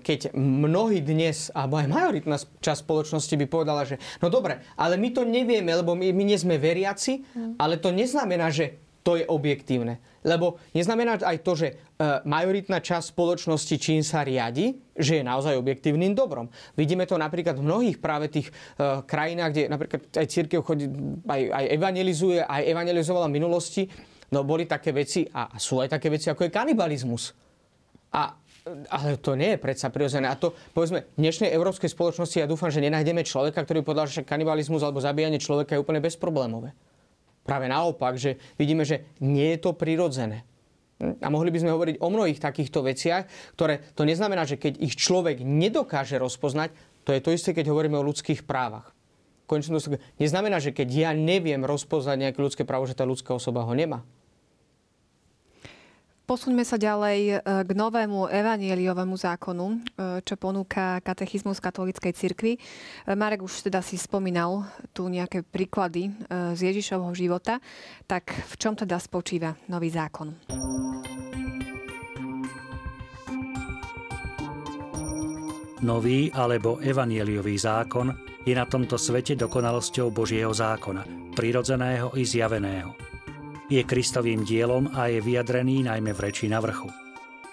keď 0.01 0.33
mnohí 0.37 1.05
dnes, 1.05 1.53
alebo 1.53 1.77
aj 1.77 1.93
majoritná 1.93 2.37
časť 2.41 2.81
spoločnosti 2.81 3.35
by 3.37 3.47
povedala, 3.47 3.85
že 3.85 4.01
no 4.25 4.33
dobre, 4.33 4.65
ale 4.81 4.97
my 4.97 5.13
to 5.13 5.23
nevieme, 5.29 5.69
lebo 5.77 5.93
my, 5.93 6.17
my 6.17 6.25
nie 6.25 6.39
sme 6.41 6.57
veriaci, 6.57 7.21
mm. 7.21 7.61
ale 7.61 7.77
to 7.77 7.93
neznamená, 7.93 8.49
že 8.49 8.81
to 9.01 9.17
je 9.17 9.25
objektívne. 9.25 10.01
Lebo 10.21 10.61
neznamená 10.77 11.17
aj 11.17 11.41
to, 11.41 11.57
že 11.57 11.69
e, 11.73 11.75
majoritná 12.29 12.85
časť 12.85 13.17
spoločnosti 13.17 13.75
čím 13.81 14.05
sa 14.05 14.21
riadi, 14.21 14.77
že 14.93 15.21
je 15.21 15.25
naozaj 15.25 15.57
objektívnym 15.57 16.13
dobrom. 16.13 16.53
Vidíme 16.77 17.09
to 17.09 17.17
napríklad 17.17 17.57
v 17.57 17.65
mnohých 17.65 17.97
práve 17.97 18.29
tých 18.29 18.53
e, 18.53 19.01
krajinách, 19.05 19.51
kde 19.57 19.63
napríklad 19.73 20.01
aj 20.13 20.27
církev 20.29 20.61
chodí, 20.61 20.93
aj, 21.25 21.43
aj 21.49 21.65
evangelizuje, 21.81 22.45
aj 22.45 22.63
evangelizovala 22.69 23.33
v 23.33 23.37
minulosti. 23.41 23.83
No 24.31 24.45
boli 24.45 24.69
také 24.69 24.93
veci 24.93 25.25
a 25.25 25.49
sú 25.57 25.81
aj 25.81 25.97
také 25.97 26.13
veci, 26.13 26.29
ako 26.29 26.45
je 26.47 26.53
kanibalizmus. 26.53 27.33
A 28.13 28.37
ale 28.67 29.17
to 29.17 29.35
nie 29.35 29.57
je 29.57 29.63
predsa 29.63 29.89
prirodzené. 29.89 30.29
A 30.29 30.37
to, 30.37 30.53
povedzme, 30.77 31.09
v 31.17 31.21
dnešnej 31.21 31.51
európskej 31.51 31.91
spoločnosti 31.91 32.37
ja 32.41 32.51
dúfam, 32.51 32.69
že 32.69 32.85
nenájdeme 32.85 33.25
človeka, 33.25 33.65
ktorý 33.65 33.81
povedal, 33.81 34.07
že 34.07 34.27
kanibalizmus 34.27 34.85
alebo 34.85 35.01
zabíjanie 35.01 35.41
človeka 35.41 35.77
je 35.77 35.83
úplne 35.83 36.05
bezproblémové. 36.05 36.77
Práve 37.41 37.67
naopak, 37.73 38.21
že 38.21 38.37
vidíme, 38.61 38.85
že 38.85 39.17
nie 39.25 39.57
je 39.57 39.59
to 39.65 39.73
prirodzené. 39.73 40.45
A 41.01 41.33
mohli 41.33 41.49
by 41.49 41.65
sme 41.65 41.73
hovoriť 41.73 41.97
o 42.05 42.13
mnohých 42.13 42.45
takýchto 42.45 42.85
veciach, 42.85 43.25
ktoré 43.57 43.81
to 43.97 44.05
neznamená, 44.05 44.45
že 44.45 44.61
keď 44.61 44.77
ich 44.85 45.01
človek 45.01 45.41
nedokáže 45.41 46.21
rozpoznať, 46.21 46.77
to 47.09 47.17
je 47.17 47.25
to 47.25 47.33
isté, 47.33 47.57
keď 47.57 47.73
hovoríme 47.73 47.97
o 47.97 48.05
ľudských 48.05 48.45
právach. 48.45 48.93
Konečne 49.49 49.81
neznamená, 50.21 50.61
že 50.61 50.77
keď 50.77 50.89
ja 50.93 51.11
neviem 51.17 51.65
rozpoznať 51.65 52.17
nejaké 52.21 52.39
ľudské 52.39 52.63
právo, 52.69 52.85
že 52.85 52.95
tá 52.95 53.09
ľudská 53.09 53.33
osoba 53.33 53.65
ho 53.65 53.73
nemá. 53.73 54.05
Posuňme 56.31 56.63
sa 56.63 56.79
ďalej 56.79 57.21
e, 57.27 57.35
k 57.43 57.71
novému 57.75 58.31
evanieliovému 58.31 59.19
zákonu, 59.19 59.67
e, 59.67 59.77
čo 60.23 60.39
ponúka 60.39 61.03
katechizmus 61.03 61.59
katolíckej 61.59 62.15
cirkvi. 62.15 62.55
E, 62.55 62.59
Marek 63.19 63.43
už 63.43 63.67
teda 63.67 63.83
si 63.83 63.99
spomínal 63.99 64.63
tu 64.95 65.11
nejaké 65.11 65.43
príklady 65.43 66.15
z 66.31 66.61
Ježišovho 66.71 67.11
života. 67.19 67.59
Tak 68.07 68.31
v 68.31 68.55
čom 68.63 68.79
teda 68.79 69.03
spočíva 69.03 69.59
nový 69.67 69.91
zákon? 69.91 70.31
Nový 75.83 76.31
alebo 76.31 76.79
evanieliový 76.79 77.59
zákon 77.59 78.07
je 78.47 78.55
na 78.55 78.71
tomto 78.71 78.95
svete 78.95 79.35
dokonalosťou 79.35 80.15
Božieho 80.15 80.55
zákona, 80.55 81.35
prirodzeného 81.35 82.15
i 82.15 82.23
zjaveného 82.23 83.10
je 83.71 83.87
Kristovým 83.87 84.43
dielom 84.43 84.91
a 84.99 85.07
je 85.07 85.23
vyjadrený 85.23 85.87
najmä 85.87 86.11
v 86.11 86.27
reči 86.27 86.51
na 86.51 86.59
vrchu. 86.59 86.91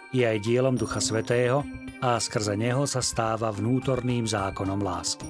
Je 0.09 0.25
aj 0.25 0.41
dielom 0.41 0.73
Ducha 0.73 0.97
Svetého 0.97 1.61
a 2.01 2.17
skrze 2.17 2.57
neho 2.57 2.89
sa 2.89 3.05
stáva 3.05 3.53
vnútorným 3.53 4.25
zákonom 4.25 4.81
lásky. 4.81 5.29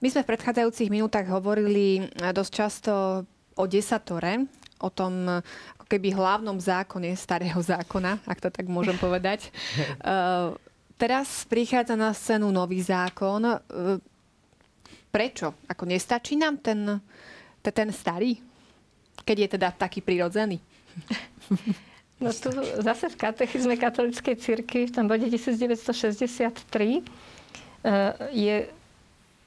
My 0.00 0.08
sme 0.08 0.24
v 0.24 0.30
predchádzajúcich 0.32 0.88
minútach 0.88 1.28
hovorili 1.28 2.00
dosť 2.16 2.52
často 2.52 2.92
o 3.60 3.64
desatore, 3.68 4.48
o 4.80 4.88
tom 4.88 5.28
ako 5.76 5.84
keby 5.84 6.16
hlavnom 6.16 6.56
zákone 6.56 7.12
starého 7.12 7.60
zákona, 7.60 8.24
ak 8.24 8.40
to 8.40 8.48
tak 8.48 8.64
môžem 8.72 8.96
povedať. 8.96 9.52
Teraz 10.96 11.44
prichádza 11.44 11.92
na 11.92 12.16
scénu 12.16 12.48
nový 12.48 12.80
zákon. 12.80 13.44
E, 13.44 13.56
prečo? 15.12 15.52
Ako 15.68 15.84
nestačí 15.84 16.40
nám 16.40 16.56
ten, 16.60 17.00
ten 17.60 17.88
starý? 17.92 18.40
Keď 19.24 19.36
je 19.36 19.48
teda 19.60 19.68
taký 19.76 20.00
prirodzený? 20.00 20.60
No 22.16 22.32
tu 22.32 22.48
zase 22.80 23.12
v 23.12 23.16
katechizme 23.28 23.76
katolíckej 23.76 24.40
cirkvi 24.40 24.88
v 24.88 24.94
tom 24.96 25.04
bode 25.04 25.28
1963 25.28 27.04
je 28.32 28.56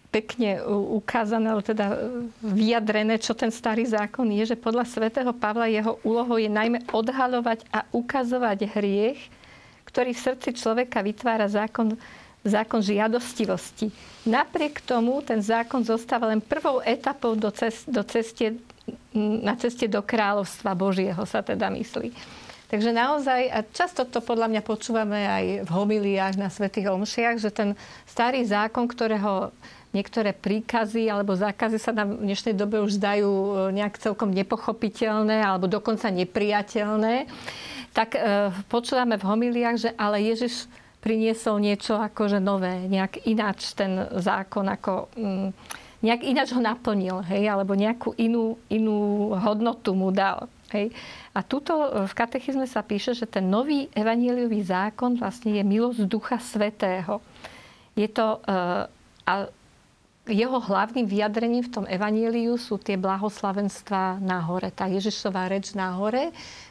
pekne 0.10 0.62
ukázané, 0.94 1.50
ale 1.54 1.62
teda 1.62 1.98
vyjadrené, 2.42 3.22
čo 3.22 3.38
ten 3.38 3.54
starý 3.54 3.86
zákon 3.86 4.26
je, 4.34 4.54
že 4.54 4.58
podľa 4.58 4.86
svätého 4.90 5.30
Pavla 5.34 5.70
jeho 5.70 6.02
úlohou 6.02 6.38
je 6.42 6.50
najmä 6.50 6.82
odhalovať 6.90 7.66
a 7.70 7.86
ukazovať 7.94 8.70
hriech, 8.74 9.22
ktorý 9.90 10.14
v 10.14 10.24
srdci 10.30 10.50
človeka 10.54 11.02
vytvára 11.02 11.50
zákon, 11.50 11.98
zákon 12.46 12.80
žiadostivosti. 12.80 13.90
Napriek 14.30 14.86
tomu 14.86 15.20
ten 15.26 15.42
zákon 15.42 15.82
zostáva 15.82 16.30
len 16.30 16.40
prvou 16.40 16.80
etapou 16.86 17.34
do, 17.34 17.50
cest, 17.50 17.90
do 17.90 18.06
ceste, 18.06 18.62
na 19.18 19.58
ceste 19.58 19.90
do 19.90 20.06
kráľovstva 20.06 20.78
Božieho, 20.78 21.20
sa 21.26 21.42
teda 21.42 21.74
myslí. 21.74 22.14
Takže 22.70 22.94
naozaj, 22.94 23.42
a 23.50 23.66
často 23.66 24.06
to 24.06 24.22
podľa 24.22 24.46
mňa 24.46 24.62
počúvame 24.62 25.26
aj 25.26 25.46
v 25.66 25.70
homiliách 25.74 26.38
na 26.38 26.54
svätých 26.54 26.94
omšiach, 26.94 27.42
že 27.42 27.50
ten 27.50 27.74
starý 28.06 28.46
zákon, 28.46 28.86
ktorého 28.86 29.50
niektoré 29.90 30.38
príkazy 30.38 31.10
alebo 31.10 31.34
zákazy 31.34 31.82
sa 31.82 31.90
nám 31.90 32.22
v 32.22 32.30
dnešnej 32.30 32.54
dobe 32.54 32.78
už 32.78 33.02
zdajú 33.02 33.26
e, 33.26 33.52
nejak 33.74 33.98
celkom 33.98 34.30
nepochopiteľné 34.30 35.42
alebo 35.42 35.66
dokonca 35.66 36.14
nepriateľné, 36.14 37.26
tak 37.94 38.16
e, 38.16 38.54
počúvame 38.70 39.18
v 39.18 39.28
homiliách, 39.28 39.78
že 39.78 39.90
ale 39.98 40.22
Ježiš 40.22 40.70
priniesol 41.00 41.64
niečo 41.64 41.96
akože 41.96 42.44
nové, 42.44 42.86
nejak 42.92 43.24
ináč 43.24 43.72
ten 43.74 44.08
zákon, 44.20 44.68
ako, 44.68 45.08
mm, 45.16 45.50
nejak 46.04 46.22
ináč 46.28 46.52
ho 46.52 46.62
naplnil, 46.62 47.24
hej, 47.32 47.48
alebo 47.48 47.76
nejakú 47.76 48.14
inú, 48.20 48.60
inú 48.68 49.32
hodnotu 49.40 49.96
mu 49.96 50.12
dal. 50.12 50.48
Hej. 50.70 50.94
A 51.34 51.42
tuto 51.42 51.74
e, 51.74 51.88
v 52.06 52.14
katechizme 52.14 52.70
sa 52.70 52.86
píše, 52.86 53.18
že 53.18 53.26
ten 53.26 53.50
nový 53.50 53.90
evaníliový 53.98 54.62
zákon 54.62 55.18
vlastne 55.18 55.58
je 55.58 55.64
milosť 55.66 56.06
Ducha 56.06 56.38
Svetého. 56.38 57.24
Je 57.98 58.06
to, 58.06 58.38
e, 58.46 58.58
a 59.26 59.34
jeho 60.30 60.62
hlavným 60.62 61.10
vyjadrením 61.10 61.66
v 61.66 61.74
tom 61.74 61.86
evaníliu 61.90 62.54
sú 62.62 62.78
tie 62.78 62.96
blahoslavenstva 62.96 64.22
na 64.22 64.38
hore, 64.46 64.70
tá 64.70 64.86
Ježišová 64.86 65.50
reč 65.50 65.74
na 65.74 65.98
hore, 65.98 66.30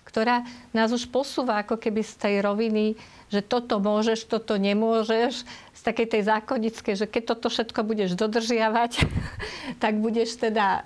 ktorá 0.08 0.48
nás 0.72 0.88
už 0.88 1.04
posúva 1.12 1.60
ako 1.60 1.76
keby 1.76 2.00
z 2.00 2.14
tej 2.16 2.34
roviny, 2.40 2.96
že 3.28 3.44
toto 3.44 3.76
môžeš, 3.76 4.24
toto 4.24 4.56
nemôžeš, 4.56 5.44
z 5.76 5.80
takej 5.84 6.06
tej 6.16 6.22
zákonickej, 6.32 6.94
že 6.96 7.06
keď 7.06 7.22
toto 7.36 7.52
všetko 7.52 7.84
budeš 7.84 8.16
dodržiavať, 8.16 9.04
tak 9.84 10.00
budeš 10.00 10.40
teda 10.40 10.66
e, 10.66 10.80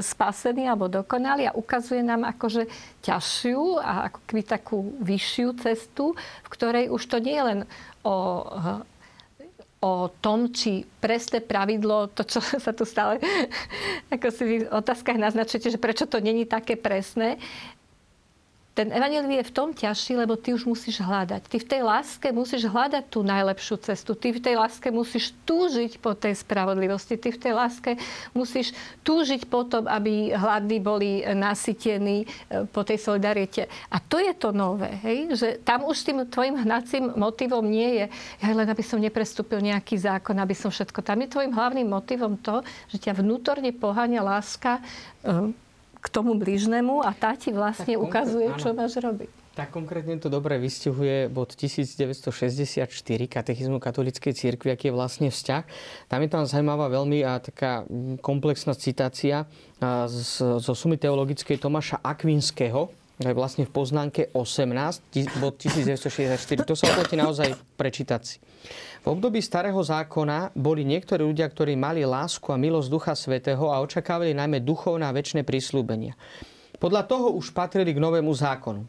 spasený 0.00 0.70
alebo 0.70 0.86
dokonalý 0.86 1.50
a 1.50 1.56
ukazuje 1.58 2.06
nám 2.06 2.22
akože 2.22 2.70
ťažšiu 3.02 3.82
a 3.82 4.14
ako 4.14 4.18
keby 4.30 4.42
takú 4.46 4.78
vyššiu 5.02 5.48
cestu, 5.58 6.14
v 6.46 6.48
ktorej 6.48 6.86
už 6.94 7.02
to 7.10 7.18
nie 7.18 7.34
je 7.34 7.44
len 7.44 7.60
o 8.06 8.14
o 9.78 10.10
tom, 10.10 10.50
či 10.50 10.82
presné 10.98 11.38
pravidlo, 11.38 12.10
to, 12.10 12.26
čo 12.26 12.42
sa 12.64 12.74
tu 12.74 12.82
stále 12.82 13.22
ako 14.10 14.26
si 14.34 14.42
v 14.66 14.70
otázkach 14.74 15.14
naznačujete, 15.14 15.70
že 15.70 15.78
prečo 15.78 16.10
to 16.10 16.18
není 16.18 16.42
také 16.50 16.74
presné, 16.74 17.38
ten 18.78 18.94
evanelium 18.94 19.42
je 19.42 19.50
v 19.50 19.54
tom 19.58 19.74
ťažší, 19.74 20.14
lebo 20.14 20.38
ty 20.38 20.54
už 20.54 20.62
musíš 20.62 21.02
hľadať. 21.02 21.50
Ty 21.50 21.56
v 21.58 21.66
tej 21.66 21.82
láske 21.82 22.30
musíš 22.30 22.70
hľadať 22.70 23.10
tú 23.10 23.26
najlepšiu 23.26 23.74
cestu. 23.82 24.14
Ty 24.14 24.30
v 24.30 24.38
tej 24.38 24.54
láske 24.54 24.94
musíš 24.94 25.34
túžiť 25.42 25.98
po 25.98 26.14
tej 26.14 26.38
spravodlivosti. 26.38 27.18
Ty 27.18 27.34
v 27.34 27.42
tej 27.42 27.52
láske 27.58 27.98
musíš 28.38 28.70
túžiť 29.02 29.50
po 29.50 29.66
tom, 29.66 29.90
aby 29.90 30.30
hladní 30.30 30.78
boli 30.78 31.26
nasytení 31.26 32.22
e, 32.22 32.70
po 32.70 32.86
tej 32.86 33.02
solidariete. 33.02 33.66
A 33.90 33.98
to 33.98 34.22
je 34.22 34.30
to 34.38 34.54
nové, 34.54 34.94
hej? 35.02 35.34
že 35.34 35.58
tam 35.66 35.82
už 35.82 35.98
tým 36.06 36.22
tvojim 36.30 36.62
hnacím 36.62 37.18
motivom 37.18 37.66
nie 37.66 37.98
je, 37.98 38.06
ja 38.46 38.54
len 38.54 38.70
aby 38.70 38.84
som 38.86 39.02
neprestúpil 39.02 39.58
nejaký 39.58 39.98
zákon, 39.98 40.38
aby 40.38 40.54
som 40.54 40.70
všetko. 40.70 41.02
Tam 41.02 41.18
je 41.18 41.26
tvojim 41.26 41.50
hlavným 41.50 41.90
motivom 41.90 42.38
to, 42.38 42.62
že 42.94 43.10
ťa 43.10 43.18
vnútorne 43.26 43.74
poháňa 43.74 44.22
láska 44.22 44.78
e, 45.26 45.66
k 45.98 46.06
tomu 46.08 46.38
blížnemu 46.38 47.02
a 47.02 47.10
tá 47.10 47.34
ti 47.34 47.50
vlastne 47.50 47.98
tak 47.98 48.04
ukazuje, 48.06 48.48
áno. 48.54 48.60
čo 48.60 48.70
máš 48.70 48.98
robiť. 49.02 49.30
Tak 49.58 49.74
konkrétne 49.74 50.22
to 50.22 50.30
dobre 50.30 50.54
vystihuje 50.62 51.26
bod 51.26 51.50
1964 51.50 52.86
katechizmu 53.26 53.82
katolíckej 53.82 54.30
cirkvi, 54.30 54.70
aký 54.70 54.88
je 54.88 54.94
vlastne 54.94 55.28
vzťah. 55.34 55.62
Tam 56.06 56.22
je 56.22 56.30
tam 56.30 56.46
zaujímavá 56.46 56.86
veľmi 56.86 57.26
a 57.26 57.42
taká 57.42 57.82
komplexná 58.22 58.78
citácia 58.78 59.50
zo 60.54 60.74
sumy 60.78 60.94
teologickej 60.94 61.58
Tomáša 61.58 61.98
Akvinského, 62.06 62.94
vlastne 63.18 63.66
v 63.66 63.72
poznámke 63.74 64.30
18, 64.30 65.42
bod 65.42 65.58
1964. 65.58 66.62
To 66.62 66.78
sa 66.78 66.94
oplatí 66.94 67.18
naozaj 67.18 67.58
prečítať 67.74 68.22
si. 68.22 68.38
V 69.02 69.14
období 69.14 69.42
starého 69.42 69.78
zákona 69.78 70.54
boli 70.54 70.86
niektorí 70.86 71.26
ľudia, 71.26 71.50
ktorí 71.50 71.74
mali 71.74 72.06
lásku 72.06 72.46
a 72.50 72.58
milosť 72.58 72.88
Ducha 72.90 73.14
Svetého 73.18 73.70
a 73.74 73.82
očakávali 73.82 74.34
najmä 74.38 74.62
duchovné 74.62 75.06
a 75.06 75.14
väčšie 75.14 75.42
prísľubenia. 75.42 76.14
Podľa 76.78 77.02
toho 77.10 77.34
už 77.34 77.50
patrili 77.50 77.90
k 77.90 77.98
novému 77.98 78.30
zákonu. 78.30 78.86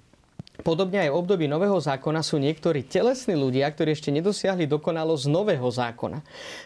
Podobne 0.59 1.07
aj 1.07 1.15
v 1.15 1.19
období 1.23 1.45
Nového 1.47 1.79
zákona 1.79 2.19
sú 2.19 2.35
niektorí 2.35 2.83
telesní 2.83 3.31
ľudia, 3.31 3.63
ktorí 3.71 3.95
ešte 3.95 4.11
nedosiahli 4.11 4.67
dokonalosť 4.67 5.31
Nového 5.31 5.63
zákona. 5.71 6.19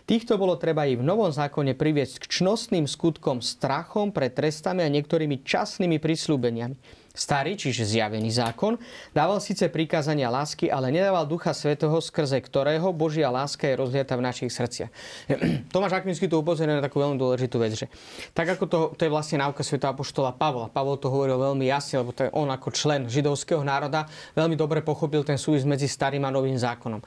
Týchto 0.09 0.41
bolo 0.41 0.57
treba 0.57 0.89
i 0.89 0.97
v 0.97 1.05
Novom 1.05 1.29
zákone 1.29 1.77
priviesť 1.77 2.25
k 2.25 2.41
čnostným 2.41 2.89
skutkom 2.89 3.45
strachom 3.45 4.09
pred 4.09 4.33
trestami 4.33 4.81
a 4.81 4.89
niektorými 4.89 5.45
časnými 5.45 6.01
prísľubeniami. 6.01 7.02
Starý, 7.13 7.53
čiže 7.53 7.85
zjavený 7.85 8.33
zákon, 8.33 8.73
dával 9.13 9.37
síce 9.37 9.69
prikázania 9.69 10.33
lásky, 10.33 10.65
ale 10.65 10.89
nedával 10.89 11.29
Ducha 11.29 11.53
Svetého, 11.53 11.93
skrze 12.01 12.41
ktorého 12.41 12.89
Božia 12.89 13.29
láska 13.29 13.69
je 13.69 13.77
rozliata 13.77 14.17
v 14.17 14.25
našich 14.25 14.49
srdciach. 14.49 14.89
Tomáš 15.73 16.01
Akvinsky 16.01 16.25
tu 16.25 16.41
upozorňuje 16.41 16.81
na 16.81 16.81
takú 16.81 16.97
veľmi 16.97 17.21
dôležitú 17.21 17.61
vec, 17.61 17.77
že 17.77 17.85
tak 18.33 18.57
ako 18.57 18.65
to, 18.65 18.79
to 18.97 19.05
je 19.05 19.13
vlastne 19.13 19.37
náuka 19.37 19.61
Sveta 19.61 19.93
Apoštola 19.93 20.33
Pavla. 20.33 20.73
Pavol 20.73 20.97
to 20.97 21.13
hovoril 21.13 21.37
veľmi 21.37 21.69
jasne, 21.69 22.01
lebo 22.01 22.17
to 22.17 22.25
je 22.25 22.33
on 22.33 22.49
ako 22.49 22.73
člen 22.73 23.05
židovského 23.05 23.61
národa 23.61 24.09
veľmi 24.33 24.57
dobre 24.57 24.81
pochopil 24.81 25.21
ten 25.21 25.37
súvis 25.37 25.69
medzi 25.69 25.85
starým 25.85 26.25
a 26.25 26.33
novým 26.33 26.57
zákonom. 26.57 26.97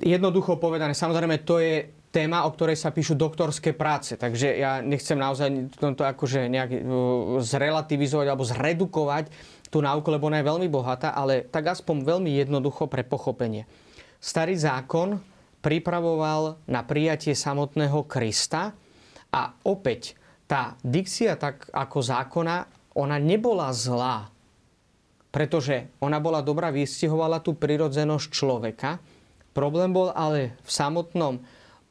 Jednoducho 0.00 0.56
povedané, 0.56 0.96
samozrejme, 0.96 1.44
to 1.44 1.60
je 1.60 1.92
téma, 2.16 2.48
o 2.48 2.50
ktorej 2.56 2.80
sa 2.80 2.88
píšu 2.88 3.12
doktorské 3.12 3.76
práce. 3.76 4.16
Takže 4.16 4.56
ja 4.56 4.80
nechcem 4.80 5.20
naozaj 5.20 5.68
to 5.76 6.00
akože 6.00 6.48
nejak 6.48 6.70
uh, 6.72 6.80
zrelativizovať 7.44 8.26
alebo 8.32 8.48
zredukovať 8.48 9.24
tú 9.68 9.84
náuku, 9.84 10.08
lebo 10.08 10.32
ona 10.32 10.40
je 10.40 10.48
veľmi 10.48 10.68
bohatá, 10.72 11.12
ale 11.12 11.44
tak 11.44 11.76
aspoň 11.76 12.08
veľmi 12.08 12.32
jednoducho 12.40 12.88
pre 12.88 13.04
pochopenie. 13.04 13.68
Starý 14.16 14.56
zákon 14.56 15.20
pripravoval 15.60 16.56
na 16.64 16.80
prijatie 16.88 17.36
samotného 17.36 18.08
Krista 18.08 18.72
a 19.28 19.52
opäť 19.68 20.16
tá 20.48 20.78
dikcia 20.80 21.36
tak 21.36 21.68
ako 21.74 22.00
zákona, 22.00 22.64
ona 22.96 23.20
nebola 23.20 23.74
zlá, 23.76 24.32
pretože 25.28 25.92
ona 26.00 26.16
bola 26.16 26.40
dobrá, 26.40 26.72
vystihovala 26.72 27.44
tú 27.44 27.52
prirodzenosť 27.52 28.26
človeka. 28.32 29.02
Problém 29.52 29.92
bol 29.92 30.14
ale 30.14 30.56
v 30.64 30.70
samotnom 30.70 31.34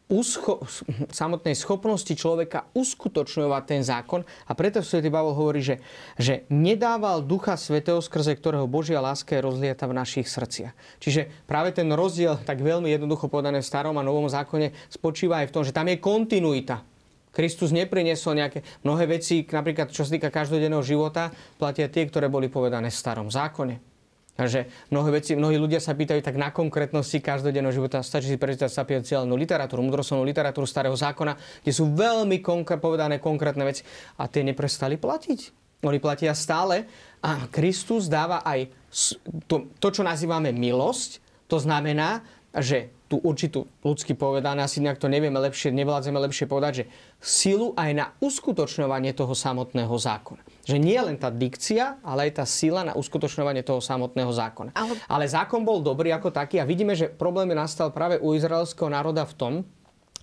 uscho- 0.05 0.61
samotnej 1.09 1.57
schopnosti 1.57 2.13
človeka 2.13 2.69
uskutočňovať 2.77 3.63
ten 3.65 3.81
zákon 3.81 4.21
a 4.45 4.51
preto 4.53 4.85
Sv. 4.85 5.01
Pavol 5.09 5.33
hovorí, 5.33 5.65
že, 5.65 5.81
že 6.17 6.45
nedával 6.53 7.25
Ducha 7.25 7.57
Svetého, 7.57 7.97
skrze 8.01 8.37
ktorého 8.37 8.69
Božia 8.69 9.01
láska 9.01 9.33
je 9.33 9.45
rozlieta 9.45 9.89
v 9.89 9.97
našich 9.97 10.29
srdciach. 10.29 10.73
Čiže 11.01 11.45
práve 11.49 11.73
ten 11.73 11.89
rozdiel, 11.89 12.37
tak 12.45 12.61
veľmi 12.61 12.89
jednoducho 12.93 13.25
podané 13.31 13.65
v 13.65 13.69
starom 13.69 13.97
a 13.97 14.05
novom 14.05 14.29
zákone, 14.29 14.73
spočíva 14.93 15.41
aj 15.41 15.49
v 15.49 15.53
tom, 15.53 15.63
že 15.65 15.73
tam 15.73 15.89
je 15.89 15.97
kontinuita. 15.97 16.85
Kristus 17.35 17.75
nepriniesol 17.75 18.39
nejaké 18.39 18.63
mnohé 18.87 19.11
veci, 19.11 19.43
napríklad 19.43 19.91
čo 19.91 20.07
sa 20.07 20.15
týka 20.15 20.31
každodenného 20.31 20.79
života, 20.79 21.35
platia 21.59 21.91
tie, 21.91 22.07
ktoré 22.07 22.31
boli 22.31 22.47
povedané 22.47 22.87
v 22.87 22.95
starom 22.95 23.27
zákone. 23.27 23.94
Takže 24.35 24.91
mnohé 24.91 25.23
veci, 25.23 25.31
mnohí 25.31 25.55
ľudia 25.55 25.79
sa 25.79 25.95
pýtajú 25.95 26.19
tak 26.19 26.35
na 26.35 26.51
konkrétnosti 26.51 27.23
každodenného 27.23 27.71
života. 27.71 28.03
Stačí 28.03 28.27
si 28.27 28.35
prečítať 28.35 28.67
sapienciálnu 28.67 29.31
literatúru, 29.31 29.79
mudrosovnú 29.79 30.27
literatúru 30.27 30.67
starého 30.67 30.91
zákona, 30.91 31.63
kde 31.63 31.71
sú 31.71 31.95
veľmi 31.95 32.43
konkr- 32.43 32.75
povedané 32.75 33.23
konkrétne 33.23 33.63
veci. 33.63 33.87
A 34.19 34.27
tie 34.27 34.43
neprestali 34.43 34.99
platiť. 34.99 35.39
Oni 35.87 36.03
platia 36.03 36.35
stále 36.35 36.83
a 37.23 37.47
Kristus 37.47 38.11
dáva 38.11 38.43
aj 38.43 38.67
to, 39.47 39.71
to 39.79 39.87
čo 39.87 40.03
nazývame 40.03 40.51
milosť. 40.51 41.23
To 41.47 41.55
znamená, 41.55 42.19
že 42.51 42.91
tú 43.05 43.21
určitú 43.21 43.69
ľudsky 43.85 44.17
povedané, 44.17 44.65
asi 44.65 44.81
nejak 44.81 44.97
to 44.97 45.05
nevieme 45.05 45.37
lepšie, 45.37 45.69
nevládzeme 45.69 46.17
lepšie 46.25 46.49
povedať, 46.49 46.73
že 46.73 46.85
silu 47.21 47.77
aj 47.77 47.89
na 47.93 48.05
uskutočňovanie 48.17 49.13
toho 49.13 49.37
samotného 49.37 49.93
zákona. 49.93 50.41
Že 50.65 50.77
nie 50.81 50.97
len 50.97 51.17
tá 51.21 51.29
dikcia, 51.29 52.01
ale 52.01 52.29
aj 52.29 52.41
tá 52.41 52.45
sila 52.49 52.81
na 52.81 52.97
uskutočňovanie 52.97 53.61
toho 53.61 53.77
samotného 53.77 54.33
zákona. 54.33 54.73
Ale... 54.73 54.97
ale 55.05 55.25
zákon 55.29 55.61
bol 55.61 55.85
dobrý 55.85 56.09
ako 56.17 56.33
taký 56.33 56.57
a 56.57 56.65
vidíme, 56.65 56.97
že 56.97 57.13
problém 57.13 57.53
nastal 57.53 57.93
práve 57.93 58.17
u 58.17 58.33
izraelského 58.33 58.89
národa 58.89 59.21
v 59.29 59.37
tom, 59.37 59.53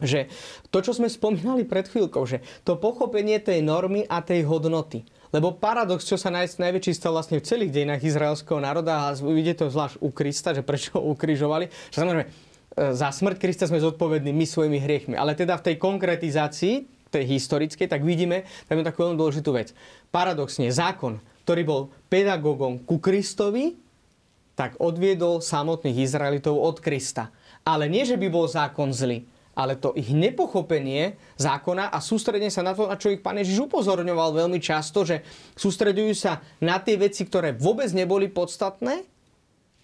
že 0.02 0.26
to, 0.74 0.82
čo 0.82 0.98
sme 0.98 1.06
spomínali 1.06 1.62
pred 1.62 1.86
chvíľkou, 1.86 2.26
že 2.26 2.42
to 2.66 2.74
pochopenie 2.74 3.38
tej 3.38 3.62
normy 3.62 4.02
a 4.10 4.18
tej 4.18 4.42
hodnoty, 4.42 5.06
lebo 5.30 5.54
paradox, 5.54 6.04
čo 6.04 6.18
sa 6.18 6.28
naj, 6.28 6.58
najväčší 6.58 6.92
stal 6.98 7.14
vlastne 7.14 7.38
v 7.38 7.46
celých 7.46 7.70
dejinách 7.70 8.02
izraelského 8.02 8.58
národa 8.58 9.08
a 9.08 9.16
vidíte 9.16 9.64
to 9.64 9.72
zvlášť 9.72 10.02
u 10.02 10.10
Krista, 10.10 10.50
že 10.52 10.66
prečo 10.66 10.98
ho 10.98 11.14
ukrižovali, 11.14 11.70
že 11.88 11.96
samozrejme 12.02 12.51
za 12.76 13.08
smrť 13.12 13.36
Krista 13.36 13.68
sme 13.68 13.80
zodpovední 13.80 14.32
my 14.32 14.46
svojimi 14.48 14.78
hriechmi. 14.80 15.14
Ale 15.16 15.36
teda 15.36 15.60
v 15.60 15.72
tej 15.72 15.76
konkretizácii, 15.76 16.74
tej 17.12 17.24
historickej, 17.28 17.86
tak 17.92 18.00
vidíme 18.00 18.48
tam 18.64 18.80
takú 18.80 19.04
veľmi 19.04 19.20
dôležitú 19.20 19.52
vec. 19.52 19.76
Paradoxne, 20.08 20.72
zákon, 20.72 21.20
ktorý 21.44 21.62
bol 21.68 21.82
pedagógom 22.08 22.80
ku 22.80 22.96
Kristovi, 22.96 23.76
tak 24.56 24.80
odviedol 24.80 25.44
samotných 25.44 26.00
Izraelitov 26.00 26.56
od 26.56 26.80
Krista. 26.80 27.28
Ale 27.62 27.88
nie, 27.92 28.08
že 28.08 28.16
by 28.16 28.28
bol 28.32 28.48
zákon 28.48 28.92
zlý, 28.92 29.28
ale 29.52 29.76
to 29.76 29.92
ich 29.92 30.08
nepochopenie 30.08 31.20
zákona 31.36 31.92
a 31.92 31.98
sústredenie 32.00 32.48
sa 32.48 32.64
na 32.64 32.72
to, 32.72 32.88
na 32.88 32.96
čo 32.96 33.12
ich 33.12 33.20
pán 33.20 33.36
Ježiš 33.36 33.68
upozorňoval 33.68 34.44
veľmi 34.44 34.56
často, 34.60 35.04
že 35.04 35.20
sústredujú 35.56 36.16
sa 36.16 36.40
na 36.56 36.80
tie 36.80 36.96
veci, 36.96 37.28
ktoré 37.28 37.52
vôbec 37.52 37.92
neboli 37.92 38.32
podstatné 38.32 39.04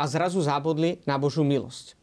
a 0.00 0.04
zrazu 0.08 0.40
zabudli 0.40 1.04
na 1.04 1.20
Božú 1.20 1.44
milosť 1.44 1.97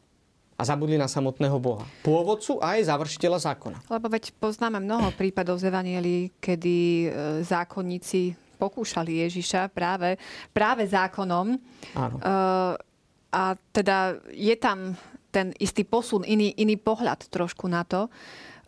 a 0.55 0.61
zabudli 0.63 0.95
na 0.95 1.11
samotného 1.11 1.59
Boha. 1.59 1.83
Pôvodcu 1.99 2.63
a 2.63 2.79
aj 2.79 2.87
završiteľa 2.87 3.39
zákona. 3.51 3.77
Lebo 3.91 4.07
veď 4.07 4.31
poznáme 4.39 4.79
mnoho 4.79 5.11
prípadov 5.11 5.59
z 5.59 5.67
Evanielí, 5.67 6.31
kedy 6.39 6.77
e, 6.79 7.07
zákonníci 7.43 8.35
pokúšali 8.55 9.19
Ježiša 9.27 9.67
práve, 9.75 10.15
práve 10.55 10.87
zákonom. 10.87 11.59
Áno. 11.99 12.17
E, 12.23 12.35
a 13.35 13.43
teda 13.75 14.15
je 14.31 14.55
tam 14.55 14.95
ten 15.35 15.51
istý 15.59 15.83
posun, 15.83 16.23
iný, 16.23 16.55
iný 16.55 16.79
pohľad 16.79 17.27
trošku 17.27 17.67
na 17.67 17.83
to. 17.83 18.07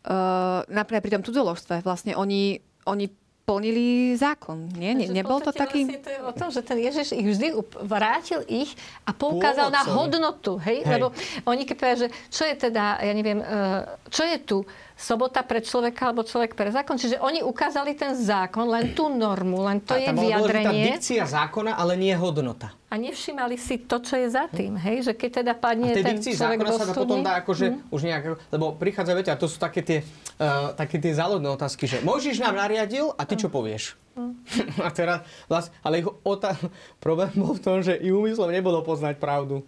Uh, 0.08 0.64
napríklad 0.72 1.04
pri 1.04 1.14
tom 1.20 1.24
cudzoložstve 1.24 1.84
vlastne 1.84 2.16
oni, 2.16 2.60
oni 2.88 3.12
plnili 3.48 4.12
zákon. 4.20 4.68
Nie? 4.76 4.91
Ne, 4.91 5.08
nebol 5.08 5.39
to 5.39 5.56
taký... 5.56 5.88
Vlastne 5.88 6.04
to 6.04 6.12
je 6.12 6.20
o 6.20 6.34
tom, 6.36 6.50
že 6.52 6.60
ten 6.68 6.84
Ježiš 6.84 7.16
ich 7.16 7.24
vždy 7.24 7.56
vrátil 7.80 8.43
ich 8.43 8.76
a 9.08 9.16
poukázal 9.16 9.72
Pôvodcom. 9.72 9.88
na 9.88 9.95
hodnotu. 9.95 10.54
Hej? 10.60 10.84
hej? 10.84 11.00
Lebo 11.00 11.16
oni 11.48 11.64
keď 11.64 11.76
povedia, 11.80 12.00
že 12.04 12.10
čo 12.28 12.43
je 12.43 12.56
teda, 12.68 13.00
ja 13.00 13.14
neviem, 13.16 13.39
uh, 13.39 13.88
čo 14.12 14.28
je 14.28 14.38
tu 14.43 14.68
sobota 14.98 15.45
pre 15.45 15.62
človeka 15.62 16.10
alebo 16.10 16.26
človek 16.26 16.58
pre 16.58 16.74
zákon. 16.74 16.98
Čiže 16.98 17.22
oni 17.22 17.45
ukázali 17.45 17.93
ten 17.93 18.18
zákon, 18.18 18.66
len 18.66 18.98
tú 18.98 19.14
normu, 19.14 19.62
len 19.62 19.78
to 19.86 19.93
a 19.93 20.02
je 20.02 20.10
vyjadrenie. 20.10 20.98
dikcia 20.98 21.30
zákona, 21.30 21.78
ale 21.78 21.93
nie 21.93 22.18
hodnota. 22.18 22.74
A 22.89 22.98
nevšimali 22.98 23.62
si 23.62 23.86
to, 23.86 24.02
čo 24.02 24.18
je 24.18 24.34
za 24.34 24.50
tým, 24.50 24.74
hej? 24.74 25.06
Že 25.06 25.14
keď 25.14 25.30
teda 25.45 25.54
padne 25.54 25.93
a 25.93 26.02
ten 26.02 26.18
človek 26.18 26.60
do 26.66 26.74
sa 26.74 26.95
potom 26.98 27.22
dá 27.22 27.45
akože 27.45 27.66
mm. 27.78 27.93
už 27.93 28.02
nejak, 28.02 28.24
lebo 28.50 28.74
prichádza, 28.74 29.14
viete, 29.14 29.30
a 29.30 29.38
to 29.38 29.45
sú 29.45 29.62
také 29.62 29.86
tie, 29.86 30.00
uh, 30.41 30.74
také 30.74 30.98
tie 30.98 31.14
záľudné 31.14 31.52
otázky, 31.54 31.86
že 31.86 32.02
Mojžiš 32.02 32.41
nám 32.41 32.58
nariadil 32.58 33.14
a 33.14 33.22
ty 33.28 33.38
čo 33.38 33.54
povieš? 33.54 34.00
Mm. 34.18 34.34
a 34.88 34.89
teraz, 34.89 35.22
vlastne, 35.45 35.78
ale 35.86 36.02
ich 36.02 36.08
otá... 36.26 36.58
problém 37.06 37.30
bol 37.38 37.54
v 37.54 37.62
tom, 37.62 37.78
že 37.86 37.93
i 38.02 38.10
úmyslom 38.10 38.50
nebolo 38.50 38.82
poznať 38.82 39.22
pravdu 39.22 39.62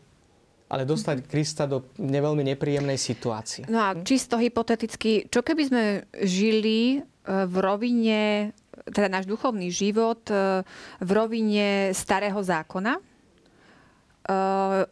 ale 0.69 0.85
dostať 0.85 1.25
Krista 1.25 1.65
do 1.65 1.89
neveľmi 1.97 2.45
nepríjemnej 2.53 3.01
situácie. 3.01 3.65
No 3.65 3.81
a 3.81 3.97
čisto 4.05 4.37
hypoteticky, 4.37 5.25
čo 5.25 5.41
keby 5.41 5.63
sme 5.65 5.83
žili 6.21 7.01
e, 7.01 7.09
v 7.25 7.55
rovine, 7.57 8.53
teda 8.85 9.09
náš 9.09 9.25
duchovný 9.25 9.73
život 9.73 10.21
e, 10.29 10.61
v 11.01 11.09
rovine 11.09 11.89
starého 11.97 12.37
zákona? 12.37 13.01
E, 13.01 13.01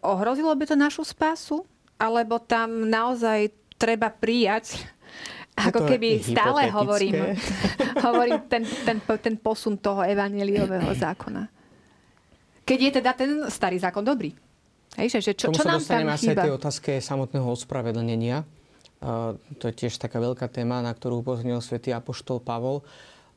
ohrozilo 0.02 0.50
by 0.58 0.66
to 0.66 0.74
našu 0.74 1.06
spásu? 1.06 1.62
Alebo 2.02 2.42
tam 2.42 2.90
naozaj 2.90 3.54
treba 3.78 4.10
prijať 4.10 4.82
ako 5.58 5.90
keby 5.90 6.22
stále 6.22 6.70
hovorím, 6.70 7.34
hovorím 8.06 8.46
ten, 8.46 8.62
ten, 8.86 9.02
ten 9.02 9.36
posun 9.42 9.82
toho 9.82 10.06
evaneliového 10.06 10.94
zákona. 10.94 11.50
Keď 12.62 12.78
je 12.78 12.92
teda 13.02 13.12
ten 13.18 13.30
starý 13.50 13.82
zákon 13.82 14.06
dobrý. 14.06 14.30
Hej, 14.98 15.22
že 15.22 15.38
čo, 15.38 15.54
čo 15.54 15.62
sa 15.62 15.78
nám 15.78 15.86
dostaneme 15.86 16.18
tam 16.18 16.20
chýba? 16.20 16.42
tej 16.42 16.54
otázke 16.58 16.92
samotného 16.98 17.48
ospravedlnenia. 17.54 18.42
Uh, 18.98 19.38
to 19.62 19.70
je 19.70 19.86
tiež 19.86 20.02
taká 20.02 20.18
veľká 20.18 20.50
téma, 20.50 20.82
na 20.82 20.90
ktorú 20.90 21.22
upozornil 21.22 21.62
svätý 21.62 21.94
Apoštol 21.94 22.42
Pavol. 22.42 22.82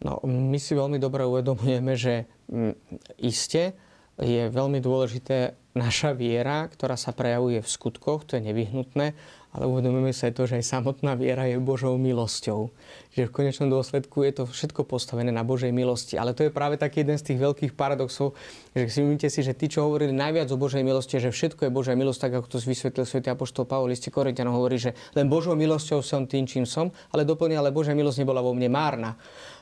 No, 0.01 0.17
my 0.25 0.57
si 0.57 0.73
veľmi 0.73 0.97
dobre 0.97 1.29
uvedomujeme, 1.29 1.93
že 2.01 2.25
m, 2.49 2.73
iste 3.21 3.77
je 4.17 4.49
veľmi 4.49 4.81
dôležité 4.81 5.53
naša 5.77 6.17
viera, 6.17 6.65
ktorá 6.73 6.97
sa 6.97 7.13
prejavuje 7.13 7.61
v 7.61 7.69
skutkoch, 7.69 8.25
to 8.25 8.41
je 8.41 8.43
nevyhnutné, 8.49 9.13
ale 9.51 9.67
uvedomíme 9.67 10.15
sa 10.15 10.31
aj 10.31 10.35
to, 10.39 10.47
že 10.47 10.63
aj 10.63 10.65
samotná 10.79 11.19
viera 11.19 11.43
je 11.51 11.59
Božou 11.59 11.99
milosťou. 11.99 12.71
Že 13.11 13.27
v 13.27 13.35
konečnom 13.35 13.67
dôsledku 13.67 14.23
je 14.23 14.33
to 14.39 14.43
všetko 14.47 14.87
postavené 14.87 15.35
na 15.35 15.43
Božej 15.43 15.75
milosti. 15.75 16.15
Ale 16.15 16.31
to 16.39 16.47
je 16.47 16.55
práve 16.55 16.79
taký 16.79 17.03
jeden 17.03 17.19
z 17.19 17.35
tých 17.35 17.39
veľkých 17.43 17.73
paradoxov, 17.75 18.39
že 18.79 18.87
si 18.87 19.03
myslíte 19.03 19.27
si, 19.27 19.41
že 19.43 19.51
tí, 19.59 19.67
čo 19.67 19.91
hovorili 19.91 20.15
najviac 20.15 20.47
o 20.55 20.61
Božej 20.61 20.87
milosti, 20.87 21.19
že 21.19 21.35
všetko 21.35 21.67
je 21.67 21.71
Božia 21.75 21.99
milosť, 21.99 22.31
tak 22.31 22.33
ako 22.39 22.47
to 22.47 22.63
vysvetlil 22.63 23.03
svätý 23.03 23.35
apoštol 23.35 23.67
Pavol 23.67 23.91
liste 23.91 24.15
Korintianom, 24.15 24.55
hovorí, 24.55 24.79
že 24.79 24.95
len 25.19 25.27
Božou 25.27 25.59
milosťou 25.59 25.99
som 26.07 26.31
tým, 26.31 26.47
čím 26.47 26.63
som, 26.63 26.95
ale 27.11 27.27
doplňa, 27.27 27.59
ale 27.59 27.75
Božia 27.75 27.99
milosť 27.99 28.23
nebola 28.23 28.39
vo 28.39 28.55
mne 28.55 28.71
márna. 28.71 29.19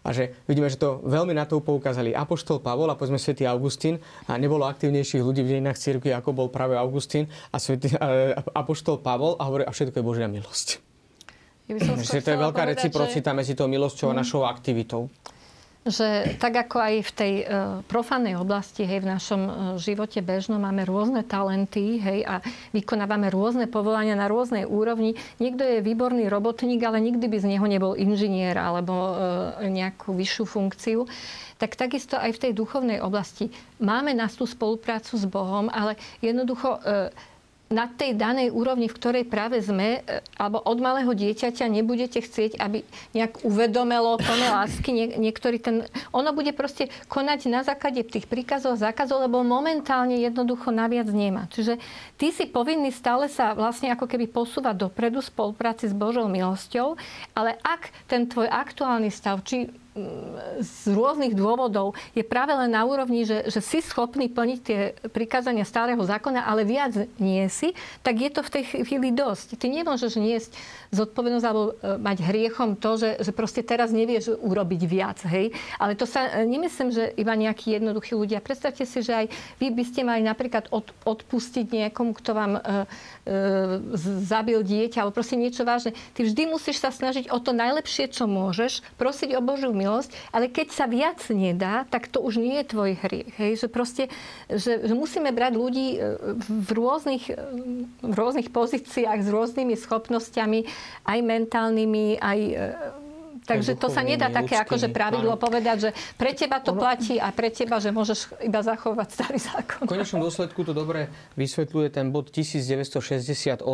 A 0.07 0.15
že 0.15 0.35
vidíme, 0.47 0.71
že 0.71 0.79
to 0.79 1.03
veľmi 1.03 1.35
na 1.35 1.47
to 1.49 1.59
poukázali 1.63 2.15
apoštol 2.15 2.63
Pavol 2.63 2.91
a 2.91 2.99
povedzme 2.99 3.19
svätý 3.19 3.47
Augustín 3.47 3.99
a 4.27 4.39
nebolo 4.39 4.67
aktívnejších 4.67 5.23
ľudí 5.23 5.43
v 5.43 5.59
dejinách 5.59 5.79
cirkvi, 5.79 6.15
ako 6.15 6.31
bol 6.35 6.49
práve 6.51 6.79
Augustín 6.79 7.31
a 7.51 7.57
svätý 7.59 7.93
apoštol 8.55 9.03
Pavol 9.03 9.35
a 9.39 9.47
hovorí, 9.47 9.65
a 9.67 9.73
všetko 9.73 9.99
je 9.99 10.05
Božia 10.05 10.29
milosť. 10.31 10.69
Ja 11.69 11.77
že 12.01 12.25
to 12.25 12.33
je 12.33 12.39
veľká 12.41 12.65
povedať, 12.65 12.81
reciprocita 12.81 13.31
že... 13.33 13.37
medzi 13.37 13.53
tou 13.53 13.69
milosťou 13.69 14.09
a 14.09 14.15
mhm. 14.17 14.21
našou 14.25 14.43
aktivitou 14.49 15.13
že 15.87 16.37
tak 16.43 16.59
ako 16.59 16.77
aj 16.79 16.95
v 17.07 17.11
tej 17.15 17.35
uh, 17.43 17.47
profánnej 17.87 18.35
oblasti, 18.35 18.83
hej, 18.83 19.05
v 19.05 19.11
našom 19.15 19.43
uh, 19.47 19.53
živote 19.79 20.19
bežnom 20.21 20.59
máme 20.59 20.83
rôzne 20.83 21.23
talenty, 21.23 22.03
hej, 22.03 22.27
a 22.27 22.43
vykonávame 22.75 23.31
rôzne 23.31 23.71
povolania 23.71 24.19
na 24.19 24.27
rôznej 24.27 24.67
úrovni. 24.67 25.15
Niekto 25.39 25.63
je 25.63 25.85
výborný 25.85 26.27
robotník, 26.27 26.83
ale 26.83 26.99
nikdy 26.99 27.25
by 27.31 27.37
z 27.39 27.47
neho 27.57 27.67
nebol 27.67 27.95
inžinier 27.95 28.59
alebo 28.59 28.93
uh, 28.93 29.15
nejakú 29.65 30.13
vyššiu 30.13 30.45
funkciu. 30.45 31.01
Tak 31.59 31.75
takisto 31.75 32.15
aj 32.15 32.39
v 32.39 32.43
tej 32.49 32.53
duchovnej 32.55 33.03
oblasti 33.03 33.51
máme 33.83 34.15
nás 34.15 34.39
tú 34.39 34.47
spoluprácu 34.47 35.19
s 35.19 35.27
Bohom, 35.27 35.67
ale 35.75 35.99
jednoducho 36.23 36.79
na 37.69 37.85
tej 37.85 38.17
danej 38.17 38.49
úrovni, 38.49 38.89
v 38.89 38.97
ktorej 38.97 39.25
práve 39.29 39.61
sme, 39.61 40.01
e, 40.01 40.25
alebo 40.41 40.57
od 40.65 40.81
malého 40.81 41.13
dieťaťa 41.13 41.69
nebudete 41.69 42.25
chcieť, 42.25 42.57
aby 42.57 42.81
nejak 43.13 43.45
uvedomelo 43.45 44.17
plné 44.17 44.49
lásky. 44.49 44.89
Nie, 44.89 45.07
niektorý 45.21 45.61
ten, 45.61 45.85
ono 46.09 46.33
bude 46.33 46.57
proste 46.57 46.89
konať 47.13 47.41
na 47.53 47.61
základe 47.61 48.01
tých 48.09 48.25
príkazov 48.25 48.81
a 48.81 48.89
zákazov, 48.89 49.29
lebo 49.29 49.45
momentálne 49.45 50.17
jednoducho 50.17 50.73
naviac 50.73 51.13
nemá. 51.13 51.45
Čiže 51.53 51.77
ty 52.17 52.33
si 52.33 52.49
povinný 52.49 52.89
stále 52.89 53.29
sa 53.29 53.53
vlastne 53.53 53.93
ako 53.93 54.09
keby 54.09 54.33
posúvať 54.33 54.89
dopredu 54.89 55.21
v 55.21 55.29
spolupráci 55.29 55.93
s 55.93 55.95
Božou 55.95 56.25
milosťou, 56.25 56.97
ale 57.37 57.61
ak 57.61 57.93
ten 58.09 58.25
tvoj 58.25 58.49
aktuálny 58.49 59.13
stav, 59.13 59.45
či 59.45 59.69
z 60.59 60.91
rôznych 60.91 61.35
dôvodov 61.35 61.95
je 62.15 62.25
práve 62.27 62.55
len 62.55 62.71
na 62.71 62.83
úrovni, 62.83 63.23
že, 63.23 63.47
že 63.51 63.61
si 63.63 63.79
schopný 63.83 64.27
plniť 64.31 64.59
tie 64.63 64.81
prikázania 65.11 65.67
starého 65.67 66.01
zákona, 66.01 66.45
ale 66.47 66.67
viac 66.67 67.09
nie 67.19 67.47
si, 67.51 67.75
tak 68.03 68.19
je 68.19 68.31
to 68.31 68.41
v 68.43 68.53
tej 68.59 68.63
chvíli 68.87 69.11
dosť. 69.15 69.59
Ty 69.59 69.67
nemôžeš 69.71 70.13
niesť 70.19 70.51
zodpovednosť 70.91 71.47
alebo 71.47 71.65
e, 71.69 72.01
mať 72.01 72.19
hriechom 72.25 72.79
to, 72.79 72.97
že, 72.97 73.11
že 73.21 73.33
proste 73.35 73.61
teraz 73.61 73.93
nevieš 73.93 74.41
urobiť 74.41 74.83
viac. 74.89 75.19
Hej? 75.29 75.53
Ale 75.77 75.93
to 75.95 76.09
sa 76.09 76.41
e, 76.41 76.49
nemyslím, 76.49 76.91
že 76.91 77.13
iba 77.15 77.37
nejakí 77.37 77.77
jednoduchí 77.77 78.17
ľudia. 78.17 78.41
Predstavte 78.41 78.89
si, 78.89 79.05
že 79.05 79.13
aj 79.13 79.27
vy 79.61 79.69
by 79.75 79.85
ste 79.85 80.01
mali 80.07 80.25
napríklad 80.25 80.73
od, 80.73 80.89
odpustiť 81.05 81.69
niekomu, 81.69 82.17
kto 82.17 82.31
vám 82.33 82.53
e, 82.57 82.61
zabil 84.25 84.65
dieťa 84.65 85.05
alebo 85.05 85.17
proste 85.21 85.37
niečo 85.37 85.63
vážne. 85.69 85.93
Ty 86.17 86.25
vždy 86.25 86.43
musíš 86.49 86.81
sa 86.81 86.89
snažiť 86.89 87.29
o 87.29 87.39
to 87.39 87.53
najlepšie, 87.53 88.09
čo 88.09 88.25
môžeš, 88.25 88.81
prosiť 88.97 89.37
o 89.37 89.45
Božiu 89.45 89.71
milosť, 89.75 90.15
ale 90.33 90.49
keď 90.49 90.69
sa 90.73 90.85
viac 90.89 91.21
nedá, 91.29 91.85
tak 91.89 92.09
to 92.09 92.25
už 92.25 92.41
nie 92.41 92.61
je 92.61 92.71
tvoj 92.73 92.91
hriech. 93.05 93.33
Hej? 93.37 93.53
Že 93.65 93.69
proste, 93.69 94.05
že, 94.49 94.89
že 94.89 94.95
musíme 94.97 95.29
brať 95.31 95.53
ľudí 95.55 95.89
e, 95.97 95.99
v 96.49 96.71
rôznych, 96.73 97.25
v 98.01 98.15
rôznych 98.15 98.49
pozíciách 98.49 99.21
s 99.21 99.29
rôznymi 99.29 99.75
schopnosťami 99.77 100.61
aj 101.05 101.19
mentálnymi, 101.21 102.07
aj 102.21 102.41
e, 102.41 102.55
Takže 103.49 103.81
to 103.81 103.89
sa 103.89 104.05
nedá 104.05 104.29
také 104.29 104.61
ako 104.61 104.77
že 104.77 104.93
pravidlo 104.93 105.35
áno. 105.35 105.41
povedať, 105.41 105.77
že 105.89 105.91
pre 106.21 106.37
teba 106.37 106.61
to 106.61 106.77
ono... 106.77 106.85
platí 106.85 107.17
a 107.17 107.33
pre 107.33 107.49
teba, 107.49 107.81
že 107.81 107.89
môžeš 107.89 108.45
iba 108.45 108.61
zachovať 108.61 109.09
starý 109.09 109.39
zákon. 109.41 109.89
V 109.89 109.97
konečnom 109.97 110.21
dôsledku 110.21 110.61
to 110.69 110.77
dobre 110.77 111.09
vysvetľuje 111.41 111.89
ten 111.89 112.13
bod 112.13 112.29
1968. 112.29 113.65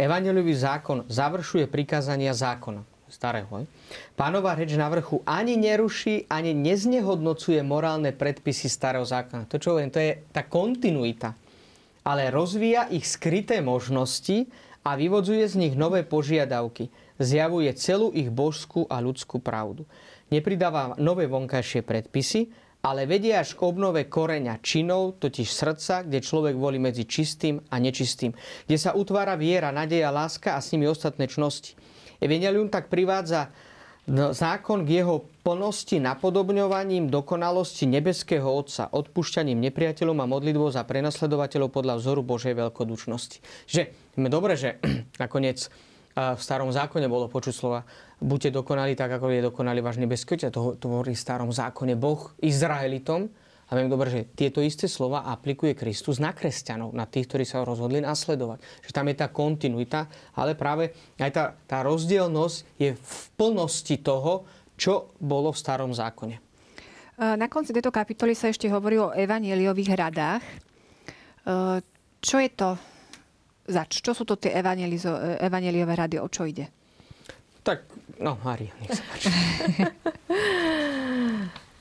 Evangeliový 0.00 0.54
zákon 0.56 1.04
završuje 1.12 1.68
prikázania 1.68 2.32
zákona 2.32 2.96
starého. 3.06 3.64
Pánova 4.18 4.52
reč 4.58 4.74
na 4.74 4.90
vrchu 4.90 5.22
ani 5.22 5.54
neruší, 5.54 6.26
ani 6.26 6.52
neznehodnocuje 6.52 7.62
morálne 7.62 8.10
predpisy 8.10 8.66
starého 8.66 9.06
zákona. 9.06 9.46
To, 9.46 9.56
čo 9.60 9.76
hovorím, 9.76 9.94
to 9.94 10.02
je 10.02 10.12
tá 10.34 10.42
kontinuita. 10.42 11.38
Ale 12.06 12.30
rozvíja 12.30 12.86
ich 12.90 13.06
skryté 13.06 13.62
možnosti 13.62 14.46
a 14.86 14.94
vyvodzuje 14.94 15.42
z 15.42 15.54
nich 15.58 15.74
nové 15.74 16.06
požiadavky. 16.06 16.86
Zjavuje 17.16 17.72
celú 17.76 18.12
ich 18.12 18.28
božskú 18.28 18.84
a 18.86 19.00
ľudskú 19.00 19.40
pravdu. 19.40 19.88
Nepridáva 20.28 20.98
nové 20.98 21.30
vonkajšie 21.30 21.86
predpisy, 21.86 22.52
ale 22.86 23.08
vedia 23.08 23.42
až 23.42 23.58
k 23.58 23.66
obnove 23.66 24.06
koreňa 24.06 24.62
činov, 24.62 25.18
totiž 25.18 25.48
srdca, 25.50 26.06
kde 26.06 26.22
človek 26.22 26.54
volí 26.54 26.78
medzi 26.78 27.02
čistým 27.02 27.58
a 27.72 27.82
nečistým, 27.82 28.30
kde 28.70 28.76
sa 28.78 28.94
utvára 28.94 29.34
viera, 29.34 29.74
nadeja, 29.74 30.14
láska 30.14 30.54
a 30.54 30.62
s 30.62 30.70
nimi 30.70 30.86
ostatné 30.86 31.26
čnosti. 31.26 31.74
Evangelium 32.22 32.70
tak 32.70 32.86
privádza 32.86 33.50
zákon 34.30 34.86
k 34.86 35.02
jeho 35.02 35.26
plnosti 35.42 35.98
napodobňovaním 35.98 37.10
dokonalosti 37.10 37.90
nebeského 37.90 38.46
Otca, 38.46 38.86
odpúšťaním 38.94 39.58
nepriateľom 39.66 40.22
a 40.22 40.30
modlitbou 40.30 40.70
za 40.70 40.86
prenasledovateľov 40.86 41.74
podľa 41.74 41.98
vzoru 41.98 42.22
Božej 42.22 42.54
veľkodučnosti. 42.54 43.42
Že, 43.66 43.82
dobre, 44.30 44.54
že 44.54 44.78
nakoniec 45.22 45.66
v 46.16 46.40
starom 46.40 46.72
zákone 46.72 47.04
bolo 47.12 47.28
počuť 47.28 47.52
slova 47.52 47.84
buďte 48.20 48.56
dokonali 48.56 48.96
tak, 48.96 49.12
ako 49.20 49.28
je 49.28 49.44
dokonalý 49.44 49.84
váš 49.84 50.00
nebeský 50.00 50.40
Otec. 50.40 50.52
To, 50.52 50.72
to 50.76 50.86
hovorí 50.88 51.12
v 51.12 51.20
starom 51.20 51.52
zákone 51.52 51.92
Boh 51.96 52.32
Izraelitom, 52.40 53.28
a 53.66 53.74
viem 53.74 53.90
dobre, 53.90 54.14
že 54.14 54.30
tieto 54.30 54.62
isté 54.62 54.86
slova 54.86 55.26
aplikuje 55.26 55.74
Kristus 55.74 56.22
na 56.22 56.30
kresťanov, 56.30 56.94
na 56.94 57.02
tých, 57.02 57.26
ktorí 57.26 57.42
sa 57.42 57.66
rozhodli 57.66 57.98
nasledovať. 57.98 58.62
Že 58.86 58.94
tam 58.94 59.06
je 59.10 59.16
tá 59.18 59.26
kontinuita, 59.26 60.00
ale 60.38 60.54
práve 60.54 60.94
aj 61.18 61.30
tá, 61.34 61.44
tá 61.66 61.82
rozdielnosť 61.82 62.56
je 62.78 62.94
v 62.94 63.18
plnosti 63.34 63.96
toho, 64.06 64.46
čo 64.78 65.10
bolo 65.18 65.50
v 65.50 65.58
starom 65.58 65.90
zákone. 65.90 66.38
Na 67.18 67.50
konci 67.50 67.74
tejto 67.74 67.90
kapitoly 67.90 68.38
sa 68.38 68.54
ešte 68.54 68.70
hovorí 68.70 69.02
o 69.02 69.10
evanieliových 69.10 69.98
radách. 69.98 70.44
Čo 72.22 72.36
je 72.38 72.50
to 72.54 72.78
zač? 73.66 74.00
Čo 74.00 74.14
sú 74.14 74.24
to 74.24 74.38
tie 74.38 74.54
evanieliové 75.42 75.94
rady? 75.94 76.16
O 76.22 76.30
čo 76.30 76.46
ide? 76.46 76.70
Tak, 77.66 77.82
no, 78.22 78.38
Mária, 78.46 78.70
nech 78.78 78.94
sa 78.94 79.02
páči. 79.10 79.28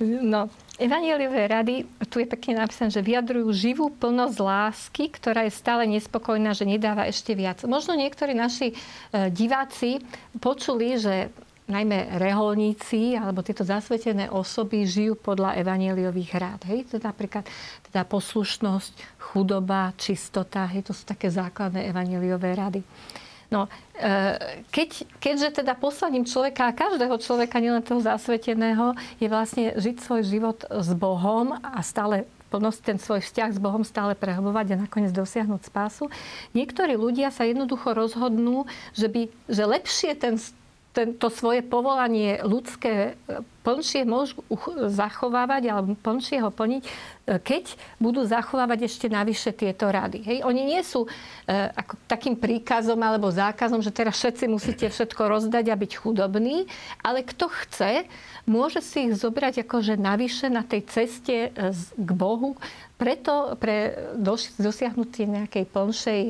no, 0.33 0.49
Evangeliové 0.75 1.47
rady, 1.47 1.87
tu 2.11 2.19
je 2.19 2.27
pekne 2.27 2.59
napísané, 2.59 2.91
že 2.91 2.99
vyjadrujú 2.99 3.47
živú 3.55 3.87
plnosť 3.95 4.37
lásky, 4.43 5.07
ktorá 5.07 5.47
je 5.47 5.55
stále 5.55 5.87
nespokojná, 5.87 6.51
že 6.51 6.67
nedáva 6.67 7.07
ešte 7.07 7.31
viac. 7.31 7.63
Možno 7.63 7.95
niektorí 7.95 8.35
naši 8.35 8.75
e, 8.75 9.31
diváci 9.31 10.03
počuli, 10.43 10.99
že 10.99 11.31
najmä 11.65 12.21
reholníci 12.21 13.17
alebo 13.17 13.41
tieto 13.41 13.65
zasvetené 13.65 14.29
osoby 14.29 14.85
žijú 14.85 15.17
podľa 15.17 15.57
evanieliových 15.57 16.31
rád. 16.37 16.61
Hej? 16.69 16.93
To 16.93 17.01
napríklad 17.01 17.45
teda 17.89 18.05
poslušnosť, 18.05 18.93
chudoba, 19.17 19.89
čistota. 19.97 20.69
Hej? 20.69 20.89
To 20.89 20.93
sú 20.93 21.09
také 21.09 21.33
základné 21.33 21.89
evanieliové 21.89 22.53
rady. 22.53 22.81
No, 23.49 23.69
e, 23.93 24.09
keď, 24.73 24.89
keďže 25.21 25.61
teda 25.61 25.77
poslaním 25.77 26.25
človeka 26.25 26.73
každého 26.73 27.17
človeka, 27.21 27.61
nielen 27.61 27.85
toho 27.85 28.01
zasveteného, 28.01 28.97
je 29.21 29.27
vlastne 29.29 29.77
žiť 29.77 29.95
svoj 30.01 30.21
život 30.25 30.59
s 30.65 30.89
Bohom 30.97 31.53
a 31.61 31.79
stále 31.85 32.25
plnosť 32.49 32.79
ten 32.81 32.97
svoj 33.01 33.21
vzťah 33.25 33.57
s 33.57 33.59
Bohom 33.59 33.81
stále 33.81 34.13
prehlbovať 34.13 34.77
a 34.77 34.81
nakoniec 34.85 35.11
dosiahnuť 35.13 35.61
spásu. 35.67 36.07
Niektorí 36.57 36.93
ľudia 36.95 37.33
sa 37.33 37.45
jednoducho 37.45 37.91
rozhodnú, 37.93 38.69
že, 38.95 39.09
by, 39.09 39.21
že 39.49 39.63
lepšie 39.65 40.11
ten 40.17 40.37
to 41.19 41.27
svoje 41.27 41.59
povolanie 41.59 42.39
ľudské 42.41 43.19
e, 43.27 43.43
plnšie 43.65 44.05
môžu 44.05 44.45
zachovávať 44.85 45.73
alebo 45.73 45.97
plnšie 45.97 46.45
ho 46.45 46.53
plniť, 46.53 46.83
e, 46.85 46.89
keď 47.41 47.73
budú 47.97 48.21
zachovávať 48.21 48.85
ešte 48.85 49.09
navyše 49.09 49.49
tieto 49.49 49.89
rady. 49.89 50.21
Hej? 50.21 50.37
Oni 50.45 50.61
nie 50.61 50.85
sú 50.85 51.09
e, 51.09 51.09
ako 51.73 51.97
takým 52.05 52.37
príkazom 52.37 53.01
alebo 53.01 53.33
zákazom, 53.33 53.81
že 53.81 53.89
teraz 53.89 54.21
všetci 54.21 54.45
musíte 54.45 54.85
všetko 54.85 55.21
rozdať 55.25 55.73
a 55.73 55.75
byť 55.75 55.91
chudobní, 55.97 56.69
ale 57.01 57.25
kto 57.25 57.49
chce, 57.49 58.05
môže 58.45 58.85
si 58.85 59.09
ich 59.09 59.17
zobrať 59.17 59.65
akože 59.65 59.97
navyše 59.97 60.53
na 60.53 60.61
tej 60.61 60.85
ceste 60.85 61.49
e, 61.49 61.73
k 61.97 62.09
Bohu, 62.13 62.53
preto 62.95 63.59
pre 63.59 63.91
dosiahnutie 64.55 65.27
nejakej 65.27 65.67
plnšej 65.67 66.21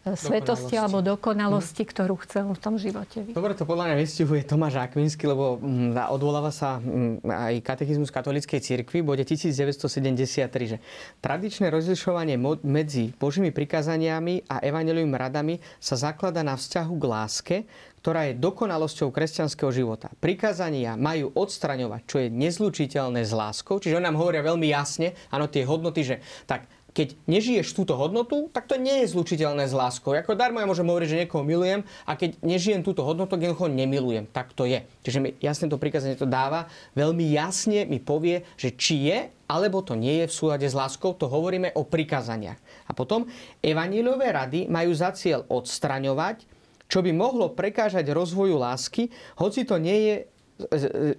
svetosti 0.00 0.80
alebo 0.80 1.04
dokonalosti, 1.04 1.84
ktorú 1.84 2.16
chcel 2.24 2.56
v 2.56 2.60
tom 2.60 2.80
živote. 2.80 3.20
Dobre, 3.36 3.52
to 3.52 3.68
podľa 3.68 3.92
mňa 3.92 3.96
vystihuje 4.00 4.48
Tomáš 4.48 4.80
Akvinsky, 4.80 5.28
lebo 5.28 5.60
mm, 5.60 5.92
odvoláva 6.08 6.48
sa 6.48 6.80
mm, 6.80 7.20
aj 7.20 7.54
katechizmus 7.60 8.08
katolíckej 8.08 8.60
cirkvi 8.64 9.04
v 9.04 9.06
bode 9.12 9.24
1973, 9.28 10.72
že 10.72 10.76
tradičné 11.20 11.68
rozlišovanie 11.68 12.40
medzi 12.64 13.12
Božími 13.20 13.52
prikázaniami 13.52 14.48
a 14.48 14.64
evaneliovými 14.64 15.16
radami 15.20 15.60
sa 15.76 16.00
zaklada 16.00 16.40
na 16.40 16.56
vzťahu 16.56 16.92
k 16.96 17.04
láske, 17.04 17.56
ktorá 18.00 18.32
je 18.32 18.40
dokonalosťou 18.40 19.12
kresťanského 19.12 19.68
života. 19.68 20.08
Prikázania 20.24 20.96
majú 20.96 21.36
odstraňovať, 21.36 22.00
čo 22.08 22.16
je 22.24 22.32
nezlučiteľné 22.32 23.20
s 23.28 23.36
láskou, 23.36 23.76
čiže 23.76 24.00
on 24.00 24.08
nám 24.08 24.16
hovoria 24.16 24.40
veľmi 24.40 24.72
jasne, 24.72 25.12
áno, 25.28 25.52
tie 25.52 25.68
hodnoty, 25.68 26.00
že 26.00 26.16
tak 26.48 26.64
keď 26.90 27.14
nežiješ 27.30 27.72
túto 27.74 27.94
hodnotu, 27.94 28.50
tak 28.50 28.66
to 28.66 28.74
nie 28.74 29.02
je 29.02 29.12
zlučiteľné 29.14 29.66
s 29.70 29.74
láskou. 29.74 30.14
Ako 30.14 30.34
darmo 30.34 30.58
ja 30.58 30.66
môžem 30.66 30.86
hovoriť, 30.86 31.08
že 31.08 31.20
niekoho 31.26 31.46
milujem 31.46 31.86
a 32.02 32.12
keď 32.18 32.38
nežijem 32.42 32.82
túto 32.82 33.06
hodnotu, 33.06 33.34
tak 33.34 33.46
jednoducho 33.46 33.70
nemilujem. 33.70 34.26
Tak 34.26 34.52
to 34.52 34.66
je. 34.66 34.82
Čiže 35.06 35.18
mi 35.22 35.30
jasne 35.38 35.70
to 35.70 35.78
prikázanie 35.78 36.18
to 36.18 36.26
dáva. 36.26 36.66
Veľmi 36.98 37.30
jasne 37.30 37.86
mi 37.86 38.02
povie, 38.02 38.42
že 38.58 38.74
či 38.74 39.10
je 39.10 39.18
alebo 39.50 39.82
to 39.82 39.98
nie 39.98 40.22
je 40.22 40.30
v 40.30 40.36
súlade 40.36 40.62
s 40.62 40.78
láskou, 40.78 41.10
to 41.10 41.26
hovoríme 41.26 41.74
o 41.74 41.82
prikázaniach. 41.82 42.86
A 42.86 42.94
potom 42.94 43.26
evaníliové 43.58 44.30
rady 44.30 44.60
majú 44.70 44.94
za 44.94 45.10
cieľ 45.10 45.42
odstraňovať, 45.50 46.46
čo 46.86 47.02
by 47.02 47.10
mohlo 47.10 47.50
prekážať 47.50 48.06
rozvoju 48.14 48.54
lásky, 48.54 49.10
hoci 49.38 49.66
to 49.66 49.82
nie 49.82 49.98
je, 50.06 50.16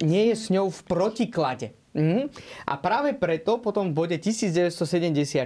nie 0.00 0.32
je 0.32 0.36
s 0.36 0.48
ňou 0.48 0.72
v 0.72 0.80
protiklade. 0.88 1.76
Mm. 1.92 2.32
A 2.64 2.74
práve 2.80 3.12
preto 3.12 3.60
potom 3.60 3.92
v 3.92 3.96
bode 3.96 4.16
1974, 4.16 5.44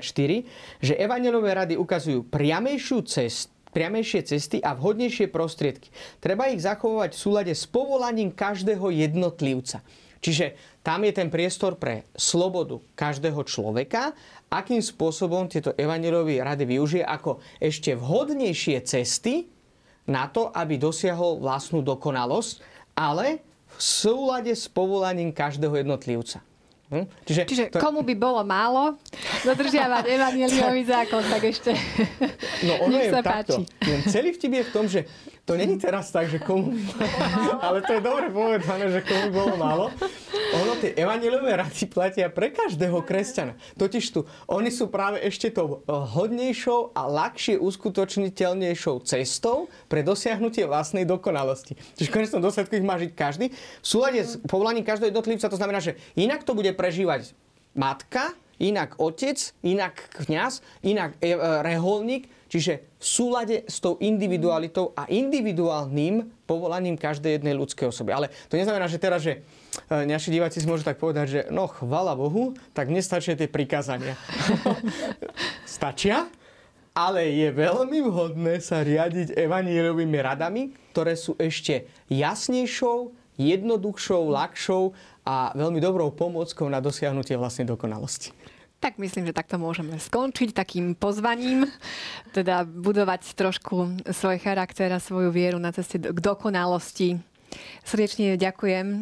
že 0.78 0.94
evangelové 0.94 1.50
rady 1.50 1.74
ukazujú 1.74 2.22
priamejšiu 2.30 3.02
cestu, 3.02 3.50
priamejšie 3.74 4.20
cesty 4.24 4.56
a 4.62 4.72
vhodnejšie 4.72 5.28
prostriedky. 5.28 5.92
Treba 6.22 6.48
ich 6.48 6.64
zachovať 6.64 7.12
v 7.12 7.20
súlade 7.20 7.52
s 7.52 7.68
povolaním 7.68 8.32
každého 8.32 8.88
jednotlivca. 8.88 9.84
Čiže 10.24 10.56
tam 10.80 11.04
je 11.04 11.12
ten 11.12 11.28
priestor 11.28 11.76
pre 11.76 12.08
slobodu 12.16 12.80
každého 12.96 13.42
človeka, 13.44 14.16
akým 14.48 14.80
spôsobom 14.80 15.44
tieto 15.50 15.76
evangelové 15.76 16.40
rady 16.40 16.64
využije 16.64 17.04
ako 17.04 17.42
ešte 17.60 17.92
vhodnejšie 17.98 18.80
cesty 18.86 19.50
na 20.08 20.30
to, 20.30 20.48
aby 20.54 20.78
dosiahol 20.78 21.42
vlastnú 21.42 21.82
dokonalosť, 21.82 22.62
ale 22.96 23.44
v 23.76 23.82
súlade 23.82 24.52
s 24.56 24.66
povolaním 24.66 25.30
každého 25.30 25.76
jednotlivca. 25.76 26.40
Hm? 26.86 27.04
Čiže, 27.26 27.42
Čiže 27.50 27.64
to... 27.74 27.82
komu 27.82 28.06
by 28.06 28.14
bolo 28.14 28.46
málo 28.46 28.94
dodržiavať 29.42 30.06
evangeliový 30.16 30.82
zákon, 30.86 31.22
tak 31.26 31.42
ešte 31.42 31.74
no, 32.62 32.86
ono 32.86 32.94
nech 32.94 33.10
sa 33.10 33.18
je 33.18 33.26
páči. 33.26 33.62
Takto. 33.66 34.06
Celý 34.06 34.30
vtip 34.30 34.52
je 34.54 34.62
v 34.62 34.70
tom, 34.70 34.84
že 34.86 35.00
to 35.46 35.54
není 35.54 35.78
teraz 35.78 36.10
tak, 36.10 36.26
že 36.26 36.42
komu... 36.42 36.74
Ale 37.62 37.78
to 37.86 37.94
je 37.94 38.02
dobre 38.02 38.34
povedané, 38.34 38.90
že 38.90 39.00
komu 39.06 39.30
bolo 39.30 39.54
málo. 39.54 39.86
Ono, 40.58 40.74
tie 40.82 40.90
evaniliové 40.98 41.54
rady 41.54 41.86
platia 41.86 42.26
pre 42.26 42.50
každého 42.50 42.98
kresťana. 43.06 43.54
Totiž 43.78 44.04
tu, 44.10 44.26
oni 44.50 44.74
sú 44.74 44.90
práve 44.90 45.22
ešte 45.22 45.54
tou 45.54 45.86
hodnejšou 45.86 46.98
a 46.98 47.06
ľahšie 47.06 47.62
uskutočniteľnejšou 47.62 49.06
cestou 49.06 49.70
pre 49.86 50.02
dosiahnutie 50.02 50.66
vlastnej 50.66 51.06
dokonalosti. 51.06 51.78
Čiže 51.94 52.10
v 52.10 52.14
konečnom 52.18 52.42
dôsledku 52.42 52.74
ich 52.74 52.86
má 52.86 52.98
žiť 52.98 53.14
každý. 53.14 53.54
V 53.54 53.86
súlade 53.86 54.26
s 54.26 54.42
povolaním 54.50 54.82
každého 54.82 55.14
jednotlivca 55.14 55.46
to 55.46 55.54
znamená, 55.54 55.78
že 55.78 55.94
inak 56.18 56.42
to 56.42 56.58
bude 56.58 56.74
prežívať 56.74 57.30
matka, 57.78 58.34
inak 58.58 58.98
otec, 58.98 59.38
inak 59.62 59.94
kňaz, 60.10 60.64
inak 60.82 61.14
e, 61.22 61.32
e, 61.32 61.38
reholník, 61.62 62.26
čiže 62.46 62.96
v 62.98 63.04
súlade 63.04 63.56
s 63.66 63.82
tou 63.82 63.98
individualitou 63.98 64.94
a 64.94 65.06
individuálnym 65.10 66.46
povolaním 66.46 66.94
každej 66.94 67.42
jednej 67.42 67.54
ľudskej 67.58 67.90
osoby. 67.90 68.14
Ale 68.14 68.26
to 68.46 68.58
neznamená, 68.58 68.86
že 68.86 69.02
teraz, 69.02 69.20
že 69.22 69.42
e, 69.90 70.06
naši 70.06 70.30
diváci 70.30 70.62
si 70.62 70.66
môžu 70.66 70.86
tak 70.86 71.02
povedať, 71.02 71.26
že 71.26 71.40
no 71.50 71.66
chvala 71.66 72.14
Bohu, 72.14 72.54
tak 72.70 72.88
nestačia 72.88 73.34
tie 73.34 73.50
prikázania. 73.50 74.14
Stačia, 75.66 76.30
ale 76.96 77.28
je 77.28 77.52
veľmi 77.52 78.00
vhodné 78.08 78.62
sa 78.64 78.80
riadiť 78.80 79.36
evaníliovými 79.36 80.18
radami, 80.22 80.72
ktoré 80.96 81.12
sú 81.12 81.36
ešte 81.36 81.84
jasnejšou, 82.08 83.12
jednoduchšou, 83.36 84.32
ľahšou 84.32 84.96
a 85.28 85.52
veľmi 85.52 85.76
dobrou 85.76 86.08
pomôckou 86.08 86.64
na 86.72 86.80
dosiahnutie 86.80 87.36
vlastnej 87.36 87.68
dokonalosti. 87.68 88.32
Tak 88.76 89.00
myslím, 89.00 89.24
že 89.26 89.36
takto 89.36 89.56
môžeme 89.56 89.96
skončiť 89.96 90.52
takým 90.52 90.92
pozvaním, 90.92 91.64
teda 92.36 92.68
budovať 92.68 93.32
trošku 93.32 94.04
svoj 94.12 94.36
charakter 94.38 94.92
a 94.92 95.00
svoju 95.00 95.32
vieru 95.32 95.56
na 95.56 95.72
ceste 95.72 95.96
k 95.96 96.18
dokonalosti. 96.20 97.16
Srdečne 97.86 98.36
ďakujem 98.36 98.86
e, 98.86 98.98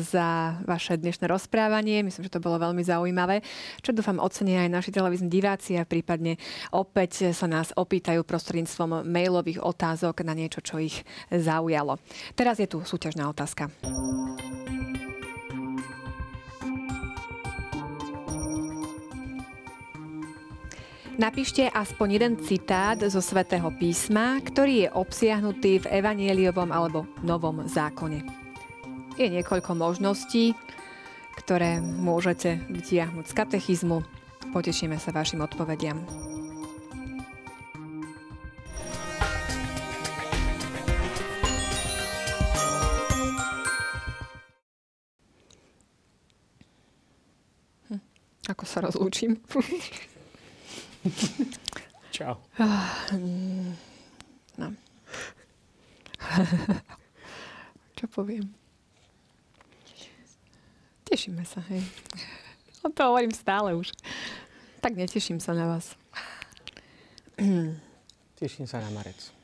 za 0.00 0.56
vaše 0.64 0.96
dnešné 0.96 1.26
rozprávanie. 1.28 2.06
Myslím, 2.06 2.30
že 2.30 2.32
to 2.32 2.44
bolo 2.44 2.56
veľmi 2.56 2.80
zaujímavé. 2.80 3.42
Čo 3.82 3.92
dúfam 3.92 4.22
ocenia 4.22 4.64
aj 4.64 4.70
naši 4.72 4.90
televízni 4.94 5.28
diváci 5.28 5.76
a 5.76 5.84
prípadne 5.84 6.38
opäť 6.72 7.34
sa 7.34 7.50
nás 7.50 7.74
opýtajú 7.74 8.22
prostredníctvom 8.24 9.04
mailových 9.04 9.60
otázok 9.60 10.24
na 10.24 10.32
niečo, 10.32 10.62
čo 10.62 10.80
ich 10.80 11.02
zaujalo. 11.28 11.98
Teraz 12.38 12.62
je 12.62 12.70
tu 12.70 12.80
súťažná 12.80 13.28
otázka. 13.28 13.68
Napíšte 21.14 21.70
aspoň 21.70 22.08
jeden 22.10 22.34
citát 22.42 22.98
zo 22.98 23.22
svätého 23.22 23.70
písma, 23.70 24.42
ktorý 24.42 24.74
je 24.82 24.88
obsiahnutý 24.98 25.86
v 25.86 26.02
evanieliovom 26.02 26.74
alebo 26.74 27.06
novom 27.22 27.70
zákone. 27.70 28.26
Je 29.14 29.30
niekoľko 29.30 29.78
možností, 29.78 30.58
ktoré 31.38 31.78
môžete 31.78 32.58
vytiahnuť 32.66 33.30
z 33.30 33.36
katechizmu. 33.38 34.02
Potešíme 34.50 34.98
sa 34.98 35.14
vašim 35.14 35.38
odpovediam. 35.38 36.02
Hm, 47.86 48.02
ako 48.50 48.64
sa 48.66 48.82
rozlúčim? 48.82 49.38
Čau. 52.14 52.36
No. 54.56 54.68
Čo 57.98 58.04
poviem? 58.08 58.48
Tešíme 61.04 61.44
sa, 61.44 61.60
hej. 61.68 61.84
O 62.82 62.88
to 62.88 63.04
hovorím 63.04 63.32
stále 63.32 63.76
už. 63.76 63.92
Tak 64.80 64.96
neteším 64.96 65.40
sa 65.40 65.52
na 65.52 65.68
vás. 65.68 65.96
Teším 68.40 68.66
sa 68.66 68.80
na 68.80 68.90
marec. 68.92 69.34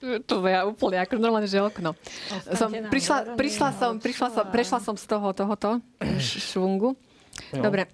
To 0.00 0.44
ja 0.44 0.68
úplne 0.68 1.00
ako 1.00 1.16
normálne, 1.16 1.48
že 1.48 1.56
okno. 1.56 1.96
Som, 2.52 2.68
prišla, 2.92 3.38
prišla, 3.38 3.68
som, 3.72 3.92
prišla 3.96 4.28
som, 4.28 4.44
prešla 4.52 4.78
som 4.84 4.94
z 4.94 5.06
toho, 5.08 5.28
tohoto 5.32 5.80
švungu. 6.20 6.92
No. 7.56 7.62
Dobre. 7.64 7.88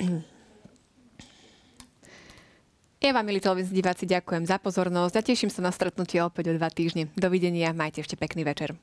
Ja 3.02 3.10
vám, 3.10 3.26
milí 3.26 3.42
televízni 3.42 3.82
diváci, 3.82 4.06
ďakujem 4.06 4.46
za 4.46 4.62
pozornosť 4.62 5.14
a 5.18 5.26
teším 5.26 5.50
sa 5.50 5.58
na 5.58 5.74
stretnutie 5.74 6.22
opäť 6.22 6.50
o 6.50 6.58
dva 6.58 6.70
týždne. 6.70 7.10
Dovidenia, 7.18 7.74
majte 7.74 7.98
ešte 7.98 8.14
pekný 8.14 8.46
večer. 8.46 8.78